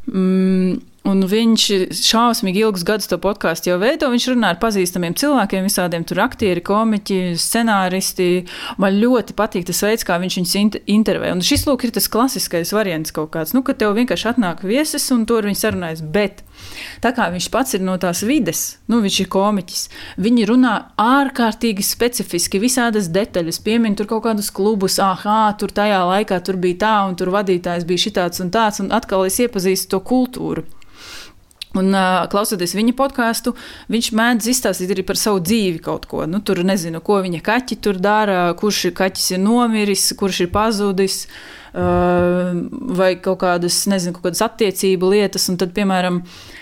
Mm, 0.06 0.78
Un 1.06 1.22
viņš 1.30 1.64
šausmīgi 1.94 2.64
ilgus 2.64 2.82
gadus 2.86 3.06
to 3.10 3.18
podkāstu 3.22 3.70
jau 3.70 3.76
veido. 3.78 4.08
Viņš 4.10 4.26
runā 4.32 4.50
ar 4.52 4.58
pazīstamiem 4.62 5.14
cilvēkiem, 5.18 5.66
visādiem 5.68 6.06
tur 6.08 6.18
aktieri, 6.24 6.62
komiķi, 6.66 7.36
scenāristi. 7.38 8.28
Man 8.82 8.98
ļoti 8.98 9.36
patīk 9.38 9.68
tas 9.68 9.84
veids, 9.86 10.06
kā 10.06 10.18
viņš 10.22 10.38
viņus 10.40 10.56
intervē. 10.96 11.30
Un 11.36 11.44
šis 11.46 11.66
lūk 11.68 11.86
ir 11.86 11.94
tas 11.94 12.10
klasiskais 12.10 12.74
variants 12.74 13.14
kaut 13.14 13.30
kāds, 13.36 13.54
nu, 13.54 13.62
kad 13.66 13.78
tev 13.78 13.94
vienkārši 13.98 14.32
atnāk 14.32 14.66
viesis 14.66 15.06
un 15.14 15.28
tur 15.30 15.46
viņi 15.46 15.62
sarunājas. 15.62 16.02
Bet 16.02 16.42
tā 17.04 17.12
kā 17.16 17.28
viņš 17.32 17.48
pats 17.52 17.76
ir 17.76 17.84
no 17.86 17.96
tās 18.00 18.22
vides, 18.26 18.62
nu, 18.90 19.00
viņš 19.04 19.18
ir 19.22 19.30
komiķis, 19.32 19.82
viņi 20.22 20.46
runā 20.50 20.74
ārkārtīgi 21.00 21.84
specifiski, 21.86 22.62
visādas 22.62 23.10
detaļas, 23.12 23.60
piemin 23.64 23.96
tur 23.98 24.08
kaut 24.10 24.24
kādus 24.28 24.52
klubus, 24.54 25.00
ah, 25.02 25.26
tur 25.58 25.72
tajā 25.74 26.02
laikā 26.12 26.40
tur 26.44 26.60
bija 26.60 26.82
tā, 26.86 26.96
un 27.10 27.18
tur 27.18 27.32
vadītājs 27.34 27.86
bija 27.88 28.06
šitāds 28.08 28.42
un 28.44 28.52
tāds, 28.54 28.82
un 28.84 28.92
atkal 28.96 29.26
es 29.28 29.38
iepazīstu 29.42 29.96
to 29.96 30.02
kultūru. 30.06 30.66
Un, 31.76 31.90
uh, 31.92 32.24
klausoties 32.32 32.72
viņa 32.76 32.94
podkāstu, 32.96 33.52
viņš 33.92 34.06
mēdz 34.16 34.48
izstāstīt 34.48 34.94
arī 34.94 35.04
par 35.04 35.18
savu 35.20 35.42
dzīvi 35.44 35.82
kaut 35.84 36.06
ko. 36.08 36.22
Nu, 36.30 36.40
tur 36.40 36.62
nezinu, 36.64 37.02
ko 37.04 37.18
viņa 37.24 37.42
kaķi 37.44 37.76
tur 37.84 38.00
dara, 38.00 38.46
kurš 38.56 38.94
kaķis 38.96 39.34
ir 39.34 39.42
nomiris, 39.42 40.06
kurš 40.16 40.46
ir 40.46 40.52
pazudis, 40.54 41.18
uh, 41.26 42.54
vai 42.96 43.10
kaut 43.20 43.42
kādas, 43.44 43.82
nezinu, 43.92 44.16
kaut 44.16 44.30
kādas 44.30 44.46
attiecību 44.46 45.12
lietas. 45.12 45.50
Un 45.52 45.60
tad, 45.60 45.74
piemēram, 45.76 46.22
uh, 46.22 46.55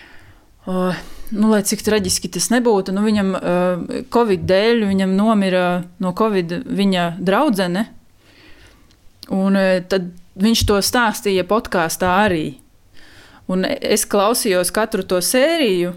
nu, 0.67 1.51
lai 1.51 1.61
cik 1.67 1.83
traģiski 1.85 2.31
tas 2.33 2.49
nebūtu, 2.53 2.95
nu, 2.97 3.05
viņam 3.05 3.33
uh, 3.37 4.03
Covid 4.13 4.47
dēļ 4.49 4.87
viņam 4.89 5.17
nomira 5.17 5.65
no 6.01 6.15
Covid 6.17 6.61
viņa 6.65 7.09
draudzene. 7.21 7.87
Un 9.33 9.59
uh, 9.61 9.81
tad 9.89 10.13
viņš 10.41 10.65
to 10.69 10.79
stāstīja 10.85 11.45
podkāstā 11.49 12.15
arī. 12.25 12.47
Un 13.51 13.67
es 13.69 14.07
klausījos 14.09 14.73
katru 14.73 15.05
to 15.05 15.21
sēriju, 15.21 15.93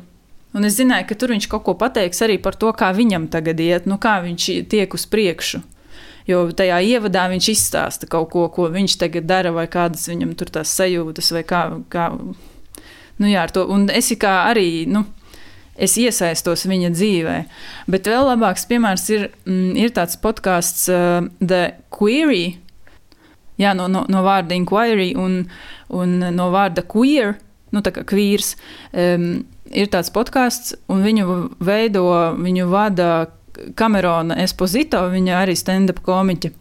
un 0.58 0.68
es 0.68 0.76
zināju, 0.76 1.08
ka 1.08 1.16
tur 1.16 1.32
viņš 1.32 1.48
kaut 1.52 1.64
ko 1.64 1.78
pateiks 1.80 2.20
arī 2.26 2.36
par 2.44 2.58
to, 2.60 2.74
kā 2.76 2.92
viņam 2.96 3.30
tagad 3.32 3.62
iet, 3.64 3.88
nu, 3.88 3.96
kā 4.02 4.18
viņš 4.26 4.50
tiek 4.68 4.94
uz 4.94 5.08
priekšu. 5.08 5.64
Jo 6.28 6.42
tajā 6.52 6.82
ievadā 6.84 7.24
viņš 7.32 7.48
izstāsta 7.54 8.08
kaut 8.12 8.34
ko, 8.34 8.50
ko 8.52 8.68
viņš 8.68 8.98
tagad 9.00 9.30
dara, 9.30 9.54
vai 9.56 9.64
kādas 9.72 10.10
viņam 10.12 10.36
tur 10.36 10.52
tās 10.60 10.76
sajūtas, 10.76 11.32
vai 11.38 11.48
kā. 11.48 11.64
kā 11.88 12.12
nu, 13.18 13.30
jā, 13.30 13.46
to, 13.54 13.66
un 13.74 13.88
es 13.94 14.12
kā 14.20 14.40
arī. 14.52 14.86
Nu, 14.90 15.06
es 15.78 15.94
iesaistos 16.02 16.66
viņa 16.66 16.90
dzīvē. 16.94 17.38
Bet 17.90 18.10
vēl 18.10 18.26
labāks 18.32 18.66
piemērs 18.70 19.04
ir, 19.14 19.28
mm, 19.46 19.76
ir 19.78 19.94
tāds 19.94 20.18
podkāsts 20.22 20.88
uh, 20.90 21.28
The 21.38 21.78
Query, 21.94 22.58
jā, 23.62 23.74
no, 23.78 23.88
no, 23.92 24.06
no 24.10 24.24
vārda 24.26 24.58
inquiry 24.58 25.12
un, 25.18 25.44
un 25.94 26.18
no 26.34 26.50
vārda 26.54 26.86
queer, 26.86 27.38
nu 27.74 27.84
tā 27.86 27.94
kā 27.94 28.06
queers, 28.08 28.56
um, 28.94 29.44
ir 29.68 29.90
tāds 29.92 30.12
podkāsts, 30.14 30.78
un 30.92 31.04
viņu 31.06 31.40
veido, 31.64 32.06
viņu 32.40 32.70
vada 32.72 33.10
Kamerona 33.78 34.38
Esposito, 34.44 35.02
viņa 35.12 35.42
arī 35.42 35.56
stand-up 35.58 36.04
komiķa. 36.06 36.54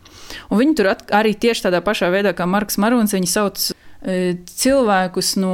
Un 0.50 0.60
viņi 0.60 0.76
tur 0.78 0.88
arī 1.14 1.34
tieši 1.38 1.68
tādā 1.68 1.82
pašā 1.84 2.08
veidā 2.10 2.32
kā 2.36 2.48
Marks 2.48 2.80
Maruns, 2.82 3.14
viņi 3.14 3.28
sauc 3.30 3.60
e, 3.60 4.34
cilvēkus 4.48 5.36
no, 5.38 5.52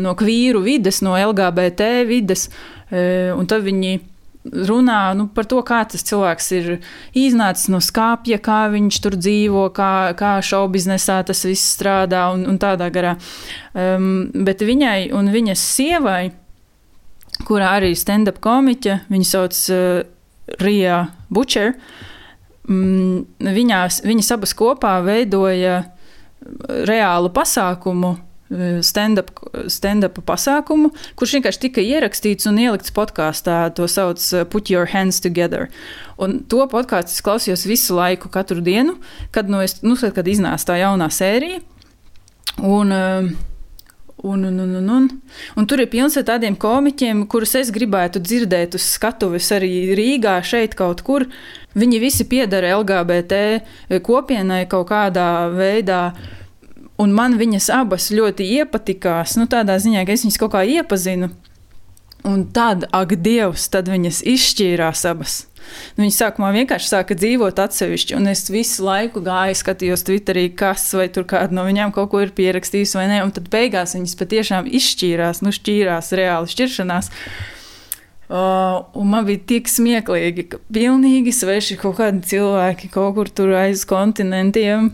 no 0.00 0.14
kvīru 0.18 0.62
vides, 0.64 1.02
no 1.04 1.16
LGBT 1.18 2.04
vides, 2.08 2.48
e, 2.90 3.30
un 3.34 3.48
tad 3.50 3.66
viņi 3.66 3.98
runā 4.44 5.12
nu, 5.16 5.26
par 5.34 5.44
to, 5.48 5.60
kā 5.66 5.82
tas 5.88 6.04
cilvēks 6.06 6.46
ir 6.56 6.68
iznācis 7.18 7.68
no 7.72 7.80
skāpja, 7.84 8.40
kā 8.40 8.62
viņš 8.72 9.00
tur 9.04 9.16
dzīvo, 9.20 9.66
kā, 9.76 10.16
kā 10.16 10.38
šovu 10.44 10.72
biznesā 10.78 11.20
tas 11.28 11.44
viss 11.44 11.74
strādā 11.76 12.26
un, 12.32 12.46
un 12.48 12.60
tādā 12.60 12.88
garā. 12.92 13.16
Um, 13.74 14.30
bet 14.46 14.64
viņai 14.64 15.10
un 15.16 15.28
viņas 15.32 15.66
sievai, 15.76 16.30
kurā 17.44 17.74
arī 17.76 17.92
ir 17.92 18.00
stand-up 18.00 18.40
komiķa, 18.44 19.02
viņa 19.12 19.28
sauc 19.28 19.60
uh, 19.74 20.00
Rija 20.64 21.02
Bučer, 21.28 21.76
um, 22.64 23.20
viņās, 23.44 24.02
viņas 24.08 24.34
abas 24.38 24.56
kopā 24.56 24.96
veidoja 25.04 25.82
reālu 26.88 27.28
pasākumu 27.36 28.16
stand-up 28.82 29.30
stand 29.70 30.06
pasākumu, 30.26 30.90
kurš 31.18 31.36
vienkārši 31.38 31.62
tika 31.66 31.82
ierakstīts 31.84 32.48
un 32.50 32.58
ielikts 32.58 32.94
podkāstā. 32.94 33.62
To 33.78 33.86
sauc 33.90 34.22
uh, 34.34 34.44
Put 34.50 34.72
Your 34.72 34.90
Hands 34.90 35.20
Together. 35.22 35.68
Un 36.20 36.40
to 36.50 36.64
podkāstu 36.70 37.14
es 37.14 37.24
klausījos 37.24 37.66
visu 37.70 37.94
laiku, 37.98 38.30
katru 38.32 38.60
dienu, 38.64 38.96
kad, 39.34 39.48
nu, 39.50 39.62
es, 39.62 39.78
nu, 39.86 39.94
kad 39.96 40.26
iznāca 40.26 40.72
tā 40.72 40.80
jaunā 40.82 41.10
sērija. 41.12 41.62
Un, 42.58 42.96
uh, 42.96 43.30
Un, 44.20 44.42
un, 44.44 44.58
un, 44.60 44.74
un, 44.76 44.88
un. 44.92 45.04
un 45.56 45.64
tur 45.64 45.80
ir 45.80 45.86
pilns 45.88 46.12
ar 46.20 46.26
tādiem 46.28 46.52
komiķiem, 46.60 47.22
kurus 47.32 47.54
es 47.56 47.70
gribētu 47.72 48.20
dzirdēt 48.20 48.74
uz 48.76 48.84
skatuves 48.98 49.46
arī 49.56 49.94
Rīgā, 49.96 50.34
šeit 50.44 50.74
kaut 50.76 51.00
kur. 51.06 51.24
Viņi 51.72 52.00
visi 52.02 52.26
pieder 52.28 52.66
LGBT 52.68 53.38
kopienai 54.04 54.66
kaut 54.68 54.90
kādā 54.92 55.30
veidā. 55.56 56.02
Uh, 56.10 56.36
Un 57.00 57.14
man 57.16 57.38
viņas 57.40 57.70
abas 57.72 58.10
ļoti 58.12 58.46
iepatikās, 58.60 59.38
nu, 59.40 59.46
tādā 59.50 59.78
ziņā, 59.80 60.04
ka 60.04 60.16
es 60.16 60.26
viņas 60.26 60.40
kaut 60.42 60.52
kā 60.56 60.64
iepazinu. 60.68 61.30
Un 62.28 62.42
tad, 62.52 62.84
ak, 62.92 63.14
Dievs, 63.24 63.70
tad 63.72 63.88
viņas 63.88 64.20
izšķīrās 64.28 65.06
abas. 65.08 65.44
Nu, 65.94 66.04
viņa 66.04 66.14
sākumā 66.16 66.50
vienkārši 66.54 66.90
sāka 66.90 67.16
dzīvot 67.16 67.60
atsevišķi, 67.62 68.16
un 68.18 68.28
es 68.32 68.44
visu 68.52 68.84
laiku 68.84 69.22
gāju, 69.24 69.56
skatījos 69.56 70.04
Twitterī, 70.08 70.48
kas 70.56 70.84
vai 70.96 71.08
tur 71.12 71.26
kāda 71.28 71.56
no 71.56 71.64
viņām 71.68 71.94
kaut 71.96 72.10
ko 72.12 72.22
ir 72.24 72.34
pierakstījusi 72.36 72.98
vai 72.98 73.06
nē, 73.12 73.22
un 73.24 73.32
tad 73.36 73.48
beigās 73.52 73.96
viņas 73.96 74.16
patiešām 74.20 74.68
izšķīrās, 74.80 75.42
nu, 75.44 75.54
šķīrās 75.56 76.12
reāli 76.20 76.52
šķiršanās. 76.52 77.10
Uh, 78.30 78.84
un 78.94 79.08
man 79.10 79.26
bija 79.26 79.42
tik 79.56 79.70
smieklīgi, 79.70 80.46
ka 80.52 80.60
pilnīgi 80.70 81.32
sveši 81.34 81.80
kaut 81.80 81.96
kādi 81.98 82.22
cilvēki 82.30 82.92
kaut 82.94 83.16
kur 83.16 83.30
tur 83.40 83.56
aiz 83.58 83.82
kontinentiem. 83.90 84.92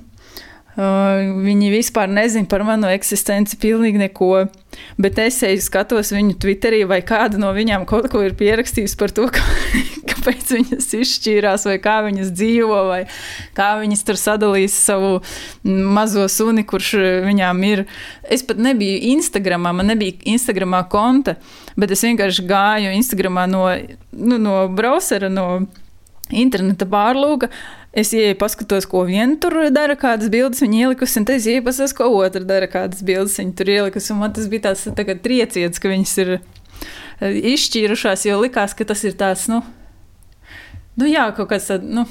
Viņi 0.77 1.71
vispār 1.73 2.11
nezina 2.13 2.45
par 2.51 2.61
manu 2.69 2.91
eksistenci, 2.93 3.57
pilnīgi 3.61 4.01
neko. 4.03 4.47
Bet 5.01 5.17
es 5.23 5.39
eju, 5.47 5.63
skatos 5.65 6.11
viņu 6.13 6.35
Twitterī, 6.43 6.83
vai 6.85 6.99
kāda 7.01 7.41
no 7.41 7.49
viņām 7.57 7.87
kaut 7.89 8.11
ko 8.13 8.21
ir 8.27 8.35
pierakstījusi 8.37 8.99
par 9.01 9.15
to, 9.17 9.25
ka, 9.33 9.41
kāpēc 10.11 10.53
viņas 10.53 10.91
izšķīrās, 10.99 11.65
vai 11.71 11.79
kā 11.81 11.95
viņas 12.05 12.35
dzīvo, 12.37 12.81
vai 12.91 12.99
kā 13.57 13.71
viņas 13.81 14.05
tur 14.05 14.21
sadalīs 14.21 14.77
savu 14.77 15.23
mazo 15.65 16.27
suni, 16.29 16.67
kurš 16.69 16.93
viņām 17.25 17.65
ir. 17.71 17.87
Es 18.29 18.45
pat 18.45 18.61
nebiju 18.61 19.01
Instagramā, 19.15 19.73
man 19.77 19.89
nebija 19.95 20.19
Instagramā 20.35 20.85
konta. 20.93 21.39
Bet 21.77 21.97
es 21.97 22.05
vienkārši 22.05 22.45
gāju 22.49 22.93
Instagramā 23.01 23.49
no, 23.49 23.65
nu, 24.13 24.37
no 24.37 24.61
browsera, 24.77 25.33
no 25.33 25.65
interneta 26.29 26.89
pārlūka. 26.91 27.51
Es 27.97 28.11
ienāku, 28.13 28.37
paskatos, 28.43 28.85
ko 28.91 29.07
viena 29.09 29.39
tur 29.41 29.55
dara, 29.73 29.95
kādas 29.97 30.29
bildes 30.33 30.61
viņa 30.61 30.83
ielikusi, 30.83 31.17
un 31.23 31.25
es 31.33 31.47
ienāku, 31.49 31.65
paskatos, 31.71 31.95
ko 31.97 32.11
otra 32.19 32.45
dara, 32.45 32.69
kādas 32.69 33.01
bildes 33.07 33.39
viņa 33.41 33.57
tur 33.57 33.71
ielikusi. 33.73 34.17
Man 34.19 34.35
tas 34.37 34.51
bija 34.53 34.69
tāds 34.69 34.85
tā 34.99 35.07
trieciens, 35.25 35.81
ka 35.81 35.89
viņas 35.89 36.13
ir 36.21 36.33
eh, 36.37 37.39
izšķīrušās, 37.55 38.27
jo 38.29 38.37
likās, 38.43 38.77
ka 38.77 38.85
tas 38.85 39.05
ir 39.09 39.17
tāds, 39.17 39.47
nu, 39.49 39.63
nu 41.01 41.09
jā, 41.09 41.31
kaut 41.39 41.55
kāds 41.55 41.73
tāds. 41.73 41.89
Nu, 41.89 42.09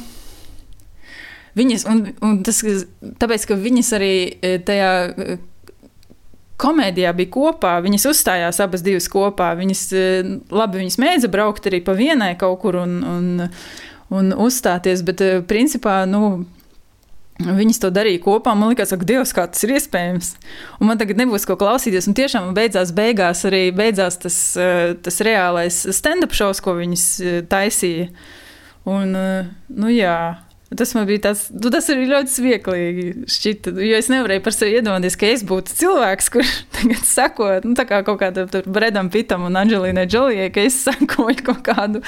Viņas, 1.55 1.85
un, 1.87 2.01
un 2.27 2.39
tas, 2.43 2.57
tāpēc, 3.21 3.45
ka 3.47 3.55
viņas 3.55 3.93
arī 3.95 4.15
eh, 4.43 4.57
tajā 4.67 4.89
eh, 5.07 5.37
komēdijā 6.59 7.13
bija 7.15 7.31
kopā. 7.31 7.77
Viņas 7.85 8.09
uzstājās 8.09 8.59
abas 8.65 8.83
divas 8.83 9.07
kopā. 9.13 9.53
Viņas, 9.55 9.85
labi, 10.51 10.81
viņas 10.81 10.99
mēdza 10.99 11.29
braukt 11.31 11.69
arī 11.69 11.79
pa 11.85 11.95
vienai 11.95 12.33
kaut 12.41 12.59
kur 12.65 12.81
un, 12.81 12.97
un, 13.07 13.29
un 14.13 14.33
uzstāties, 14.45 15.03
bet 15.05 15.23
eh, 15.23 15.41
principā, 15.47 16.03
nu. 16.09 16.45
Viņas 17.35 17.81
to 17.83 17.89
darīja 17.91 18.21
kopā. 18.23 18.53
Man 18.55 18.71
liekas, 18.71 18.93
ka 18.95 19.03
Dievs, 19.03 19.33
kā 19.35 19.43
tas 19.51 19.65
ir 19.67 19.73
iespējams. 19.75 20.29
Un 20.79 20.87
man 20.87 21.01
tagad 21.01 21.19
nebūs 21.19 21.43
ko 21.43 21.57
klausīties. 21.59 22.05
Un 22.07 22.15
tiešām 22.15 22.53
beidzās, 22.55 22.93
beigās 22.95 23.43
arī 23.49 23.73
beidzās 23.75 24.15
tas, 24.23 24.37
eh, 24.55 24.93
tas 25.03 25.19
reālais 25.19 25.81
stand-up 25.97 26.31
šovs, 26.31 26.63
ko 26.63 26.77
viņas 26.79 27.05
taisīja. 27.51 28.07
Un, 28.87 29.17
nu 29.67 29.91
jā, 29.91 30.15
Tas 30.73 30.95
man 30.97 31.05
bija 31.05 31.21
tāds, 31.27 31.43
nu, 31.53 31.69
tas 31.69 31.85
arī 31.93 32.07
ļoti 32.09 32.31
smieklīgi. 32.31 33.03
Šķita, 33.29 33.73
jo 33.85 33.99
es 33.99 34.09
nevarēju 34.09 34.41
par 34.47 34.55
sevi 34.55 34.79
iedomāties, 34.79 35.17
ka 35.21 35.29
es 35.29 35.43
būtu 35.45 35.75
cilvēks, 35.77 36.29
kurš 36.33 36.53
tagad 36.75 37.03
sako 37.05 37.49
nu, 37.67 37.75
kā 37.77 38.01
kaut 38.07 38.17
kādam 38.23 38.49
Bredam 38.65 39.11
Pitam 39.13 39.45
un 39.45 39.59
Anģelīnai 39.61 40.07
Džolijai, 40.09 40.49
ka 40.55 40.65
es 40.65 40.79
sakoju 40.87 41.45
kaut 41.45 41.61
kādu 41.69 42.01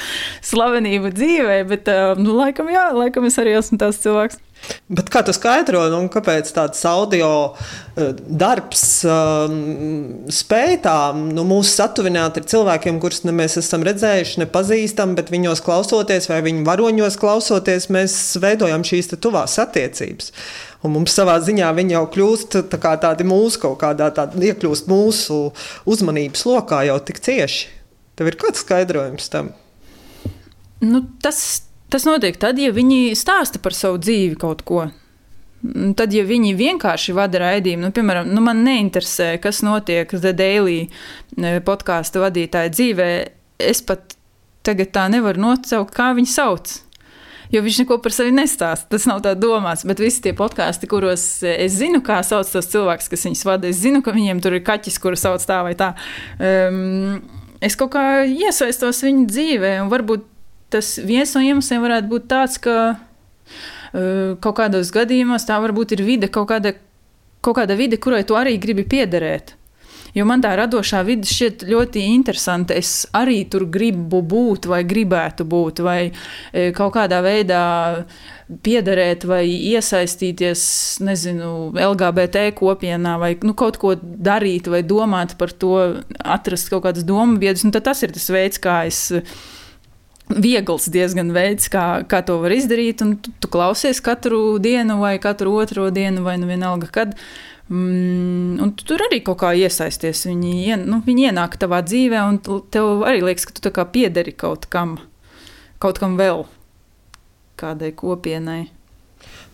slavenību 0.46 1.14
dzīvē, 1.14 1.62
bet, 1.70 1.94
nu, 2.18 2.34
laikam, 2.40 2.74
jā, 2.74 2.90
laikam 2.98 3.30
es 3.30 3.38
arī 3.42 3.54
esmu 3.60 3.78
tāds 3.84 4.02
cilvēks. 4.02 4.42
Bet 4.88 5.10
kā 5.12 5.22
tu 5.24 5.34
skaidro, 5.36 5.82
nu, 5.92 6.00
kāpēc 6.12 6.50
tāds 6.56 6.80
audio 6.88 7.30
uh, 7.52 8.12
darbs 8.28 8.84
uh, 9.08 9.52
spēj 10.32 10.78
tā 10.84 10.96
nu, 11.16 11.44
mūs 11.48 11.74
satuvināt 11.76 12.40
ar 12.40 12.48
cilvēkiem, 12.48 13.00
kurus 13.04 13.24
ne 13.28 13.36
mēs 13.36 13.58
esam 13.62 13.84
redzējuši, 13.88 14.42
nepazīstam, 14.44 15.16
bet 15.18 15.32
viņos 15.34 15.64
klausoties 15.66 16.30
vai 16.32 16.40
viņu 16.46 16.64
varoņos 16.68 17.20
klausoties, 17.20 17.90
mēs 17.92 18.18
veidojam 18.44 18.86
šīs 18.88 19.12
tuvās 19.16 19.58
attiecības. 19.64 20.32
Un 20.86 20.94
mums 20.94 21.16
savā 21.18 21.36
ziņā 21.44 21.70
viņi 21.76 21.96
jau 21.98 22.06
kļūst 22.14 22.60
tā 22.72 22.96
tādi 23.02 23.28
mūsu 23.28 23.64
kaut 23.64 23.80
kādā 23.82 24.12
tādā, 24.16 24.40
iekļūst 24.52 24.88
mūsu 24.92 25.40
uzmanības 25.90 26.46
lokā 26.48 26.84
jau 26.88 27.00
tik 27.04 27.24
cieši. 27.28 27.72
Tev 28.18 28.32
ir 28.32 28.38
kāds 28.40 28.64
skaidrojums 28.64 29.32
tam? 29.34 29.52
Nu, 30.82 31.02
tas 31.22 31.67
Tas 31.92 32.04
notiek 32.08 32.36
tad, 32.40 32.60
ja 32.60 32.74
viņi 32.76 33.16
stāsta 33.16 33.62
par 33.64 33.76
savu 33.76 34.00
dzīvi 34.04 34.36
kaut 34.40 34.64
ko. 34.68 34.88
Tad, 35.98 36.14
ja 36.14 36.24
viņi 36.28 36.52
vienkārši 36.58 37.16
vada 37.18 37.40
raidījumu, 37.42 37.88
nu, 37.88 37.94
piemēram, 37.96 38.28
nu, 38.30 38.44
man 38.46 38.60
neinteresē, 38.66 39.32
kas 39.42 39.64
notiek 39.66 40.12
The 40.12 40.34
Daily 40.38 40.84
e, 40.86 41.56
podkāstu 41.66 42.22
vadītāja 42.22 42.70
dzīvē, 42.76 43.08
es 43.66 43.82
pat 43.88 44.14
tagad 44.68 44.92
tā 44.94 45.08
nevaru 45.12 45.42
nosaukt, 45.42 45.96
kā 45.96 46.12
viņu 46.18 46.30
sauc. 46.30 46.76
Jo 47.54 47.64
viņš 47.64 47.82
neko 47.82 47.98
par 48.04 48.12
sevi 48.12 48.34
nestāsta. 48.36 48.90
Tas 48.92 49.06
nav 49.08 49.22
tā 49.24 49.32
domāts. 49.40 49.86
Bet 49.88 50.02
visi 50.04 50.20
tie 50.26 50.34
podkāsti, 50.36 50.90
kuros 50.92 51.24
es 51.48 51.78
zinu, 51.80 52.02
kā 52.04 52.20
sauc 52.28 52.50
tos 52.52 52.68
cilvēkus, 52.74 53.08
kas 53.14 53.24
viņus 53.30 53.44
vada, 53.48 53.72
es 53.72 53.80
zinu, 53.80 54.04
ka 54.04 54.12
viņiem 54.16 54.44
tur 54.44 54.58
ir 54.58 54.66
kaķis, 54.68 55.00
kuru 55.00 55.20
sauc 55.20 55.46
tā 55.48 55.62
vai 55.64 55.72
tā. 55.80 55.94
Um, 56.44 57.22
es 57.64 57.80
kaut 57.80 57.94
kā 57.96 58.04
iesaistos 58.28 59.00
viņu 59.08 59.30
dzīvē, 59.32 59.78
un 59.86 59.94
varbūt 59.94 60.28
tas 60.74 60.96
viens 61.04 61.34
no 61.36 61.44
iemesliem 61.46 61.84
varētu 61.84 62.12
būt 62.12 62.28
tāds, 62.32 62.58
ka 62.62 62.78
uh, 62.96 64.36
kaut 64.44 64.58
kādos 64.60 64.92
gadījumos 64.96 65.48
tā 65.48 65.60
varbūt 65.64 65.98
ir 65.98 66.04
vide, 66.08 66.32
kaut 66.32 66.50
kāda, 66.52 66.76
kaut 67.46 67.60
kāda 67.62 67.78
vide, 67.80 68.00
kurai 68.02 68.26
tu 68.28 68.40
arī 68.40 68.58
gribi 68.62 68.88
piederēt. 68.88 69.56
Jo 70.16 70.26
man 70.26 70.42
tā 70.42 70.54
radošā 70.58 71.04
vide 71.06 71.28
šķiet 71.30 71.66
ļoti 71.68 72.02
interesanta. 72.16 72.74
Es 72.78 73.06
arī 73.16 73.42
tur 73.52 73.68
gribu 73.70 74.24
būt, 74.26 74.66
vai 74.70 74.82
gribētu 74.88 75.46
būt, 75.46 75.82
vai 75.86 76.00
e, 76.08 76.72
kaut 76.78 76.96
kādā 76.96 77.20
veidā 77.22 77.62
piederēt, 78.64 79.28
vai 79.28 79.44
iesaistīties, 79.46 80.64
nezinu, 81.06 81.52
LGBT 81.76 82.48
kopienā, 82.58 83.18
vai 83.22 83.34
nu, 83.44 83.54
kaut 83.58 83.78
ko 83.82 83.94
darīt, 84.00 84.72
vai 84.72 84.82
domāt 84.88 85.36
par 85.38 85.54
to, 85.54 85.76
atrast 86.24 86.72
kaut 86.74 86.88
kādas 86.88 87.06
domu 87.06 87.38
biedrus. 87.42 87.68
Tas 87.84 88.02
ir 88.08 88.16
tas 88.16 88.30
veids, 88.34 88.64
kā 88.64 88.80
es 88.90 89.12
viegls 90.28 90.88
diezgan 90.92 91.32
veids, 91.36 91.70
kā, 91.72 92.04
kā 92.10 92.22
to 92.26 92.38
var 92.42 92.54
izdarīt. 92.56 93.02
Tu, 93.02 93.34
tu 93.42 93.52
klausies 93.52 94.02
katru 94.04 94.58
dienu, 94.64 95.00
vai 95.02 95.18
katru 95.24 95.56
otro 95.62 95.90
dienu, 95.94 96.24
vai 96.28 96.38
nu 96.42 96.50
vienalga 96.50 96.90
kad. 96.92 97.16
Mm, 97.68 98.62
un 98.64 98.72
tu 98.80 98.86
tur 98.88 99.04
arī 99.10 99.20
kaut 99.26 99.42
kā 99.44 99.52
iesaisties. 99.58 100.26
Viņi, 100.30 100.54
ien, 100.68 100.88
nu, 100.88 101.02
viņi 101.06 101.30
ienāk 101.32 101.60
tavā 101.60 101.82
dzīvē, 101.86 102.24
un 102.30 102.40
tev 102.72 103.04
arī 103.08 103.24
liekas, 103.26 103.48
ka 103.50 103.58
tu 103.60 103.74
piederi 103.94 104.32
kaut 104.32 104.70
kam, 104.72 104.98
kaut 105.84 106.00
kam 106.00 106.16
vēl, 106.20 106.46
kādai 107.60 107.92
kopienai. 107.96 108.68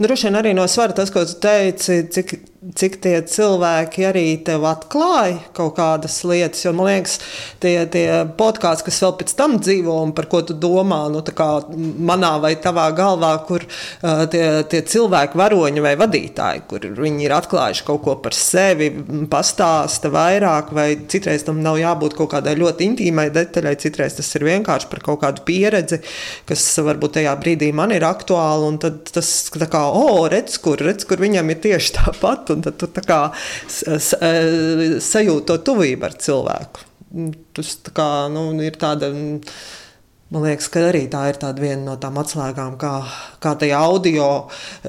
Droši 0.01 0.27
vien 0.27 0.37
arī 0.37 0.53
no 0.57 0.65
svara 0.67 0.95
tas, 0.97 1.11
ko 1.13 1.23
tu 1.25 1.37
teici, 1.41 2.03
cik 2.11 2.35
cik 2.71 2.99
tie 3.03 3.17
cilvēki 3.27 4.05
arī 4.07 4.25
tev 4.45 4.63
atklāja 4.69 5.39
kaut 5.55 5.75
kādas 5.77 6.15
lietas. 6.27 6.63
Jo 6.63 6.71
man 6.75 6.87
liekas, 6.87 7.17
tie, 7.63 7.75
tie 7.91 8.05
podkāsti, 8.39 8.85
kas 8.87 8.99
vēl 9.03 9.15
pēc 9.19 9.33
tam 9.39 9.57
dzīvo 9.59 9.97
un 10.05 10.13
par 10.15 10.29
ko 10.31 10.43
tu 10.47 10.55
domā, 10.55 11.01
nu, 11.11 11.23
manā 12.11 12.31
vai 12.43 12.53
tavā 12.63 12.85
galvā, 12.95 13.33
kur 13.47 13.65
uh, 13.65 14.23
tie, 14.31 14.45
tie 14.71 14.83
cilvēki, 14.93 15.39
varoņi 15.39 15.83
vai 15.83 15.93
vadītāji, 15.99 16.63
kur 16.69 16.87
viņi 17.03 17.27
ir 17.27 17.35
atklājuši 17.35 17.87
kaut 17.87 18.03
ko 18.05 18.15
par 18.23 18.37
sevi, 18.37 18.89
pastāsta 19.31 20.11
vairāk, 20.13 20.71
vai 20.75 20.87
citreiz 21.11 21.43
tam 21.47 21.59
nav 21.65 21.79
jābūt 21.81 22.15
kaut 22.19 22.31
kādai 22.35 22.55
ļoti 22.59 22.87
intīmai 22.91 23.27
detaļai, 23.33 23.75
citreiz 23.83 24.17
tas 24.19 24.31
ir 24.37 24.47
vienkārši 24.47 24.91
par 24.91 25.03
kaut 25.03 25.23
kādu 25.25 25.43
pieredzi, 25.47 25.99
kas 26.47 26.65
varbūt 26.79 27.17
tajā 27.19 27.35
brīdī 27.43 27.73
man 27.75 27.91
ir 27.95 28.07
aktuāla. 28.07 28.71
Tad 28.83 29.11
tas 29.13 29.29
tā 29.51 29.67
kā, 29.69 29.81
oh, 29.91 30.23
redz, 30.31 30.55
kur, 30.63 30.79
redz, 30.79 31.03
kur 31.07 31.19
viņam 31.21 31.49
ir 31.51 31.59
tieši 31.63 31.95
tāpat 31.97 32.52
un 32.55 32.65
tad 32.65 32.79
tu 32.81 32.89
kā, 33.07 33.21
sajūti 33.69 35.47
to 35.49 35.59
tuvību 35.69 36.09
ar 36.09 36.17
cilvēku. 36.25 36.89
Tas 37.53 37.77
tā 37.85 37.93
kā, 37.95 38.09
nu, 38.33 38.49
ir 38.63 38.77
tāda. 38.81 39.13
Man 40.33 40.47
liekas, 40.47 40.65
ka 40.73 40.87
arī 40.87 41.03
tā 41.11 41.27
ir 41.29 41.37
viena 41.61 41.83
no 41.91 41.93
tām 42.01 42.15
atslēgām, 42.17 42.73
kā, 42.81 42.93
kā 43.43 43.51
tajā 43.61 43.77
audio 43.77 44.29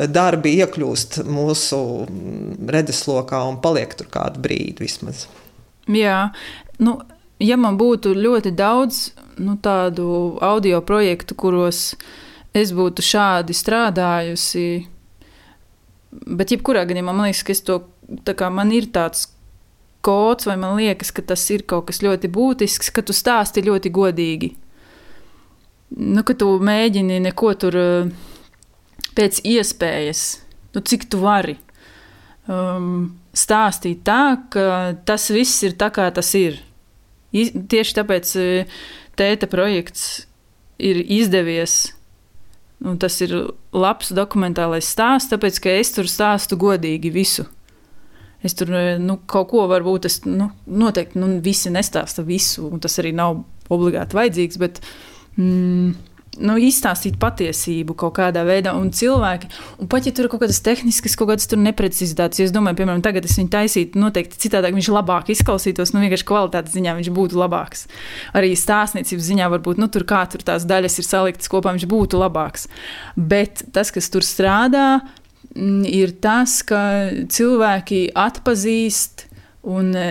darbi 0.08 0.54
iekļūst 0.62 1.18
mūsu 1.28 1.80
redzeslokā 2.64 3.42
un 3.50 3.58
paliek 3.60 3.92
tur 3.98 4.08
kādu 4.08 4.40
brīdi 4.46 4.86
vismaz. 4.86 5.26
Jā, 5.84 6.30
nu, 6.80 6.96
ja 7.44 7.58
man 7.60 7.76
būtu 7.76 8.14
ļoti 8.16 8.54
daudz 8.56 9.10
nu, 9.36 9.58
tādu 9.60 10.38
audio 10.40 10.80
projektu, 10.86 11.36
kuros 11.36 11.90
es 12.54 12.72
būtu 12.72 13.04
šādi 13.04 13.56
strādājusi, 13.56 14.68
Bet, 16.14 16.52
jebkurā 16.54 16.84
gadījumā, 16.86 17.10
man 17.10 17.26
liekas, 17.26 17.42
ka 17.42 17.56
to, 17.66 18.34
kā, 18.38 18.50
man 18.54 18.70
ir 18.74 18.86
tāds 18.94 19.26
kods, 20.04 20.46
vai 20.46 20.56
man 20.60 20.76
liekas, 20.78 21.10
ka 21.14 21.24
tas 21.26 21.42
ir 21.50 21.64
kaut 21.66 21.88
kas 21.88 22.02
ļoti 22.04 22.30
būtisks, 22.30 22.92
ka 22.94 23.02
tu 23.02 23.16
stāsti 23.16 23.64
ļoti 23.64 23.92
godīgi. 23.94 24.50
Nu, 25.94 26.24
ka 26.26 26.36
tu 26.38 26.50
mēģini 26.62 27.20
neko 27.24 27.54
tur 27.60 27.78
eh, 27.80 28.12
pēc 29.16 29.40
iespējas, 29.46 30.24
nu, 30.74 30.82
cik 30.82 31.08
tu 31.10 31.20
vari 31.22 31.56
um, 32.50 33.14
stāstīt 33.34 34.02
tā, 34.06 34.36
ka 34.50 34.94
tas 35.06 35.28
viss 35.34 35.62
ir 35.66 35.76
tā, 35.78 35.90
kā 35.94 36.08
tas 36.14 36.34
ir. 36.38 36.60
I, 37.34 37.48
tieši 37.50 37.98
tāpēc 38.00 38.36
eh, 38.42 38.78
tēta 39.18 39.50
projekts 39.50 40.26
ir 40.78 41.00
izdevies 41.00 41.93
Un 42.84 42.98
tas 43.00 43.14
ir 43.22 43.32
labs 43.72 44.10
dokumentālais 44.12 44.86
stāsts, 44.90 45.30
tāpēc 45.30 45.60
ka 45.62 45.74
es 45.78 45.92
tur 45.94 46.08
stāstu 46.10 46.58
godīgi 46.60 47.12
visu. 47.14 47.46
Es 48.44 48.52
tur 48.58 48.74
nu, 49.00 49.16
kaut 49.30 49.48
ko 49.54 49.64
varbūt 49.70 50.08
es 50.08 50.18
nu, 50.26 50.50
noteikti 50.66 51.20
nu, 51.20 51.30
visi 51.44 51.72
nestāsta 51.72 52.26
visu, 52.26 52.66
un 52.68 52.82
tas 52.82 52.98
arī 53.00 53.14
nav 53.16 53.38
obligāti 53.72 54.18
vajadzīgs. 54.18 54.60
Bet, 54.60 54.82
mm, 55.38 55.94
nu, 56.42 56.56
izstāstīt 56.60 57.16
patiesību 57.20 57.94
kaut 57.98 58.16
kādā 58.18 58.44
veidā, 58.46 58.74
un 58.78 58.90
cilvēki, 58.94 59.48
un 59.82 59.88
pat 59.90 60.08
ja 60.08 60.12
tur 60.14 60.26
ir 60.26 60.32
kaut 60.32 60.42
kādas 60.44 60.60
tehniskas, 60.64 61.16
kaut 61.18 61.30
kādas 61.30 61.48
neprecizitātes, 61.58 62.42
es 62.46 62.54
domāju, 62.54 62.80
piemēram, 62.80 63.02
tagad 63.04 63.26
es 63.28 63.36
viņu 63.38 63.52
taisītu, 63.52 64.00
noteikti 64.00 64.40
citādāk 64.46 64.76
viņš 64.76 64.90
labāk 64.94 65.30
izklausītos, 65.34 65.94
nu, 65.94 66.02
vienkārši 66.04 66.28
kvalitātes 66.28 66.74
ziņā 66.76 66.96
viņš 66.98 67.10
būtu 67.14 67.40
labāks. 67.40 67.86
Arī 68.36 68.54
stāstniecības 68.58 69.28
ziņā 69.30 69.50
varbūt, 69.54 69.82
nu, 69.82 69.90
tur 69.92 70.06
kā 70.08 70.24
tur 70.30 70.44
tās 70.46 70.66
daļas 70.68 70.98
ir 71.00 71.08
saliktas 71.08 71.52
kopā, 71.52 71.74
viņš 71.76 71.88
būtu 71.90 72.20
labāks. 72.20 72.68
Bet 73.16 73.66
tas, 73.74 73.92
kas 73.94 74.10
tur 74.12 74.26
strādā, 74.26 74.88
mm, 75.54 75.86
ir 75.90 76.16
tas, 76.24 76.60
ka 76.66 76.82
cilvēki 77.30 78.08
atpazīst 78.18 79.28
un 79.64 79.94
e, 79.96 80.06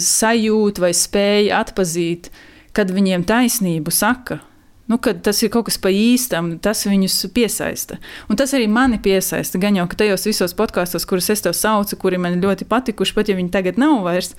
sajūt 0.00 0.80
vai 0.82 0.92
spēj 0.96 1.52
atpazīt, 1.54 2.30
kad 2.76 2.90
viņiem 2.92 3.24
taisnību 3.28 3.92
saka 3.94 4.40
Nu, 4.86 5.00
tas 5.02 5.40
ir 5.42 5.50
kaut 5.50 5.66
kas 5.66 5.80
pa 5.82 5.90
īstam, 5.90 6.52
tas 6.62 6.84
viņus 6.86 7.16
piesaista. 7.34 7.98
Un 8.30 8.38
tas 8.38 8.52
arī 8.54 8.68
mani 8.70 9.00
piesaista. 9.02 9.58
Gan 9.58 9.74
jau 9.74 9.86
tajos 9.90 10.26
visos 10.28 10.54
podkāstos, 10.54 11.06
kurus 11.10 11.30
es 11.34 11.42
tev 11.42 11.56
saucu, 11.58 11.98
kuri 11.98 12.20
man 12.22 12.38
ļoti 12.42 12.68
patikuši, 12.70 13.16
pat 13.16 13.32
ja 13.32 13.34
viņi 13.38 13.50
tagad 13.54 13.80
nav 13.82 14.04
vairs. 14.06 14.36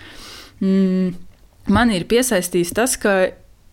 Mm, 0.64 1.18
man 1.68 1.91
ir 1.91 2.08
piesaistījis 2.08 2.72
tas, 2.80 2.95
ka 2.95 3.18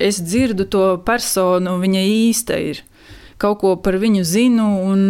es 0.02 0.18
dzirdu 0.18 0.66
to 0.66 0.82
personu, 1.06 1.76
viņa 1.78 2.02
īsta 2.10 2.58
ir. 2.58 2.82
Kaut 3.38 3.60
ko 3.62 3.76
par 3.78 4.00
viņu 4.02 4.26
zinu, 4.26 4.66
un 4.82 5.06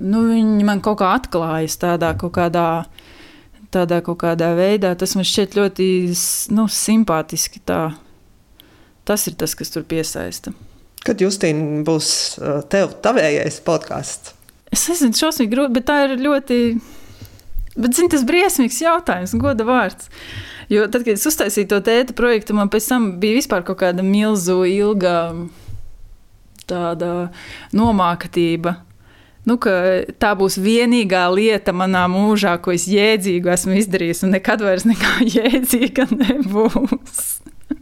nu, 0.00 0.24
viņi 0.32 0.64
man 0.64 0.80
kaut 0.80 1.02
kā 1.04 1.12
atklājas 1.18 1.76
tādā 1.82 2.14
kaut 2.16 2.38
kādā. 2.40 2.68
Tādā 3.72 4.02
kaut 4.04 4.18
kādā 4.20 4.50
veidā 4.52 4.90
tas 5.00 5.14
man 5.16 5.24
šķiet 5.24 5.54
ļoti 5.56 5.86
nu, 6.52 6.66
simpātiski. 6.68 7.62
Tā. 7.64 7.94
Tas 9.08 9.24
ir 9.28 9.36
tas, 9.40 9.56
kas 9.56 9.72
tur 9.72 9.86
piesaista. 9.88 10.52
Kad 11.02 11.22
Justīna 11.22 11.82
būs 11.86 12.08
uh, 12.38 12.60
tev 12.70 12.94
tavējais 13.02 13.58
podkāsts? 13.66 14.36
Es 14.72 14.86
nezinu, 14.88 15.16
šausmīgi 15.18 15.52
grūti, 15.52 15.76
bet 15.76 15.88
tā 15.90 15.98
ir 16.06 16.14
ļoti. 16.22 16.58
Bet, 17.72 17.96
zini, 17.96 18.12
tas 18.12 18.24
briesmīgs 18.28 18.78
jautājums, 18.84 19.34
goda 19.40 19.66
vārds. 19.68 20.08
Jo 20.72 20.86
tad, 20.88 21.04
kad 21.04 21.16
es 21.16 21.26
uztaisīju 21.28 21.68
to 21.68 21.80
tēta 21.84 22.14
projektu, 22.16 22.56
man 22.56 22.70
pēc 22.72 22.86
tam 22.88 23.10
bija 23.20 23.40
vispār 23.40 23.64
kaut 23.66 23.80
kāda 23.82 24.04
milzu, 24.06 24.62
ilga 24.68 25.16
tāda 26.68 27.12
nomākatība. 27.76 28.78
Nu, 29.48 29.56
tā 29.58 30.30
būs 30.38 30.56
vienīgā 30.62 31.24
lieta 31.34 31.74
manā 31.74 32.04
mūžā, 32.08 32.54
ko 32.62 32.72
es 32.76 32.86
jēdzīgi 32.86 33.50
esmu 33.52 33.74
izdarījis, 33.80 34.22
un 34.22 34.36
nekad 34.36 34.62
vairs 34.62 34.86
nekā 34.86 35.16
jēdzīga 35.36 36.06
nebūs. 36.12 37.24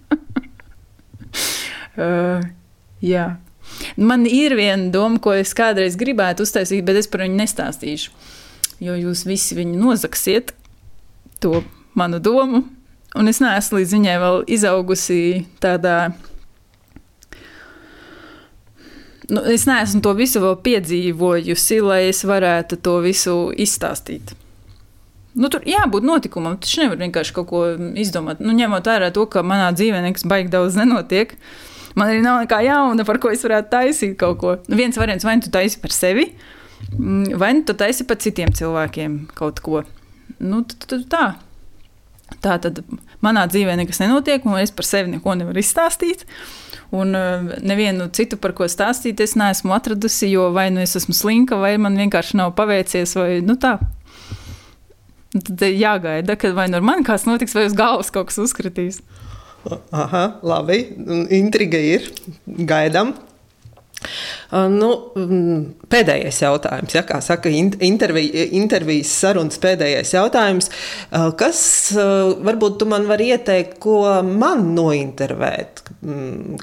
uh, 2.01 2.41
Jā. 3.01 3.37
Man 3.97 4.27
ir 4.29 4.55
viena 4.59 4.91
doma, 4.93 5.21
ko 5.23 5.35
es 5.37 5.53
kādreiz 5.57 5.97
gribētu 6.01 6.45
uztaisīt, 6.47 6.85
bet 6.87 7.01
es 7.01 7.09
par 7.11 7.25
viņu 7.25 7.39
nestāstīšu. 7.41 8.13
Jo 8.81 8.97
jūs 8.97 9.27
visi 9.29 9.57
viņu 9.59 9.77
nozagsiet, 9.81 10.55
to 11.41 11.63
manu 11.99 12.21
domu. 12.21 12.65
Un 13.19 13.29
es 13.29 13.41
neesmu 13.43 13.81
līdz 13.81 13.95
viņai 13.97 14.19
vēl 14.23 14.43
izaugusi 14.57 15.21
tādā. 15.63 16.13
Nu, 19.31 19.43
es 19.47 19.67
neesmu 19.69 20.03
to 20.03 20.15
visu 20.19 20.43
vēl 20.43 20.57
piedzīvojusi, 20.65 21.81
lai 21.85 22.05
es 22.11 22.23
varētu 22.27 22.79
to 22.83 22.99
visu 23.05 23.35
izstāstīt. 23.55 24.35
Nu, 25.39 25.47
tur 25.53 25.63
jābūt 25.67 26.07
notikumam. 26.07 26.57
Taču 26.59 26.83
nevar 26.83 26.99
vienkārši 27.03 27.35
kaut 27.37 27.51
ko 27.51 27.65
izdomāt. 28.01 28.41
Nu, 28.43 28.55
ņemot 28.57 28.89
vērā 28.91 29.13
to, 29.15 29.29
ka 29.31 29.45
manā 29.47 29.71
dzīvē 29.77 30.01
nekas 30.09 30.27
baigi 30.27 30.51
daudz 30.51 30.79
nenotiek. 30.79 31.37
Uh, 31.37 31.70
Man 31.99 32.11
arī 32.11 32.23
nav 32.23 32.41
nekā 32.45 32.61
jauna, 32.67 33.05
par 33.07 33.19
ko 33.23 33.33
es 33.35 33.43
varētu 33.45 33.71
taisīt 33.73 34.17
kaut 34.21 34.39
ko. 34.43 34.57
Nu, 34.69 34.79
viens 34.79 34.99
variants, 34.99 35.27
vai 35.27 35.37
nu 35.39 35.47
tu 35.47 35.53
taisi 35.55 35.81
par 35.83 35.95
sevi, 35.95 36.29
mm, 36.93 37.37
vai 37.41 37.53
nu 37.59 37.65
tu 37.67 37.75
taisi 37.75 38.07
par 38.07 38.21
citiem 38.23 38.53
cilvēkiem 38.55 39.21
kaut 39.39 39.63
ko. 39.65 39.83
Nu, 40.39 40.63
tad, 40.63 40.87
tad 40.87 41.07
tā. 41.11 41.25
Tā 42.41 42.57
tad 42.63 42.83
manā 43.25 43.45
dzīvē 43.51 43.75
nekas 43.81 43.99
nenotiek, 44.03 44.45
un 44.47 44.61
es 44.61 44.71
par 44.71 44.87
sevi 44.87 45.11
neko 45.11 45.35
nevaru 45.41 45.59
izstāstīt. 45.61 46.27
Un 46.95 47.15
uh, 47.15 47.51
nevienu 47.63 48.09
citu, 48.15 48.39
par 48.41 48.55
ko 48.59 48.67
stāstīt, 48.71 49.21
es 49.23 49.37
neesmu 49.39 49.75
atradusi, 49.77 50.27
jo 50.33 50.49
vai 50.55 50.69
nu 50.75 50.83
es 50.83 50.97
esmu 50.99 51.15
slinka, 51.15 51.59
vai 51.59 51.77
man 51.79 51.99
vienkārši 51.99 52.39
nav 52.41 52.57
paveicies, 52.59 53.15
vai 53.19 53.39
nu 53.47 53.55
tā. 53.61 53.77
Tad 55.31 55.63
jāgaida, 55.63 56.35
kad 56.35 56.57
vai 56.57 56.67
nu 56.71 56.81
ar 56.81 56.87
mani 56.87 57.07
kāds 57.07 57.29
notiks, 57.29 57.55
vai 57.55 57.69
uz 57.69 57.77
galvas 57.79 58.11
kaut 58.15 58.31
kas 58.31 58.41
uzkritīs. 58.43 58.99
Aha, 59.93 60.41
labi. 60.43 60.79
Intriga 61.37 61.79
ir. 61.79 62.13
Gaidām. 62.47 63.15
Nu, 64.51 64.89
pēdējais 65.93 66.41
jautājums, 66.43 66.95
ja, 66.97 67.03
kā 67.07 67.21
saka, 67.23 67.51
intervija, 67.53 68.47
intervijas 68.57 69.13
sarunas 69.21 69.61
pēdējais 69.63 70.15
jautājums. 70.17 70.71
Kas 71.39 71.61
varbūt 72.43 72.81
tu 72.81 72.89
man 72.91 73.07
vari 73.11 73.31
ieteikt, 73.35 73.77
ko 73.83 74.03
man 74.27 74.73
nointervēt? 74.75 75.85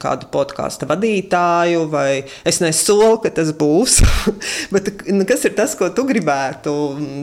Kādu 0.02 0.30
podkāstu 0.34 0.90
vadītāju, 0.90 1.86
vai 1.94 2.26
es 2.48 2.60
nesolu, 2.64 3.20
ka 3.24 3.32
tas 3.38 3.54
būs. 3.56 4.00
Bet 4.74 4.92
nu, 5.14 5.24
kas 5.30 5.46
ir 5.48 5.56
tas, 5.58 5.78
ko 5.80 5.92
tu 5.96 6.08
gribētu 6.10 6.74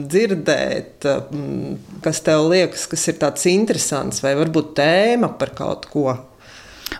dzirdēt, 0.09 1.09
kas 2.05 2.23
tev 2.25 2.47
liekas, 2.53 2.87
kas 2.89 3.05
ir 3.11 3.19
tāds 3.21 3.45
interesants, 3.51 4.23
vai 4.25 4.33
varbūt 4.39 4.73
tēma 4.79 5.35
par 5.37 5.53
kaut 5.57 5.91
ko? 5.91 6.15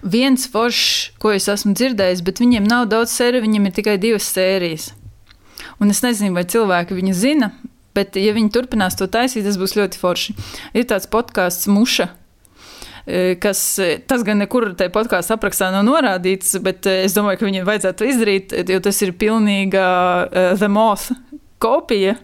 Viens 0.05 0.45
foršs, 0.53 1.15
ko 1.21 1.31
es 1.33 1.47
esmu 1.49 1.73
dzirdējis, 1.73 2.21
bet 2.25 2.41
viņiem 2.43 2.67
nav 2.69 2.85
daudz 2.91 3.13
sēriju, 3.15 3.45
viņiem 3.47 3.69
ir 3.69 3.73
tikai 3.73 3.95
divas 4.01 4.27
sērijas. 4.29 4.91
Un 5.81 5.89
es 5.89 6.03
nezinu, 6.05 6.35
vai 6.37 6.45
cilvēki 6.45 6.97
viņu 6.97 7.15
zina, 7.17 7.49
bet, 7.97 8.19
ja 8.19 8.35
viņi 8.35 8.51
turpinās 8.53 8.97
to 8.99 9.07
taisīt, 9.11 9.47
tas 9.47 9.57
būs 9.57 9.73
ļoti 9.79 9.99
forši. 9.99 10.35
Ir 10.77 10.85
tāds 10.91 11.09
podkāsts 11.09 11.69
Muša. 11.71 12.11
E, 13.05 13.35
kas, 13.41 13.59
e, 13.81 13.97
tas 14.01 14.23
gan 14.25 14.39
nekur 14.41 14.71
tajā 14.77 14.93
podkāstā 14.93 15.37
aprakstā 15.37 15.69
nav 15.73 15.85
norādīts, 15.85 16.55
bet 16.65 16.85
e, 16.89 16.99
es 17.05 17.13
domāju, 17.17 17.41
ka 17.41 17.49
viņiem 17.49 17.67
vajadzētu 17.67 18.07
izdarīt, 18.09 18.55
jo 18.73 18.79
tas 18.85 19.01
ir 19.05 19.13
pilnīga 19.17 19.85
uh, 20.25 20.53
The 20.57 20.69
Moth 20.69 21.11
kopija, 21.61 22.15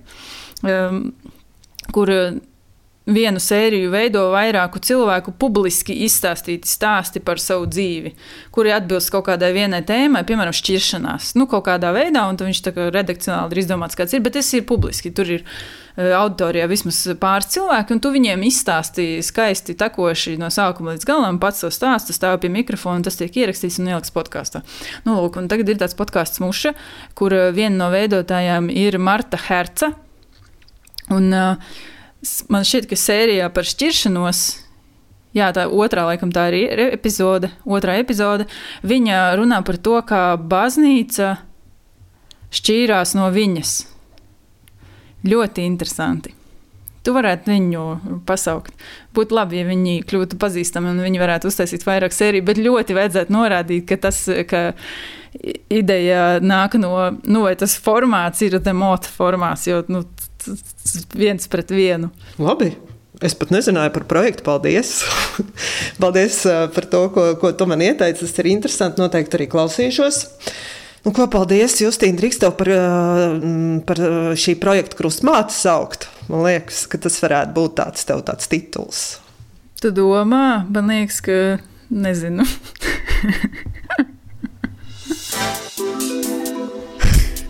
um, 0.65 1.03
kur 1.93 2.09
vienu 3.09 3.41
sēriju 3.41 3.89
veido 3.89 4.27
vairāku 4.29 4.79
cilvēku 4.83 5.33
publiski 5.41 5.95
izstāstīti 6.05 6.69
stāsti 6.69 7.21
par 7.25 7.41
savu 7.41 7.65
dzīvi, 7.65 8.13
kuri 8.53 8.73
atbilst 8.75 9.09
kaut 9.13 9.25
kādai 9.25 9.49
vienai 9.55 9.81
tēmai, 9.85 10.21
piemēram, 10.27 10.53
šķiršanās. 10.53 11.31
Nu, 11.39 11.47
kaut 11.49 11.65
kādā 11.65 11.89
veidā, 11.95 12.27
un 12.29 12.37
viņš 12.37 12.61
tā 12.67 12.73
kā 12.75 12.89
redakcionāli 12.93 13.55
ir 13.57 13.61
izdomāts, 13.63 13.97
kāds 13.97 14.13
ir, 14.13 14.21
bet 14.21 14.37
tas 14.37 14.51
ir 14.53 14.67
publiski. 14.69 15.09
Tur 15.17 15.31
ir 15.33 15.41
uh, 15.41 16.11
auditorijā 16.19 16.67
vismaz 16.69 16.99
pāris 17.21 17.49
cilvēki, 17.55 17.95
un 17.95 18.03
tu 18.05 18.11
viņiem 18.13 18.45
izstāstīji 18.45 19.23
skaisti 19.25 19.75
tekoši 19.81 20.37
no 20.41 20.51
sākuma 20.53 20.93
līdz 20.93 21.07
galam, 21.09 21.39
pats 21.41 21.63
savu 21.65 21.73
stāstu, 21.73 22.13
stāv 22.13 22.37
pie 22.43 22.51
mikrofona, 22.53 23.01
tas 23.07 23.17
tiek 23.17 23.33
ierakstīts 23.33 23.79
un 23.81 23.89
ieliks 23.95 24.13
podkāstā. 24.13 24.61
Nu, 25.07 25.17
lūk, 25.17 25.41
un 25.41 25.49
tagad 25.49 25.73
ir 25.73 25.81
tāds 25.81 25.97
podkāsts 25.97 26.43
Muša, 26.43 26.75
kur 27.17 27.33
uh, 27.33 27.49
viena 27.55 27.79
no 27.81 27.89
veidotājām 27.93 28.69
ir 28.69 29.01
Marta 29.01 29.41
Herca. 29.41 29.95
Un, 31.11 31.33
uh, 31.33 31.73
Man 32.53 32.67
šķiet, 32.67 32.89
ka 32.91 32.99
sērijā 32.99 33.47
par 33.53 33.65
šķiršanos 33.65 34.43
Jā, 35.31 35.47
tā 35.55 35.63
otrā, 35.71 36.03
laikam, 36.09 36.31
tā 36.35 36.49
ir 36.51 36.81
epizode, 36.89 37.53
otrā 37.63 37.95
epizode. 38.01 38.49
Viņa 38.83 39.37
runā 39.39 39.61
par 39.63 39.77
to, 39.79 39.95
kā 40.03 40.35
baznīca 40.35 41.37
šķīrās 42.51 43.15
no 43.15 43.29
viņas. 43.31 43.71
Ļoti 45.31 45.63
interesanti. 45.63 46.35
Tu 47.01 47.13
varētu 47.15 47.49
viņu 47.49 47.83
pasaukt. 48.27 48.75
Būtu 49.15 49.37
labi, 49.37 49.61
ja 49.61 49.69
viņi 49.69 50.03
kļūtu 50.09 50.37
pazīstami 50.41 50.91
un 50.91 50.99
viņi 51.01 51.21
varētu 51.21 51.49
uztaisīt 51.49 51.87
vairāk 51.87 52.13
sēriju, 52.13 52.45
bet 52.45 52.59
ļoti 52.61 52.97
vajadzētu 52.97 53.33
norādīt, 53.33 53.87
ka 53.89 53.97
tas, 54.03 54.19
ka 54.49 54.67
ideja 55.71 56.41
nāk 56.43 56.75
no, 56.77 56.91
nu, 57.23 57.45
vai 57.47 57.55
tas 57.57 57.77
formāts 57.79 58.43
ir 58.45 58.59
demota 58.61 59.09
formāts, 59.09 59.65
jo 59.71 59.79
nu, 59.89 60.03
viens 61.17 61.49
pret 61.51 61.73
vienu. 61.73 62.11
Labi. 62.41 62.73
Es 63.21 63.35
pat 63.37 63.51
nezināju 63.53 63.91
par 63.93 64.05
projektu. 64.09 64.45
Paldies! 64.47 65.03
Paldies 66.01 66.39
uh, 66.49 66.63
par 66.73 66.87
to, 66.89 67.01
ko, 67.13 67.25
ko 67.41 67.51
tu 67.53 67.67
man 67.69 67.83
ieteici. 67.85 68.23
Tas 68.23 68.39
ir 68.41 68.49
interesanti. 68.53 69.01
Noteikti 69.03 69.37
arī 69.37 69.47
klausīšos. 69.51 70.15
Nu, 71.01 71.09
ko, 71.17 71.25
paldies, 71.33 71.79
Justīna, 71.81 72.17
drīkst 72.19 72.43
tev 72.43 72.51
par, 72.59 72.69
uh, 72.73 73.79
par 73.85 73.97
uh, 74.05 74.33
šī 74.37 74.53
projekta 74.61 74.97
krustmāte 74.99 75.53
saukt. 75.53 76.07
Man 76.29 76.45
liekas, 76.45 76.85
ka 76.89 76.95
tas 77.01 77.17
varētu 77.23 77.55
būt 77.57 77.71
tāds 77.81 78.01
tev 78.09 78.19
tāds 78.27 78.45
tituls. 78.49 78.97
Tu 79.81 79.87
domā, 79.97 80.45
man 80.69 80.93
liekas, 80.93 81.17
ka 81.25 81.37
nezinu. 81.89 82.45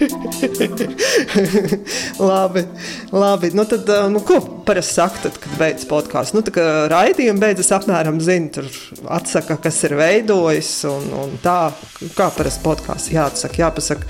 labi, 2.32 2.64
labi. 3.12 3.50
Nu, 3.54 3.66
tad, 3.66 3.90
nu, 4.12 4.22
ko 4.26 4.40
parasti 4.66 4.94
saka, 4.94 5.22
tad, 5.24 5.38
kad 5.42 5.58
beidzas 5.60 5.88
podkāsts? 5.90 6.36
Nu, 6.36 6.44
raidījumi 6.92 7.42
beidzas 7.42 7.72
apmēram 7.78 8.20
zina, 8.24 8.52
tur 8.58 8.70
atsaka, 9.12 9.58
kas 9.62 9.82
ir 9.88 9.96
veidojis 10.00 10.72
un, 10.90 11.08
un 11.24 11.36
tā, 11.44 11.72
kā 12.18 12.30
parasti 12.36 12.66
podkāsts 12.66 13.14
jāatsaka. 13.14 13.62
Jāpasaka, 13.62 14.10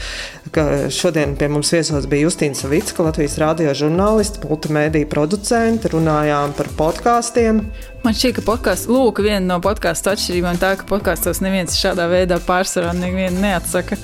ka 0.56 0.68
šodien 0.94 1.36
pie 1.40 1.50
mums 1.52 1.72
viesos 1.74 2.08
bija 2.12 2.28
Justīna 2.28 2.58
Savicka, 2.58 3.06
Latvijas 3.06 3.38
rādio 3.42 3.76
žurnālisti, 3.78 4.44
multimediju 4.48 5.10
producenti, 5.12 5.92
runājām 5.92 6.56
par 6.58 6.72
podkāstiem. 6.80 7.64
Man 8.02 8.18
šķiet, 8.18 8.40
ka 8.40 8.48
podkāsts, 8.48 8.90
lūk, 8.90 9.22
viena 9.24 9.44
no 9.46 9.62
podkāstu 9.64 10.16
atšķirībām 10.16 10.60
tā, 10.62 10.74
ka 10.80 10.88
podkāstos 10.90 11.44
neviens 11.46 11.78
šādā 11.78 12.08
veidā 12.12 12.42
pārsvarā 12.48 12.96
nevienu 12.98 13.44
neatsaka. 13.44 14.00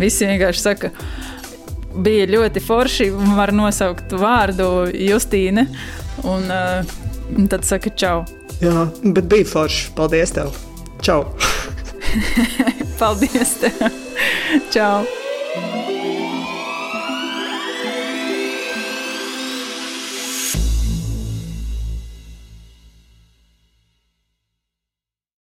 Visi 0.00 0.28
vienkārši 0.28 0.62
saka, 0.62 0.90
bija 1.96 2.28
ļoti 2.30 2.62
forši. 2.64 3.10
Var 3.36 3.52
nosaukt 3.56 4.14
vārdu 4.20 4.70
Justīne. 4.92 5.66
Un, 6.26 6.48
uh, 6.52 6.96
tad 7.52 7.66
saka, 7.68 7.92
čau. 7.96 8.24
Jā, 8.62 8.86
bet 9.04 9.28
bija 9.32 9.48
forši. 9.48 9.92
Paldies 9.96 10.34
tev. 10.36 10.52
Čau. 11.04 11.22
Paldies 13.00 13.56
tev. 13.60 13.86
čau. 14.74 15.25